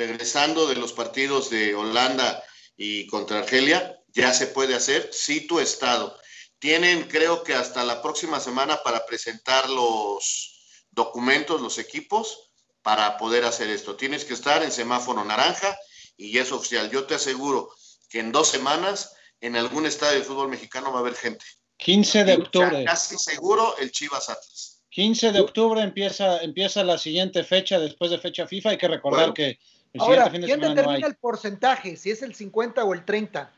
regresando 0.01 0.67
de 0.67 0.77
los 0.77 0.95
partidos 0.95 1.51
de 1.51 1.75
Holanda 1.75 2.43
y 2.75 3.07
contra 3.07 3.41
Argelia, 3.41 4.01
ya 4.09 4.33
se 4.33 4.47
puede 4.47 4.75
hacer 4.75 5.11
si 5.13 5.47
tu 5.47 5.61
estado. 5.61 6.19
Tienen, 6.59 7.07
creo 7.07 7.45
que 7.45 7.55
hasta 7.55 7.85
la 7.85 8.01
próxima 8.01 8.41
semana 8.41 8.83
para 8.83 9.05
presentar 9.05 9.69
los 9.69 10.87
documentos, 10.91 11.61
los 11.61 11.79
equipos, 11.79 12.51
para 12.81 13.19
poder 13.19 13.45
hacer 13.45 13.69
esto. 13.69 13.97
Tienes 13.97 14.25
que 14.25 14.33
estar 14.33 14.63
en 14.63 14.73
semáforo 14.73 15.23
naranja 15.23 15.77
y 16.17 16.39
es 16.39 16.51
oficial. 16.51 16.91
Yo 16.91 17.05
te 17.05 17.17
aseguro 17.17 17.69
que 18.09 18.21
en 18.21 18.33
dos 18.33 18.49
semanas 18.49 19.15
en 19.43 19.55
algún 19.55 19.85
estadio 19.85 20.19
de 20.19 20.25
fútbol 20.25 20.49
mexicano 20.49 20.93
va 20.93 20.99
a 20.99 21.01
haber 21.01 21.15
gente. 21.15 21.45
15 21.77 22.25
de 22.25 22.35
octubre. 22.35 22.85
Casi 22.87 23.19
seguro 23.19 23.77
el 23.79 23.91
Chivas 23.93 24.31
Atlas. 24.31 24.83
15 24.91 25.33
de 25.33 25.41
octubre 25.41 25.81
empieza, 25.83 26.39
empieza 26.39 26.83
la 26.85 26.99
siguiente 26.99 27.45
fecha 27.45 27.79
después 27.79 28.11
de 28.11 28.19
fecha 28.19 28.47
FIFA. 28.47 28.71
Hay 28.71 28.79
que 28.79 28.89
recordar 28.89 29.33
que 29.33 29.59
Ahora, 29.99 30.31
¿quién 30.31 30.61
determina 30.61 31.07
el 31.07 31.17
porcentaje? 31.17 31.97
Si 31.97 32.11
es 32.11 32.23
el 32.23 32.35
50 32.35 32.85
o 32.85 32.95
el 32.95 33.05
30. 33.05 33.51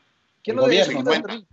¿Quién 0.43 0.57
lo 0.57 0.67
determina? 0.67 1.11
50%, 1.11 1.45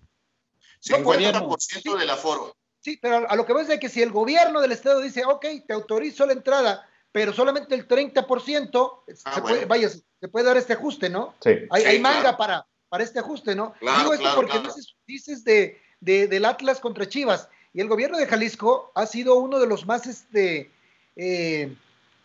50 0.80 1.98
del 1.98 2.10
aforo. 2.10 2.56
Sí, 2.80 2.98
pero 3.00 3.30
a 3.30 3.36
lo 3.36 3.44
que 3.44 3.52
ves 3.52 3.68
es 3.68 3.78
que 3.78 3.90
si 3.90 4.00
el 4.00 4.10
gobierno 4.10 4.60
del 4.60 4.72
estado 4.72 5.00
dice, 5.00 5.24
ok, 5.24 5.44
te 5.66 5.74
autorizo 5.74 6.24
la 6.24 6.32
entrada, 6.32 6.88
pero 7.12 7.32
solamente 7.32 7.74
el 7.74 7.86
30%, 7.86 9.02
ah, 9.24 9.34
se 9.34 9.42
puede, 9.42 9.66
vaya, 9.66 9.90
se 9.90 10.28
puede 10.28 10.46
dar 10.46 10.56
este 10.56 10.72
ajuste, 10.72 11.10
¿no? 11.10 11.34
Sí. 11.42 11.50
Hay, 11.70 11.98
manga 11.98 12.38
para, 12.38 12.66
para 12.88 13.04
este 13.04 13.18
ajuste, 13.18 13.54
¿no? 13.54 13.74
Digo 13.80 14.14
esto 14.14 14.32
porque 14.34 14.62
dices, 15.06 15.44
de, 15.44 15.78
del 16.00 16.44
Atlas 16.46 16.80
contra 16.80 17.06
Chivas, 17.06 17.48
y 17.74 17.82
el 17.82 17.88
gobierno 17.88 18.16
de 18.16 18.26
Jalisco 18.26 18.90
ha 18.94 19.06
sido 19.06 19.36
uno 19.36 19.58
de 19.58 19.66
los 19.66 19.86
más, 19.86 20.06
este, 20.06 20.70
eh, 21.16 21.76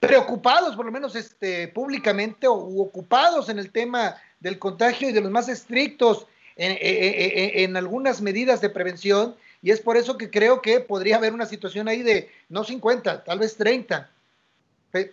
preocupados, 0.08 0.76
por 0.76 0.86
lo 0.86 0.92
menos 0.92 1.16
este, 1.16 1.68
públicamente, 1.68 2.48
o 2.48 2.54
ocupados 2.54 3.50
en 3.50 3.60
el 3.60 3.72
tema 3.72 4.16
del 4.40 4.60
contagio 4.60 5.10
y 5.10 5.14
de 5.14 5.22
los 5.22 5.32
más 5.32 5.50
estrictos 5.50 6.28
en, 6.56 7.76
algunas 7.76 8.22
medidas 8.22 8.62
de 8.62 8.70
prevención. 8.70 9.36
Y 9.62 9.72
es 9.72 9.82
por 9.82 9.98
eso 9.98 10.18
que 10.18 10.30
creo 10.30 10.62
que 10.62 10.80
podría 10.80 11.18
haber 11.18 11.34
una 11.34 11.46
situación 11.46 11.88
ahí 11.88 12.04
de 12.04 12.30
no 12.50 12.64
50, 12.64 13.24
tal 13.24 13.40
vez 13.40 13.56
30. 13.58 14.10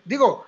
Digo, 0.04 0.46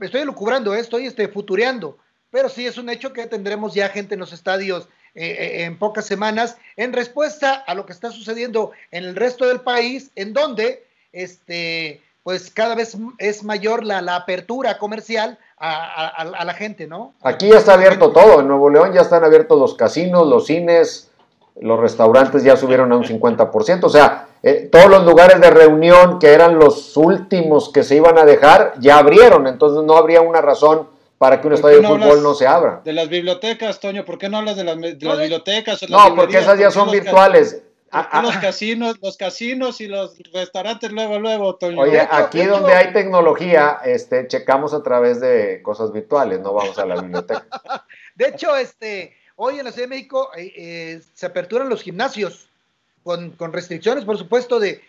estoy 0.00 0.24
lucubrando, 0.24 0.74
¿eh? 0.74 0.80
estoy 0.80 1.06
este, 1.06 1.28
futureando, 1.28 1.98
pero 2.30 2.48
sí 2.48 2.66
es 2.66 2.78
un 2.78 2.88
hecho 2.88 3.12
que 3.12 3.26
tendremos 3.26 3.74
ya 3.74 3.88
gente 3.88 4.14
en 4.14 4.20
los 4.20 4.32
estadios 4.32 4.88
eh, 5.14 5.26
eh, 5.26 5.64
en 5.64 5.78
pocas 5.78 6.06
semanas 6.06 6.56
en 6.76 6.92
respuesta 6.92 7.52
a 7.54 7.74
lo 7.76 7.86
que 7.86 7.92
está 7.92 8.10
sucediendo 8.10 8.72
en 8.90 9.04
el 9.04 9.14
resto 9.14 9.46
del 9.46 9.60
país, 9.60 10.10
en 10.16 10.32
donde 10.32 10.84
este, 11.12 12.02
pues 12.24 12.50
cada 12.50 12.74
vez 12.74 12.96
es 13.18 13.44
mayor 13.44 13.84
la, 13.84 13.98
apertura 14.16 14.78
comercial 14.78 15.38
a, 15.58 16.44
la 16.44 16.54
gente, 16.54 16.86
¿no? 16.86 17.12
Aquí 17.22 17.48
ya 17.48 17.58
está 17.58 17.74
abierto 17.74 18.10
todo, 18.10 18.40
en 18.40 18.48
Nuevo 18.48 18.70
León 18.70 18.92
ya 18.92 19.02
están 19.02 19.24
abiertos 19.24 19.58
los 19.58 19.74
casinos, 19.74 20.26
los 20.26 20.46
cines, 20.46 21.10
los 21.60 21.78
restaurantes 21.78 22.42
ya 22.42 22.56
subieron 22.56 22.90
a 22.92 22.96
un 22.96 23.04
50%, 23.04 23.84
o 23.84 23.88
sea, 23.90 24.28
eh, 24.42 24.68
todos 24.72 24.88
los 24.88 25.04
lugares 25.04 25.40
de 25.40 25.50
reunión 25.50 26.18
que 26.18 26.32
eran 26.32 26.58
los 26.58 26.96
últimos 26.96 27.70
que 27.70 27.82
se 27.82 27.96
iban 27.96 28.18
a 28.18 28.24
dejar 28.24 28.72
ya 28.80 28.98
abrieron, 28.98 29.46
entonces 29.46 29.84
no 29.84 29.96
habría 29.96 30.22
una 30.22 30.40
razón 30.40 30.88
para 31.18 31.40
que 31.40 31.46
un 31.46 31.54
estadio 31.54 31.80
de 31.82 31.86
fútbol 31.86 32.22
no 32.22 32.34
se 32.34 32.46
abra. 32.46 32.80
De 32.84 32.92
las 32.94 33.08
bibliotecas, 33.08 33.80
Toño, 33.80 34.04
¿por 34.04 34.18
qué 34.18 34.30
no 34.30 34.38
hablas 34.38 34.56
de 34.56 34.64
las, 34.64 34.80
de 34.80 34.96
las 35.00 35.18
bibliotecas? 35.18 35.88
no, 35.88 36.14
porque 36.16 36.38
esas 36.38 36.58
ya 36.58 36.70
son 36.70 36.90
virtuales. 36.90 37.62
Ah, 37.96 38.08
ah, 38.10 38.22
los 38.22 38.36
casinos, 38.38 38.96
los 39.00 39.16
casinos 39.16 39.80
y 39.80 39.86
los 39.86 40.18
restaurantes 40.32 40.90
luego, 40.90 41.20
luego, 41.20 41.54
Toño. 41.54 41.80
Oye, 41.80 42.00
aquí 42.00 42.44
donde 42.44 42.72
hay 42.72 42.92
tecnología, 42.92 43.78
este, 43.84 44.26
checamos 44.26 44.74
a 44.74 44.82
través 44.82 45.20
de 45.20 45.62
cosas 45.62 45.92
virtuales, 45.92 46.40
no 46.40 46.52
vamos 46.52 46.76
a 46.76 46.86
la 46.86 47.00
biblioteca. 47.00 47.46
De 48.16 48.26
hecho, 48.26 48.56
este, 48.56 49.16
hoy 49.36 49.60
en 49.60 49.64
la 49.64 49.70
Ciudad 49.70 49.86
de 49.88 49.94
México 49.94 50.30
eh, 50.36 50.52
eh, 50.56 51.02
se 51.14 51.26
aperturan 51.26 51.68
los 51.68 51.82
gimnasios 51.82 52.48
con, 53.04 53.36
restricciones, 53.52 54.04
por 54.04 54.18
supuesto, 54.18 54.58
de, 54.58 54.80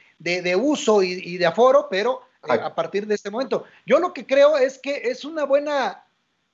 uso 0.55 1.03
y, 1.03 1.37
de 1.37 1.45
aforo, 1.45 1.87
pero 1.91 2.23
eh, 2.49 2.53
a 2.53 2.73
partir 2.73 3.05
de 3.05 3.13
este 3.13 3.29
momento. 3.29 3.65
Yo 3.85 3.99
lo 3.99 4.13
que 4.13 4.25
creo 4.25 4.57
es 4.57 4.79
que 4.79 4.95
es 5.03 5.23
una 5.25 5.43
buena, 5.43 6.03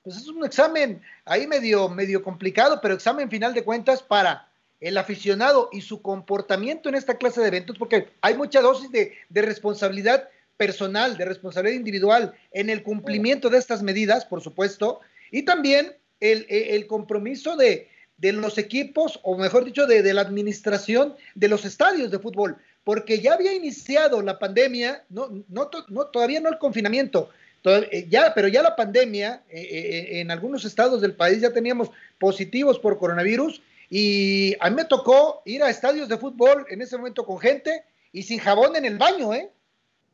pues 0.02 0.18
es 0.18 0.28
un 0.28 0.44
examen 0.44 1.00
ahí 1.24 1.46
medio, 1.46 1.88
medio 1.88 2.22
complicado, 2.22 2.78
pero 2.82 2.92
examen 2.92 3.30
final 3.30 3.54
de 3.54 3.64
cuentas 3.64 4.02
para 4.02 4.51
el 4.82 4.98
aficionado 4.98 5.68
y 5.72 5.80
su 5.80 6.02
comportamiento 6.02 6.88
en 6.88 6.96
esta 6.96 7.16
clase 7.16 7.40
de 7.40 7.46
eventos, 7.46 7.78
porque 7.78 8.08
hay 8.20 8.36
mucha 8.36 8.60
dosis 8.60 8.90
de, 8.90 9.14
responsabilidad 9.30 10.28
personal, 10.56 11.16
de 11.16 11.24
responsabilidad 11.24 11.78
individual 11.78 12.34
en 12.50 12.68
el 12.68 12.82
cumplimiento 12.82 13.48
de 13.48 13.58
estas 13.58 13.80
medidas, 13.80 14.24
por 14.24 14.42
supuesto, 14.42 15.00
y 15.30 15.42
también 15.42 15.94
el, 16.18 16.86
compromiso 16.88 17.56
de, 17.56 17.88
los 18.18 18.58
equipos, 18.58 19.20
o 19.22 19.38
mejor 19.38 19.64
dicho, 19.64 19.86
de, 19.86 20.12
la 20.12 20.20
administración 20.20 21.14
de 21.36 21.46
los 21.46 21.64
estadios 21.64 22.10
de 22.10 22.18
fútbol, 22.18 22.56
porque 22.82 23.20
ya 23.20 23.34
había 23.34 23.54
iniciado 23.54 24.20
la 24.20 24.40
pandemia, 24.40 25.04
no, 25.10 25.44
no, 25.48 25.68
todavía 26.08 26.40
no 26.40 26.48
el 26.48 26.58
confinamiento, 26.58 27.30
eh, 27.64 28.08
ya, 28.10 28.34
pero 28.34 28.48
ya 28.48 28.62
la 28.62 28.74
pandemia, 28.74 29.44
eh, 29.48 29.60
eh, 29.60 30.20
en 30.20 30.32
algunos 30.32 30.64
estados 30.64 31.00
del 31.00 31.14
país 31.14 31.40
ya 31.40 31.52
teníamos 31.52 31.88
positivos 32.18 32.80
por 32.80 32.98
coronavirus 32.98 33.62
y 33.94 34.56
a 34.58 34.70
mí 34.70 34.76
me 34.76 34.86
tocó 34.86 35.42
ir 35.44 35.62
a 35.62 35.68
estadios 35.68 36.08
de 36.08 36.16
fútbol 36.16 36.64
en 36.70 36.80
ese 36.80 36.96
momento 36.96 37.26
con 37.26 37.38
gente 37.38 37.84
y 38.10 38.22
sin 38.22 38.38
jabón 38.38 38.74
en 38.74 38.86
el 38.86 38.96
baño, 38.96 39.34
¿eh? 39.34 39.50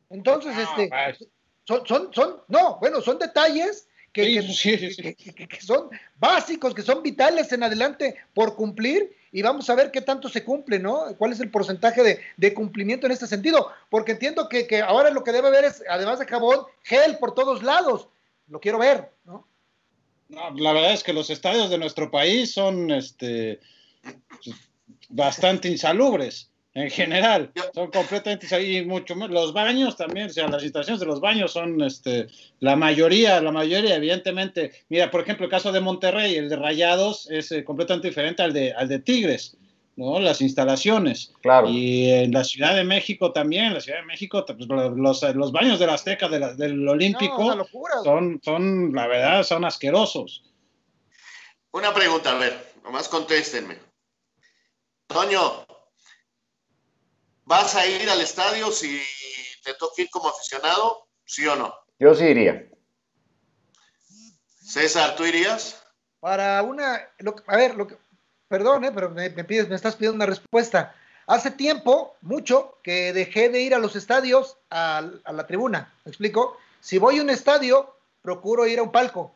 Entonces, 0.09 0.51
Ah, 0.53 1.09
este, 1.11 1.29
son, 1.63 1.87
son, 1.87 2.13
son, 2.13 2.41
no, 2.49 2.77
bueno, 2.81 2.99
son 2.99 3.17
detalles 3.17 3.87
que, 4.11 4.25
Sí, 4.25 4.33
que- 4.35 4.41
sí, 4.41 4.77
sí, 4.77 4.91
sí. 4.93 5.01
que- 5.15 5.33
que- 5.33 5.47
que 5.47 5.61
son 5.61 5.89
básicos, 6.17 6.73
que 6.73 6.81
son 6.81 7.01
vitales 7.01 7.53
en 7.53 7.63
adelante 7.63 8.15
por 8.33 8.57
cumplir 8.57 9.15
y 9.31 9.41
vamos 9.43 9.69
a 9.69 9.75
ver 9.75 9.91
qué 9.91 10.01
tanto 10.01 10.27
se 10.27 10.43
cumple, 10.43 10.77
¿no? 10.79 11.15
¿Cuál 11.17 11.31
es 11.31 11.39
el 11.39 11.49
porcentaje 11.49 12.03
de, 12.03 12.19
de 12.35 12.53
cumplimiento 12.53 13.05
en 13.05 13.13
este 13.13 13.27
sentido? 13.27 13.71
Porque 13.89 14.11
entiendo 14.11 14.49
que, 14.49 14.67
que 14.67 14.81
ahora 14.81 15.09
lo 15.09 15.23
que 15.23 15.31
debe 15.31 15.47
haber 15.47 15.63
es, 15.63 15.81
además 15.89 16.19
de 16.19 16.25
jabón, 16.25 16.65
gel 16.83 17.17
por 17.17 17.33
todos 17.33 17.63
lados. 17.63 18.09
Lo 18.49 18.59
quiero 18.59 18.77
ver, 18.79 19.09
¿no? 19.23 19.47
No, 20.29 20.51
la 20.55 20.73
verdad 20.73 20.93
es 20.93 21.03
que 21.03 21.13
los 21.13 21.29
estadios 21.31 21.69
de 21.71 21.79
nuestro 21.79 22.11
país 22.11 22.53
son 22.53 22.91
este, 22.91 23.59
bastante 25.09 25.69
insalubres 25.69 26.51
en 26.75 26.89
general. 26.91 27.51
Son 27.73 27.89
completamente 27.89 28.45
insalubres 28.45 28.83
y 28.83 28.85
mucho 28.85 29.15
más. 29.15 29.31
Los 29.31 29.53
baños 29.53 29.97
también, 29.97 30.27
o 30.27 30.29
sea, 30.29 30.47
las 30.47 30.61
instalaciones 30.61 30.99
de 30.99 31.07
los 31.07 31.19
baños 31.19 31.51
son 31.51 31.81
este, 31.81 32.27
la 32.59 32.75
mayoría, 32.75 33.41
la 33.41 33.51
mayoría, 33.51 33.95
evidentemente. 33.95 34.71
Mira, 34.87 35.09
por 35.09 35.21
ejemplo, 35.21 35.45
el 35.45 35.51
caso 35.51 35.71
de 35.71 35.81
Monterrey, 35.81 36.35
el 36.35 36.47
de 36.47 36.57
Rayados, 36.57 37.27
es 37.31 37.51
eh, 37.51 37.63
completamente 37.63 38.09
diferente 38.09 38.43
al 38.43 38.53
de, 38.53 38.71
al 38.73 38.87
de 38.87 38.99
Tigres. 38.99 39.57
¿No? 39.99 40.19
Las 40.19 40.41
instalaciones. 40.41 41.33
Claro. 41.41 41.67
Y 41.69 42.09
en 42.09 42.31
la 42.31 42.43
Ciudad 42.43 42.73
de 42.75 42.83
México 42.83 43.31
también, 43.33 43.65
en 43.65 43.73
la 43.75 43.81
Ciudad 43.81 43.99
de 43.99 44.05
México, 44.05 44.45
pues, 44.45 44.67
los, 44.67 45.21
los 45.35 45.51
baños 45.51 45.77
de 45.79 45.85
la 45.85 45.93
Azteca, 45.95 46.27
de 46.29 46.39
la- 46.39 46.53
del 46.53 46.87
Olímpico, 46.87 47.37
No, 47.37 47.45
una 47.47 47.55
locura. 47.55 47.93
son, 48.03 48.39
son, 48.43 48.93
la 48.93 49.07
verdad, 49.07 49.43
son 49.43 49.65
asquerosos. 49.65 50.43
Una 51.71 51.93
pregunta, 51.93 52.31
a 52.31 52.39
ver, 52.39 52.73
nomás 52.83 53.07
contéstenme. 53.09 53.77
Toño, 55.07 55.65
¿vas 57.45 57.75
a 57.75 57.85
ir 57.85 58.09
al 58.09 58.21
estadio 58.21 58.71
si 58.71 58.99
te 59.63 59.73
toca 59.73 60.01
ir 60.01 60.09
como 60.09 60.29
aficionado? 60.29 61.07
¿Sí 61.25 61.45
o 61.45 61.55
no? 61.55 61.73
Yo 61.99 62.15
sí 62.15 62.23
iría. 62.25 62.65
César, 64.61 65.15
¿tú 65.15 65.25
irías? 65.25 65.83
Para 66.19 66.61
una, 66.63 66.99
lo 67.19 67.35
a 67.47 67.57
ver, 67.57 67.75
lo 67.75 67.87
que, 67.87 67.97
perdón, 68.49 68.83
eh, 68.83 68.91
pero 68.93 69.09
me, 69.11 69.29
me 69.29 69.43
pides, 69.45 69.69
me 69.69 69.75
estás 69.75 69.95
pidiendo 69.95 70.15
una 70.15 70.25
respuesta. 70.25 70.93
Hace 71.27 71.51
tiempo, 71.51 72.15
mucho, 72.21 72.77
que 72.83 73.13
dejé 73.13 73.49
de 73.49 73.61
ir 73.61 73.75
a 73.75 73.79
los 73.79 73.95
estadios 73.95 74.57
a, 74.71 74.97
a 75.23 75.31
la 75.31 75.47
tribuna. 75.47 75.93
¿Me 76.03 76.09
explico? 76.09 76.57
Si 76.81 76.97
voy 76.97 77.19
a 77.19 77.21
un 77.21 77.29
estadio, 77.29 77.95
procuro 78.21 78.65
ir 78.65 78.79
a 78.79 78.83
un 78.83 78.91
palco. 78.91 79.35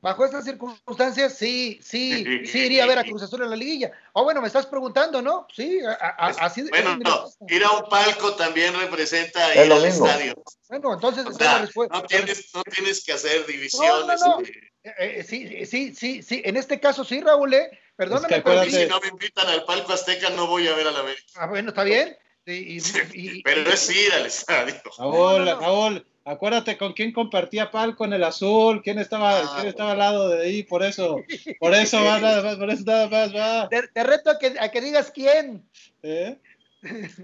Bajo 0.00 0.24
estas 0.24 0.44
circunstancias, 0.44 1.36
sí, 1.36 1.78
sí, 1.82 2.24
sí 2.46 2.58
iría 2.66 2.84
a 2.84 2.86
ver 2.86 2.98
a 2.98 3.04
Cruz 3.04 3.22
Azul 3.22 3.42
en 3.42 3.50
la 3.50 3.56
liguilla. 3.56 3.92
O 4.12 4.24
bueno, 4.24 4.40
me 4.40 4.46
estás 4.46 4.66
preguntando, 4.66 5.20
¿no? 5.22 5.46
Sí, 5.54 5.80
a- 5.84 5.92
a- 5.92 6.26
así. 6.44 6.62
Bueno, 6.70 6.96
no, 6.96 7.24
ir 7.48 7.64
a 7.64 7.70
un 7.72 7.88
palco 7.88 8.34
también 8.34 8.74
representa 8.78 9.52
Es 9.54 9.62
ir 9.64 9.68
lo 9.68 9.76
al 9.76 9.82
mismo. 9.82 10.06
estadio. 10.06 10.34
Bueno, 10.68 10.94
entonces, 10.94 11.26
O 11.26 11.30
esa 11.30 11.38
es 11.38 11.44
la 11.44 11.52
sea, 11.52 11.58
respuesta. 11.60 11.96
no 11.98 12.02
tienes, 12.04 12.50
no 12.54 12.62
tienes 12.64 13.04
que 13.04 13.12
hacer 13.12 13.32
No, 13.40 13.40
no, 13.40 13.46
divisiones. 13.52 14.20
no. 14.20 14.40
Eh, 14.40 14.92
eh, 14.98 15.24
sí, 15.24 15.66
sí, 15.66 15.94
sí, 15.94 16.22
sí. 16.22 16.42
En 16.44 16.56
este 16.56 16.78
caso 16.80 17.04
sí, 17.04 17.20
Raúl, 17.20 17.54
eh. 17.54 17.70
Perdóname, 17.96 18.28
Es 18.28 18.34
que 18.34 18.42
pero 18.42 18.64
si 18.64 18.86
no 18.86 19.00
me 19.00 19.08
invitan 19.08 19.48
al 19.48 19.64
palco 19.64 19.92
Azteca, 19.92 20.30
no 20.30 20.46
voy 20.46 20.66
a 20.68 20.74
ver 20.74 20.86
a 20.86 20.90
la 20.92 21.00
América. 21.00 21.24
Ah, 21.36 21.46
bueno, 21.46 21.68
está 21.70 21.84
bien. 21.84 22.16
Y- 22.46 22.52
y- 22.78 22.82
y- 23.14 23.42
Pero 23.42 23.70
es 23.70 23.90
ir 23.94 24.12
al 24.14 24.26
estadio. 24.26 24.74
Raúl, 24.98 25.14
No, 25.14 25.38
no, 25.38 25.44
no. 25.54 25.60
Raúl, 25.60 26.06
acuérdate 26.24 26.76
con 26.76 26.92
quién 26.92 27.12
compartía 27.12 27.70
palco 27.70 28.04
en 28.04 28.14
el 28.14 28.24
azul, 28.24 28.82
quién 28.82 28.98
estaba, 28.98 29.38
Ah, 29.40 29.52
quién 29.56 29.68
estaba 29.68 29.92
al 29.92 29.98
lado 29.98 30.28
de 30.30 30.42
ahí, 30.42 30.62
por 30.64 30.82
eso, 30.82 31.18
por 31.60 31.74
eso 31.74 32.02
va 32.02 32.18
nada 32.18 32.42
más, 32.42 32.56
por 32.56 32.70
eso 32.70 32.82
nada 32.84 33.08
más 33.08 33.34
va. 33.34 33.68
te, 33.68 33.86
te 33.88 34.02
reto 34.02 34.30
a 34.30 34.38
que, 34.38 34.54
a 34.58 34.70
que 34.70 34.80
digas 34.80 35.12
quién. 35.14 35.68
¿eh? 36.02 36.38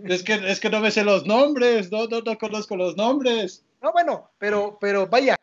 Es 0.04 0.22
que, 0.22 0.34
es 0.34 0.60
que 0.60 0.70
no 0.70 0.78
me 0.78 0.92
sé 0.92 1.02
los 1.02 1.26
nombres, 1.26 1.90
no, 1.90 2.06
no, 2.06 2.20
no 2.20 2.38
conozco 2.38 2.76
los 2.76 2.96
nombres. 2.96 3.64
No, 3.80 3.90
bueno, 3.92 4.30
pero, 4.38 4.78
pero 4.80 5.08
vaya. 5.08 5.36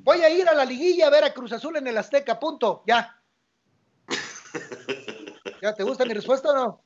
Voy 0.00 0.22
a 0.22 0.30
ir 0.30 0.48
a 0.48 0.54
la 0.54 0.64
liguilla 0.64 1.06
a 1.06 1.10
ver 1.10 1.22
a 1.24 1.32
Cruz 1.32 1.52
Azul 1.52 1.76
en 1.76 1.86
el 1.86 1.96
Azteca, 1.98 2.40
punto. 2.40 2.82
Ya. 2.88 3.20
¿Ya 5.62 5.74
te 5.74 5.82
gusta 5.82 6.04
mi 6.04 6.14
respuesta 6.14 6.50
o 6.50 6.54
no? 6.54 6.84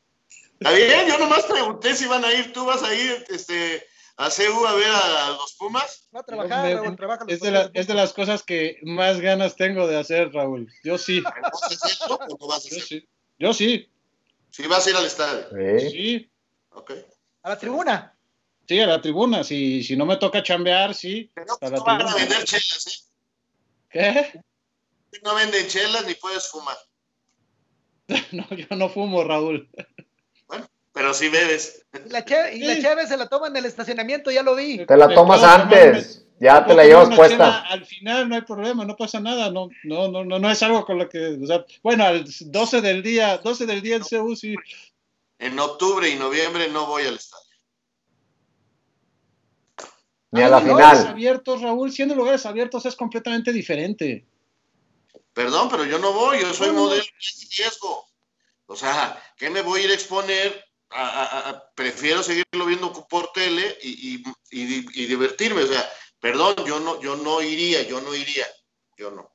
Está 0.61 0.73
bien, 0.73 1.07
yo 1.09 1.19
nomás 1.19 1.45
pregunté 1.47 1.95
si 1.95 2.07
van 2.07 2.25
a 2.25 2.33
ir. 2.33 2.53
¿Tú 2.53 2.65
vas 2.65 2.83
a 2.83 2.95
ir 2.95 3.25
este, 3.29 3.87
a 4.17 4.29
CU 4.31 4.67
a 4.67 4.75
ver 4.75 4.91
a, 4.91 5.27
a 5.27 5.31
los 5.31 5.55
Pumas? 5.59 6.09
Va 6.15 6.21
a 6.21 6.23
trabajar, 6.25 6.63
Me- 6.65 6.75
Raúl, 6.75 6.97
trabaja 6.97 7.25
los 7.25 7.33
Es 7.35 7.41
de, 7.41 7.51
la- 7.51 7.71
es 7.75 7.87
de 7.87 7.95
las 7.95 8.13
cosas 8.13 8.43
que 8.43 8.79
más 8.83 9.21
ganas 9.21 9.57
tengo 9.57 9.87
de 9.87 9.99
hacer, 9.99 10.33
Raúl. 10.33 10.73
Yo 10.85 10.99
sí, 10.99 11.21
¿Vas 11.23 12.09
a 12.09 12.15
o 12.15 12.39
no 12.41 12.47
vas 12.47 12.67
a 12.67 12.69
yo 12.69 12.77
hacerlo? 12.77 12.87
sí, 12.87 13.09
yo 13.39 13.55
sí, 13.55 13.93
Sí, 14.51 14.67
vas 14.67 14.87
a 14.87 14.91
ir 14.91 14.97
al 14.97 15.07
estadio. 15.07 15.47
Sí. 15.79 15.91
sí, 15.91 16.33
Ok. 16.71 16.93
A 17.43 17.51
la 17.51 17.59
tribuna. 17.59 18.19
sí, 18.67 18.81
a 18.81 18.87
la 18.87 19.01
tribuna. 19.01 19.45
Si, 19.45 19.83
si 19.85 19.97
no 19.97 20.07
me 20.07 20.17
toca 20.17 20.43
chambear, 20.43 20.95
sí. 20.95 21.31
Pero 21.35 21.57
A 21.61 21.69
la 21.69 21.77
no 21.79 21.85
van 21.85 21.97
a 22.03 22.05
tribuna. 22.07 22.17
vender 22.17 22.45
chelas, 22.45 22.87
¿eh? 22.87 23.05
¿Qué? 23.91 24.41
No 25.23 25.35
venden 25.35 25.67
chelas 25.69 26.05
ni 26.07 26.15
puedes 26.15 26.49
fumar. 26.51 26.77
No, 28.33 28.47
yo 28.51 28.77
no 28.77 28.89
fumo, 28.89 29.25
Raúl. 29.25 29.69
Pero 30.93 31.15
sí 31.15 31.29
bebes. 31.29 31.87
Y 32.07 32.09
la, 32.11 32.21
y 32.53 32.83
cheve 32.83 33.07
se 33.07 33.17
la 33.17 33.29
toma 33.29 33.49
en 33.49 33.57
el 33.57 33.67
estacionamiento, 33.67 34.31
ya 34.31 34.43
lo 34.43 34.57
vi. 34.57 34.85
Te 34.85 34.97
la 34.97 35.15
tomas 35.15 35.43
antes. 35.43 36.25
Ya 36.41 36.65
te 36.65 36.75
la 36.75 36.85
llevas 36.85 37.15
puesta. 37.15 37.61
Al 37.61 37.85
final 37.85 38.29
no 38.29 38.37
hay 38.37 38.43
problema, 38.43 38.85
no 38.85 38.97
pasa 38.97 39.19
nada, 39.21 39.51
no, 39.51 39.69
no, 39.85 40.09
no, 40.09 40.25
no, 40.25 40.39
no 40.39 40.51
es 40.51 40.63
algo 40.63 40.85
con 40.85 40.99
lo 40.99 41.09
que, 41.09 41.39
o 41.43 41.47
sea, 41.47 41.65
bueno, 41.83 42.05
al 42.05 42.25
12 42.25 42.81
del 42.81 43.03
día, 43.03 43.39
12 43.39 43.67
del 43.67 43.83
día 43.83 43.97
en 43.97 44.03
CU 44.03 44.37
sí. 44.37 44.55
En 45.39 45.59
octubre 45.59 46.09
y 46.09 46.17
noviembre 46.17 46.69
no 46.69 46.87
voy 46.87 47.07
al 47.07 47.17
estadio. 47.17 47.45
Ni 50.31 50.43
a 50.43 50.49
la 50.49 50.59
Hay 50.59 50.67
lugares 50.67 51.01
final. 51.01 51.13
abiertos, 51.13 51.63
Raúl, 51.63 51.91
siendo 51.91 52.15
lugares 52.15 52.47
abiertos 52.47 52.87
es 52.87 52.95
completamente 52.95 53.53
diferente. 53.53 54.25
Perdón, 55.33 55.69
pero 55.71 55.85
yo 55.85 55.99
no 55.99 56.13
voy, 56.13 56.41
yo 56.41 56.53
soy 56.53 56.71
modelo 56.73 57.03
de 57.03 57.57
riesgo. 57.57 58.07
O 58.67 58.77
sea, 58.77 59.23
¿qué 59.37 59.51
me 59.51 59.63
voy 59.63 59.81
a 59.81 59.85
ir 59.85 59.91
a 59.91 59.95
exponer? 59.95 60.65
A- 60.91 61.09
a- 61.23 61.51
a- 61.51 61.71
prefiero 61.75 62.23
seguirlo 62.23 62.65
viendo 62.67 62.93
por 63.09 63.31
tele 63.33 63.77
y, 63.83 64.17
y- 64.17 64.23
y- 64.51 65.03
y 65.03 65.07
divertirme. 65.07 65.63
O 65.63 65.67
sea, 65.67 65.89
perdón, 66.19 66.57
yo 66.67 66.81
no, 66.81 67.01
yo 67.01 67.17
no 67.17 67.41
iría, 67.43 67.83
yo 67.83 68.01
no 68.01 68.15
iría, 68.15 68.47
yo 68.97 69.11
no. 69.11 69.35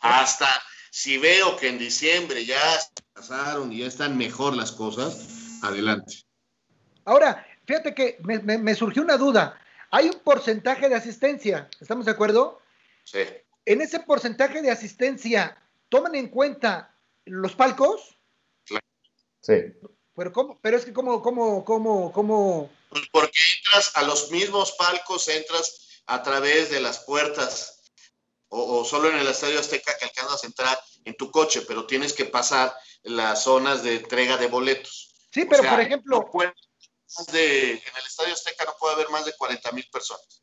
Hasta 0.00 0.48
si 0.90 1.18
veo 1.18 1.56
que 1.56 1.68
en 1.68 1.78
diciembre 1.78 2.44
ya 2.44 2.60
se 2.80 2.88
pasaron 3.14 3.72
y 3.72 3.78
ya 3.78 3.86
están 3.86 4.18
mejor 4.18 4.54
las 4.56 4.72
cosas, 4.72 5.60
adelante. 5.62 6.24
Ahora, 7.04 7.46
fíjate 7.64 7.94
que 7.94 8.18
me, 8.24 8.40
me- 8.40 8.58
me 8.58 8.74
surgió 8.74 9.02
una 9.02 9.16
duda. 9.16 9.58
Hay 9.90 10.06
un 10.08 10.18
porcentaje 10.20 10.88
de 10.88 10.94
asistencia, 10.96 11.68
¿estamos 11.80 12.06
de 12.06 12.12
acuerdo? 12.12 12.60
Sí. 13.04 13.20
En 13.64 13.80
ese 13.80 14.00
porcentaje 14.00 14.60
de 14.62 14.70
asistencia, 14.70 15.56
¿toman 15.88 16.14
en 16.14 16.28
cuenta 16.28 16.96
los 17.24 17.54
palcos? 17.54 18.16
Sí. 19.40 19.54
Pero, 20.14 20.32
¿cómo? 20.32 20.60
Pero 20.60 20.76
es 20.76 20.84
que, 20.84 20.92
¿cómo, 20.92 21.22
cómo, 21.22 21.64
cómo, 21.64 22.12
cómo? 22.12 22.70
Pues 22.90 23.02
porque 23.10 23.38
entras 23.58 23.92
a 23.96 24.02
los 24.02 24.30
mismos 24.30 24.72
palcos, 24.72 25.28
entras 25.28 26.02
a 26.06 26.22
través 26.22 26.70
de 26.70 26.80
las 26.80 27.00
puertas 27.00 27.90
o, 28.48 28.80
o 28.80 28.84
solo 28.84 29.08
en 29.08 29.16
el 29.16 29.26
Estadio 29.28 29.58
Azteca 29.58 29.96
que 29.98 30.04
alcanzas 30.04 30.44
a 30.44 30.46
entrar 30.46 30.78
en 31.04 31.16
tu 31.16 31.30
coche, 31.30 31.62
pero 31.62 31.86
tienes 31.86 32.12
que 32.12 32.26
pasar 32.26 32.74
las 33.02 33.44
zonas 33.44 33.82
de 33.82 33.96
entrega 33.96 34.36
de 34.36 34.46
boletos. 34.48 35.14
Sí, 35.32 35.42
O 35.42 35.48
pero 35.48 35.62
sea, 35.62 35.70
por 35.72 35.80
ejemplo, 35.80 36.16
no 36.20 36.30
puede- 36.30 36.52
más 37.18 37.26
de- 37.28 37.72
en 37.72 37.96
el 37.98 38.06
Estadio 38.06 38.34
Azteca 38.34 38.64
no 38.64 38.74
puede 38.78 38.94
haber 38.94 39.08
más 39.10 39.24
de 39.24 39.32
40 39.36 39.72
mil 39.72 39.88
personas. 39.90 40.41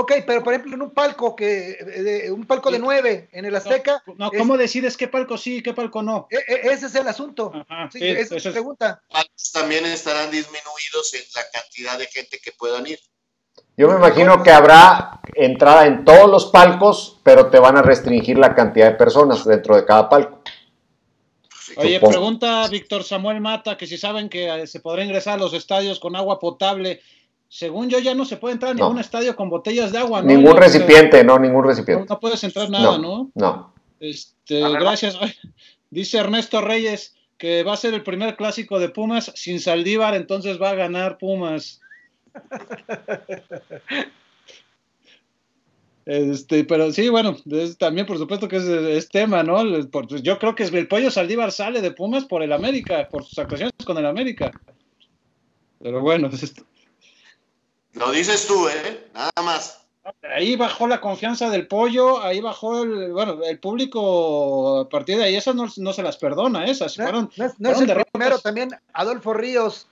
Ok, 0.00 0.12
pero 0.26 0.42
por 0.44 0.52
ejemplo 0.52 0.74
en 0.74 0.82
un 0.82 0.90
palco 0.90 1.34
que, 1.34 1.46
de- 1.46 2.30
un 2.30 2.44
palco 2.46 2.70
de 2.70 2.78
nueve 2.78 3.28
en 3.32 3.44
el 3.44 3.56
Azteca, 3.56 4.02
No, 4.16 4.30
¿cómo 4.30 4.56
decides 4.56 4.96
qué 4.96 5.08
palco 5.08 5.38
sí, 5.38 5.62
qué 5.62 5.72
palco 5.74 6.02
no? 6.02 6.28
e- 6.30 6.36
e- 6.36 6.72
ese 6.72 6.86
es 6.86 6.94
el 6.94 7.08
asunto. 7.08 7.52
Ajá, 7.54 7.88
Sí, 7.90 7.98
esa 8.06 8.36
es 8.36 8.44
es- 8.46 8.52
pregunta. 8.52 9.02
También 9.52 9.86
estarán 9.86 10.30
disminuidos 10.30 11.14
en 11.14 11.22
la 11.34 11.42
cantidad 11.52 11.98
de 11.98 12.06
gente 12.06 12.38
que 12.42 12.52
puedan 12.52 12.86
ir. 12.86 12.98
Yo 13.78 13.88
me 13.88 13.96
imagino 13.96 14.42
que 14.42 14.50
habrá 14.50 15.20
entrada 15.34 15.86
en 15.86 16.04
todos 16.04 16.30
los 16.30 16.46
palcos, 16.46 17.18
pero 17.22 17.50
te 17.50 17.58
van 17.58 17.76
a 17.76 17.82
restringir 17.82 18.38
la 18.38 18.54
cantidad 18.54 18.90
de 18.90 18.96
personas 18.96 19.44
dentro 19.44 19.76
de 19.76 19.84
cada 19.84 20.08
palco. 20.08 20.42
Oye, 21.78 21.94
Supongo. 21.96 22.10
pregunta 22.12 22.68
Víctor 22.68 23.02
Samuel 23.04 23.40
Mata 23.40 23.76
que 23.76 23.86
si 23.86 23.98
saben 23.98 24.28
que 24.28 24.48
eh, 24.62 24.66
se 24.66 24.80
podrá 24.80 25.04
ingresar 25.04 25.34
a 25.34 25.38
los 25.42 25.52
estadios 25.52 25.98
con 26.00 26.16
agua 26.16 26.38
potable. 26.38 27.00
Según 27.56 27.88
yo, 27.88 27.98
ya 28.00 28.14
no 28.14 28.26
se 28.26 28.36
puede 28.36 28.52
entrar 28.52 28.72
a 28.72 28.74
No. 28.74 28.84
ningún 28.84 29.00
estadio 29.00 29.34
con 29.34 29.48
botellas 29.48 29.90
de 29.90 29.96
agua, 29.96 30.20
¿no? 30.20 30.28
Ningún 30.28 30.58
recipiente, 30.58 31.24
no, 31.24 31.38
ningún 31.38 31.64
recipiente. 31.64 32.04
no 32.06 32.20
puedes 32.20 32.44
entrar 32.44 32.68
nada, 32.68 32.98
¿no? 32.98 33.30
No. 33.34 33.72
Este, 33.98 34.62
ver, 34.62 34.72
gracias. 34.78 35.16
Dice 35.90 36.18
Ernesto 36.18 36.60
Reyes 36.60 37.14
que 37.38 37.62
va 37.62 37.72
a 37.72 37.76
ser 37.78 37.94
el 37.94 38.02
primer 38.02 38.36
clásico 38.36 38.78
de 38.78 38.90
Pumas 38.90 39.32
sin 39.36 39.58
Saldívar, 39.60 40.14
entonces 40.14 40.60
va 40.60 40.68
a 40.70 40.74
ganar 40.74 41.16
Pumas. 41.16 41.80
Este, 46.04 46.64
pero 46.64 46.92
sí, 46.92 47.08
bueno, 47.08 47.36
es- 47.50 47.78
también 47.78 48.06
por 48.06 48.18
supuesto 48.18 48.48
que 48.48 48.56
es, 48.56 48.64
es 48.64 49.08
tema, 49.08 49.42
¿no? 49.42 49.60
El- 49.62 49.88
por- 49.88 50.06
yo 50.22 50.38
creo 50.38 50.54
que 50.54 50.62
es- 50.64 50.72
el 50.72 50.88
pollo 50.88 51.10
Saldívar 51.10 51.50
sale 51.52 51.80
de 51.80 51.90
Pumas 51.90 52.26
por 52.26 52.42
el 52.42 52.52
América, 52.52 53.08
por 53.10 53.24
sus 53.24 53.38
actuaciones 53.38 53.72
con 53.84 53.96
el 53.98 54.04
América. 54.06 54.52
Pero 55.82 56.00
bueno, 56.02 56.28
es 56.32 56.42
esto. 56.42 56.62
Lo 57.96 58.12
dices 58.12 58.46
tú, 58.46 58.68
¿eh? 58.68 59.08
Nada 59.14 59.30
más. 59.42 59.82
Ahí 60.34 60.54
bajó 60.54 60.86
la 60.86 61.00
confianza 61.00 61.50
del 61.50 61.66
pollo, 61.66 62.22
ahí 62.22 62.40
bajó 62.40 62.84
el, 62.84 63.12
bueno, 63.12 63.40
el 63.42 63.58
público 63.58 64.80
a 64.80 64.88
partir 64.88 65.16
de 65.16 65.24
ahí, 65.24 65.34
esas 65.34 65.56
no, 65.56 65.66
no 65.78 65.92
se 65.92 66.02
las 66.02 66.16
perdona, 66.16 66.64
esas 66.66 66.96
No, 66.96 67.04
fueron, 67.04 67.30
no 67.36 67.44
es, 67.46 67.58
no 67.58 67.70
es 67.70 67.74
fueron 67.74 67.80
el 67.80 67.86
derrotas. 67.88 68.12
primero, 68.12 68.38
también 68.38 68.70
Adolfo 68.92 69.34
Ríos 69.34 69.88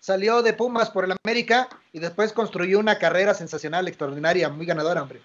salió 0.00 0.40
de 0.42 0.54
Pumas 0.54 0.88
por 0.90 1.04
el 1.04 1.12
América 1.22 1.68
y 1.92 1.98
después 1.98 2.32
construyó 2.32 2.78
una 2.78 2.98
carrera 2.98 3.34
sensacional, 3.34 3.88
extraordinaria, 3.88 4.48
muy 4.48 4.64
ganadora, 4.64 5.02
hombre. 5.02 5.20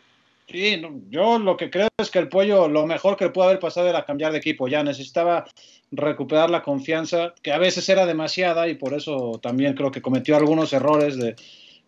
Sí, 0.50 0.76
no, 0.76 1.00
yo 1.10 1.40
lo 1.40 1.56
que 1.56 1.70
creo 1.70 1.88
es 1.98 2.12
que 2.12 2.20
el 2.20 2.28
pollo, 2.28 2.68
lo 2.68 2.86
mejor 2.86 3.16
que 3.16 3.26
le 3.26 3.32
pudo 3.32 3.46
haber 3.46 3.60
pasado 3.60 3.88
era 3.88 4.06
cambiar 4.06 4.34
de 4.34 4.40
equipo. 4.40 4.68
Ya 4.68 4.84
necesitaba 4.84 5.46
recuperar 5.92 6.50
la 6.50 6.64
confianza, 6.64 7.34
que 7.42 7.54
a 7.54 7.58
veces 7.58 7.88
era 7.88 8.06
demasiada, 8.06 8.68
y 8.68 8.76
por 8.76 8.94
eso 8.94 9.40
también 9.42 9.74
creo 9.74 9.90
que 9.92 10.02
cometió 10.02 10.36
algunos 10.36 10.74
errores 10.74 11.18
de 11.18 11.38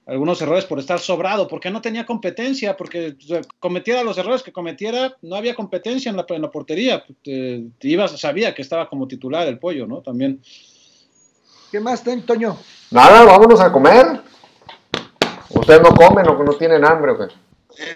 algunos 0.07 0.41
errores 0.41 0.65
por 0.65 0.79
estar 0.79 0.99
sobrado, 0.99 1.47
porque 1.47 1.71
no 1.71 1.81
tenía 1.81 2.05
competencia, 2.05 2.77
porque 2.77 3.15
cometiera 3.59 4.03
los 4.03 4.17
errores 4.17 4.43
que 4.43 4.51
cometiera, 4.51 5.15
no 5.23 5.35
había 5.35 5.55
competencia 5.55 6.09
en 6.09 6.17
la, 6.17 6.25
en 6.29 6.41
la 6.41 6.51
portería. 6.51 7.03
Te, 7.23 7.63
te 7.79 7.87
ibas, 7.87 8.19
sabía 8.19 8.53
que 8.53 8.61
estaba 8.61 8.87
como 8.87 9.07
titular 9.07 9.47
el 9.47 9.57
pollo, 9.59 9.87
¿no? 9.87 10.01
También. 10.01 10.41
¿Qué 11.71 11.79
más, 11.79 12.03
Toño? 12.03 12.57
Nada, 12.91 13.23
vámonos 13.23 13.59
a 13.59 13.71
comer. 13.71 14.21
Ustedes 15.49 15.81
no 15.81 15.93
comen 15.95 16.27
o 16.27 16.43
no 16.43 16.53
tienen 16.53 16.85
hambre 16.85 17.11
o 17.11 17.17
qué. 17.17 17.33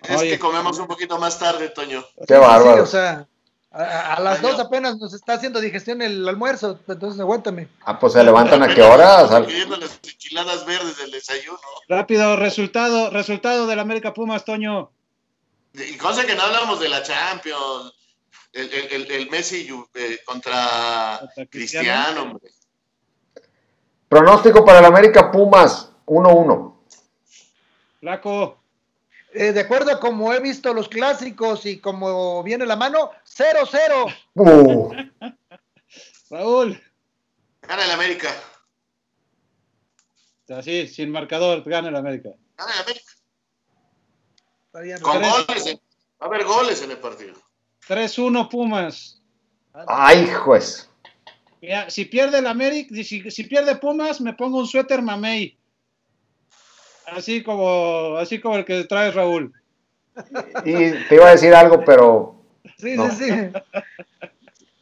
Es 0.09 0.19
Oye. 0.19 0.31
que 0.31 0.39
comemos 0.39 0.77
un 0.79 0.87
poquito 0.87 1.17
más 1.19 1.37
tarde, 1.39 1.69
Toño. 1.69 2.03
Qué 2.27 2.33
Sí, 2.35 2.39
bárbaro. 2.39 2.83
o 2.83 2.85
sea, 2.85 3.27
a, 3.71 4.19
las 4.19 4.41
dos 4.41 4.59
apenas 4.59 4.97
nos 4.97 5.13
está 5.13 5.33
haciendo 5.33 5.59
digestión 5.61 6.01
el 6.01 6.27
almuerzo, 6.27 6.79
entonces 6.87 7.19
aguántame. 7.19 7.67
Ah, 7.85 7.99
pues 7.99 8.13
se 8.13 8.23
levantan 8.23 8.63
a 8.63 8.73
qué 8.73 8.81
hora. 8.81 9.27
Sal- 9.27 9.45
Pidiendo 9.45 9.77
las 9.77 9.99
enchiladas 10.03 10.65
verdes 10.65 10.97
del 10.97 11.11
desayuno. 11.11 11.59
Rápido, 11.87 12.35
resultado, 12.35 13.09
resultado 13.11 13.67
del 13.67 13.79
América 13.79 14.13
Pumas, 14.13 14.43
Toño. 14.43 14.91
Y 15.73 15.97
cosa 15.97 16.25
que 16.25 16.33
no 16.35 16.41
hablamos 16.43 16.79
de 16.79 16.89
la 16.89 17.03
Champions. 17.03 17.93
El, 18.51 18.73
el- 18.73 18.91
el- 19.03 19.11
el 19.11 19.29
Messi 19.29 19.67
eh, 19.93 20.19
contra 20.25 21.19
Contra 21.19 21.45
Cristiano. 21.45 21.49
Cristiano, 21.51 22.21
hombre. 22.23 22.51
Pronóstico 24.07 24.65
para 24.65 24.79
el 24.79 24.85
América 24.85 25.31
Pumas, 25.31 25.91
1-1. 26.07 26.73
Flaco, 27.99 28.58
Eh, 29.31 29.51
de 29.53 29.59
acuerdo 29.59 29.91
a 29.91 29.99
como 29.99 30.33
he 30.33 30.39
visto 30.39 30.73
los 30.73 30.89
clásicos 30.89 31.65
y 31.65 31.79
como 31.79 32.41
viene 32.43 32.65
la 32.65 32.75
mano, 32.75 33.11
0-0. 33.25 34.15
Uh, 34.33 34.93
Raúl. 36.31 36.81
Gana 37.61 37.85
el 37.85 37.91
América. 37.91 38.29
Así, 40.49 40.87
sin 40.87 41.11
marcador, 41.11 41.63
gana 41.63 41.89
el 41.89 41.95
América. 41.95 42.29
Gana 42.57 42.73
el 42.73 42.79
América. 42.81 43.11
Está 44.65 44.79
bien, 44.81 44.99
Con 45.01 45.17
Tres. 45.19 45.31
goles. 45.47 45.67
en- 45.67 45.77
Va 46.21 46.25
a 46.25 46.29
haber 46.29 46.43
goles 46.45 46.81
en 46.81 46.91
el 46.91 46.97
partido. 46.97 47.33
3-1 47.87 48.49
Pumas. 48.49 49.21
ay, 49.87 50.27
juez. 50.33 50.89
Mira, 51.61 51.89
si 51.89 52.05
pierde 52.05 52.39
el 52.39 52.47
América, 52.47 52.93
si, 53.03 53.29
si 53.29 53.43
pierde 53.43 53.75
Pumas, 53.75 54.19
me 54.21 54.33
pongo 54.33 54.57
un 54.57 54.67
suéter 54.67 55.01
mamey. 55.01 55.58
Así 57.11 57.43
como, 57.43 58.15
así 58.17 58.39
como 58.39 58.55
el 58.57 58.65
que 58.65 58.83
trae 58.85 59.11
Raúl. 59.11 59.53
Y 60.65 60.91
te 61.07 61.15
iba 61.15 61.27
a 61.27 61.31
decir 61.31 61.53
algo, 61.53 61.83
pero 61.85 62.35
Sí, 62.77 62.95
No. 62.95 63.09
sí, 63.11 63.25
sí. 63.25 63.31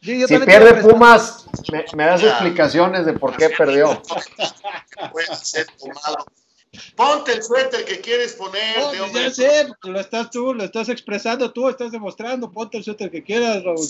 Sí, 0.00 0.20
yo 0.20 0.28
si 0.28 0.38
pierde. 0.38 0.80
Pumas, 0.80 1.46
me, 1.72 1.84
me 1.96 2.04
das 2.06 2.22
Ya. 2.22 2.30
explicaciones 2.30 3.04
de 3.04 3.12
por 3.14 3.36
qué 3.36 3.50
perdió. 3.50 4.00
Puede 5.12 5.26
ser 5.36 5.66
tomado. 5.78 6.24
Ponte 6.96 7.32
el 7.32 7.42
suéter 7.42 7.84
que 7.84 8.00
quieres 8.00 8.34
ponerte, 8.34 8.98
No, 8.98 9.04
hombre. 9.04 9.22
ya 9.24 9.30
sé, 9.30 9.68
lo 9.82 9.98
estás 9.98 10.30
tú, 10.30 10.54
lo 10.54 10.62
estás 10.64 10.88
expresando 10.90 11.50
tú, 11.52 11.68
estás 11.68 11.90
demostrando, 11.90 12.50
ponte 12.52 12.76
el 12.78 12.84
suéter 12.84 13.10
que 13.10 13.24
quieras, 13.24 13.64
Raúl. 13.64 13.86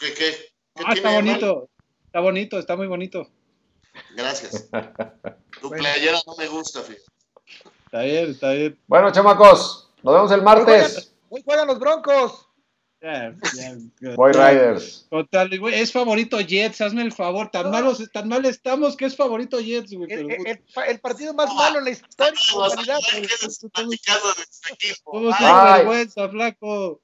¿Qué, 0.00 0.12
qué, 0.12 0.36
qué 0.74 0.82
Ah, 0.84 0.92
está 0.94 1.10
bonito, 1.12 1.68
está 2.06 2.20
bonito, 2.20 2.58
está 2.58 2.76
muy 2.76 2.86
bonito. 2.88 3.28
Gracias. 4.16 4.68
Tu 5.60 5.68
Bueno. 5.68 5.82
playera 5.84 6.18
no 6.26 6.34
me 6.36 6.48
gusta, 6.48 6.82
fíjate. 6.82 7.04
Está 7.94 8.02
bien, 8.06 8.30
está 8.32 8.50
bien. 8.50 8.76
Bueno, 8.88 9.12
chamacos, 9.12 9.88
nos 10.02 10.14
vemos 10.14 10.32
el 10.32 10.40
Hoy 10.40 10.44
juegan, 10.46 10.66
martes. 10.66 11.12
hoy 11.28 11.42
juegan 11.44 11.66
los 11.68 11.78
Broncos. 11.78 12.48
Ya. 13.00 13.32
Riders. 14.00 15.06
Total, 15.08 15.58
güey, 15.60 15.78
es 15.80 15.92
favorito 15.92 16.40
Jets, 16.40 16.80
hazme 16.80 17.02
el 17.02 17.12
favor, 17.12 17.50
tan 17.52 17.70
malos, 17.70 18.02
tan 18.12 18.26
mal 18.28 18.44
estamos 18.46 18.96
que 18.96 19.04
es 19.04 19.14
favorito 19.14 19.60
Jets, 19.60 19.92
güey. 19.92 20.10
El, 20.10 20.26
pero- 20.26 20.42
el- 20.42 20.46
el 20.48 20.58
pa- 20.74 20.86
el 20.86 20.98
partido 20.98 21.34
más 21.34 21.54
malo 21.54 21.78
en 21.78 21.84
la 21.84 21.90
historia 21.90 22.32
de 22.32 22.32
la 22.32 22.56
Vamos, 22.58 22.72
humanidad. 22.74 22.98
hay 23.12 23.20
que 23.22 23.28
desplaticando 23.46 24.28
de 24.28 24.44
su 24.50 24.74
equipo. 24.74 25.10
¿Cómo 25.12 25.28
Ay, 25.28 25.34
se 25.38 25.44
da 25.44 25.74
Ay. 25.74 25.78
vergüenza, 25.84 26.28
flaco? 26.30 27.00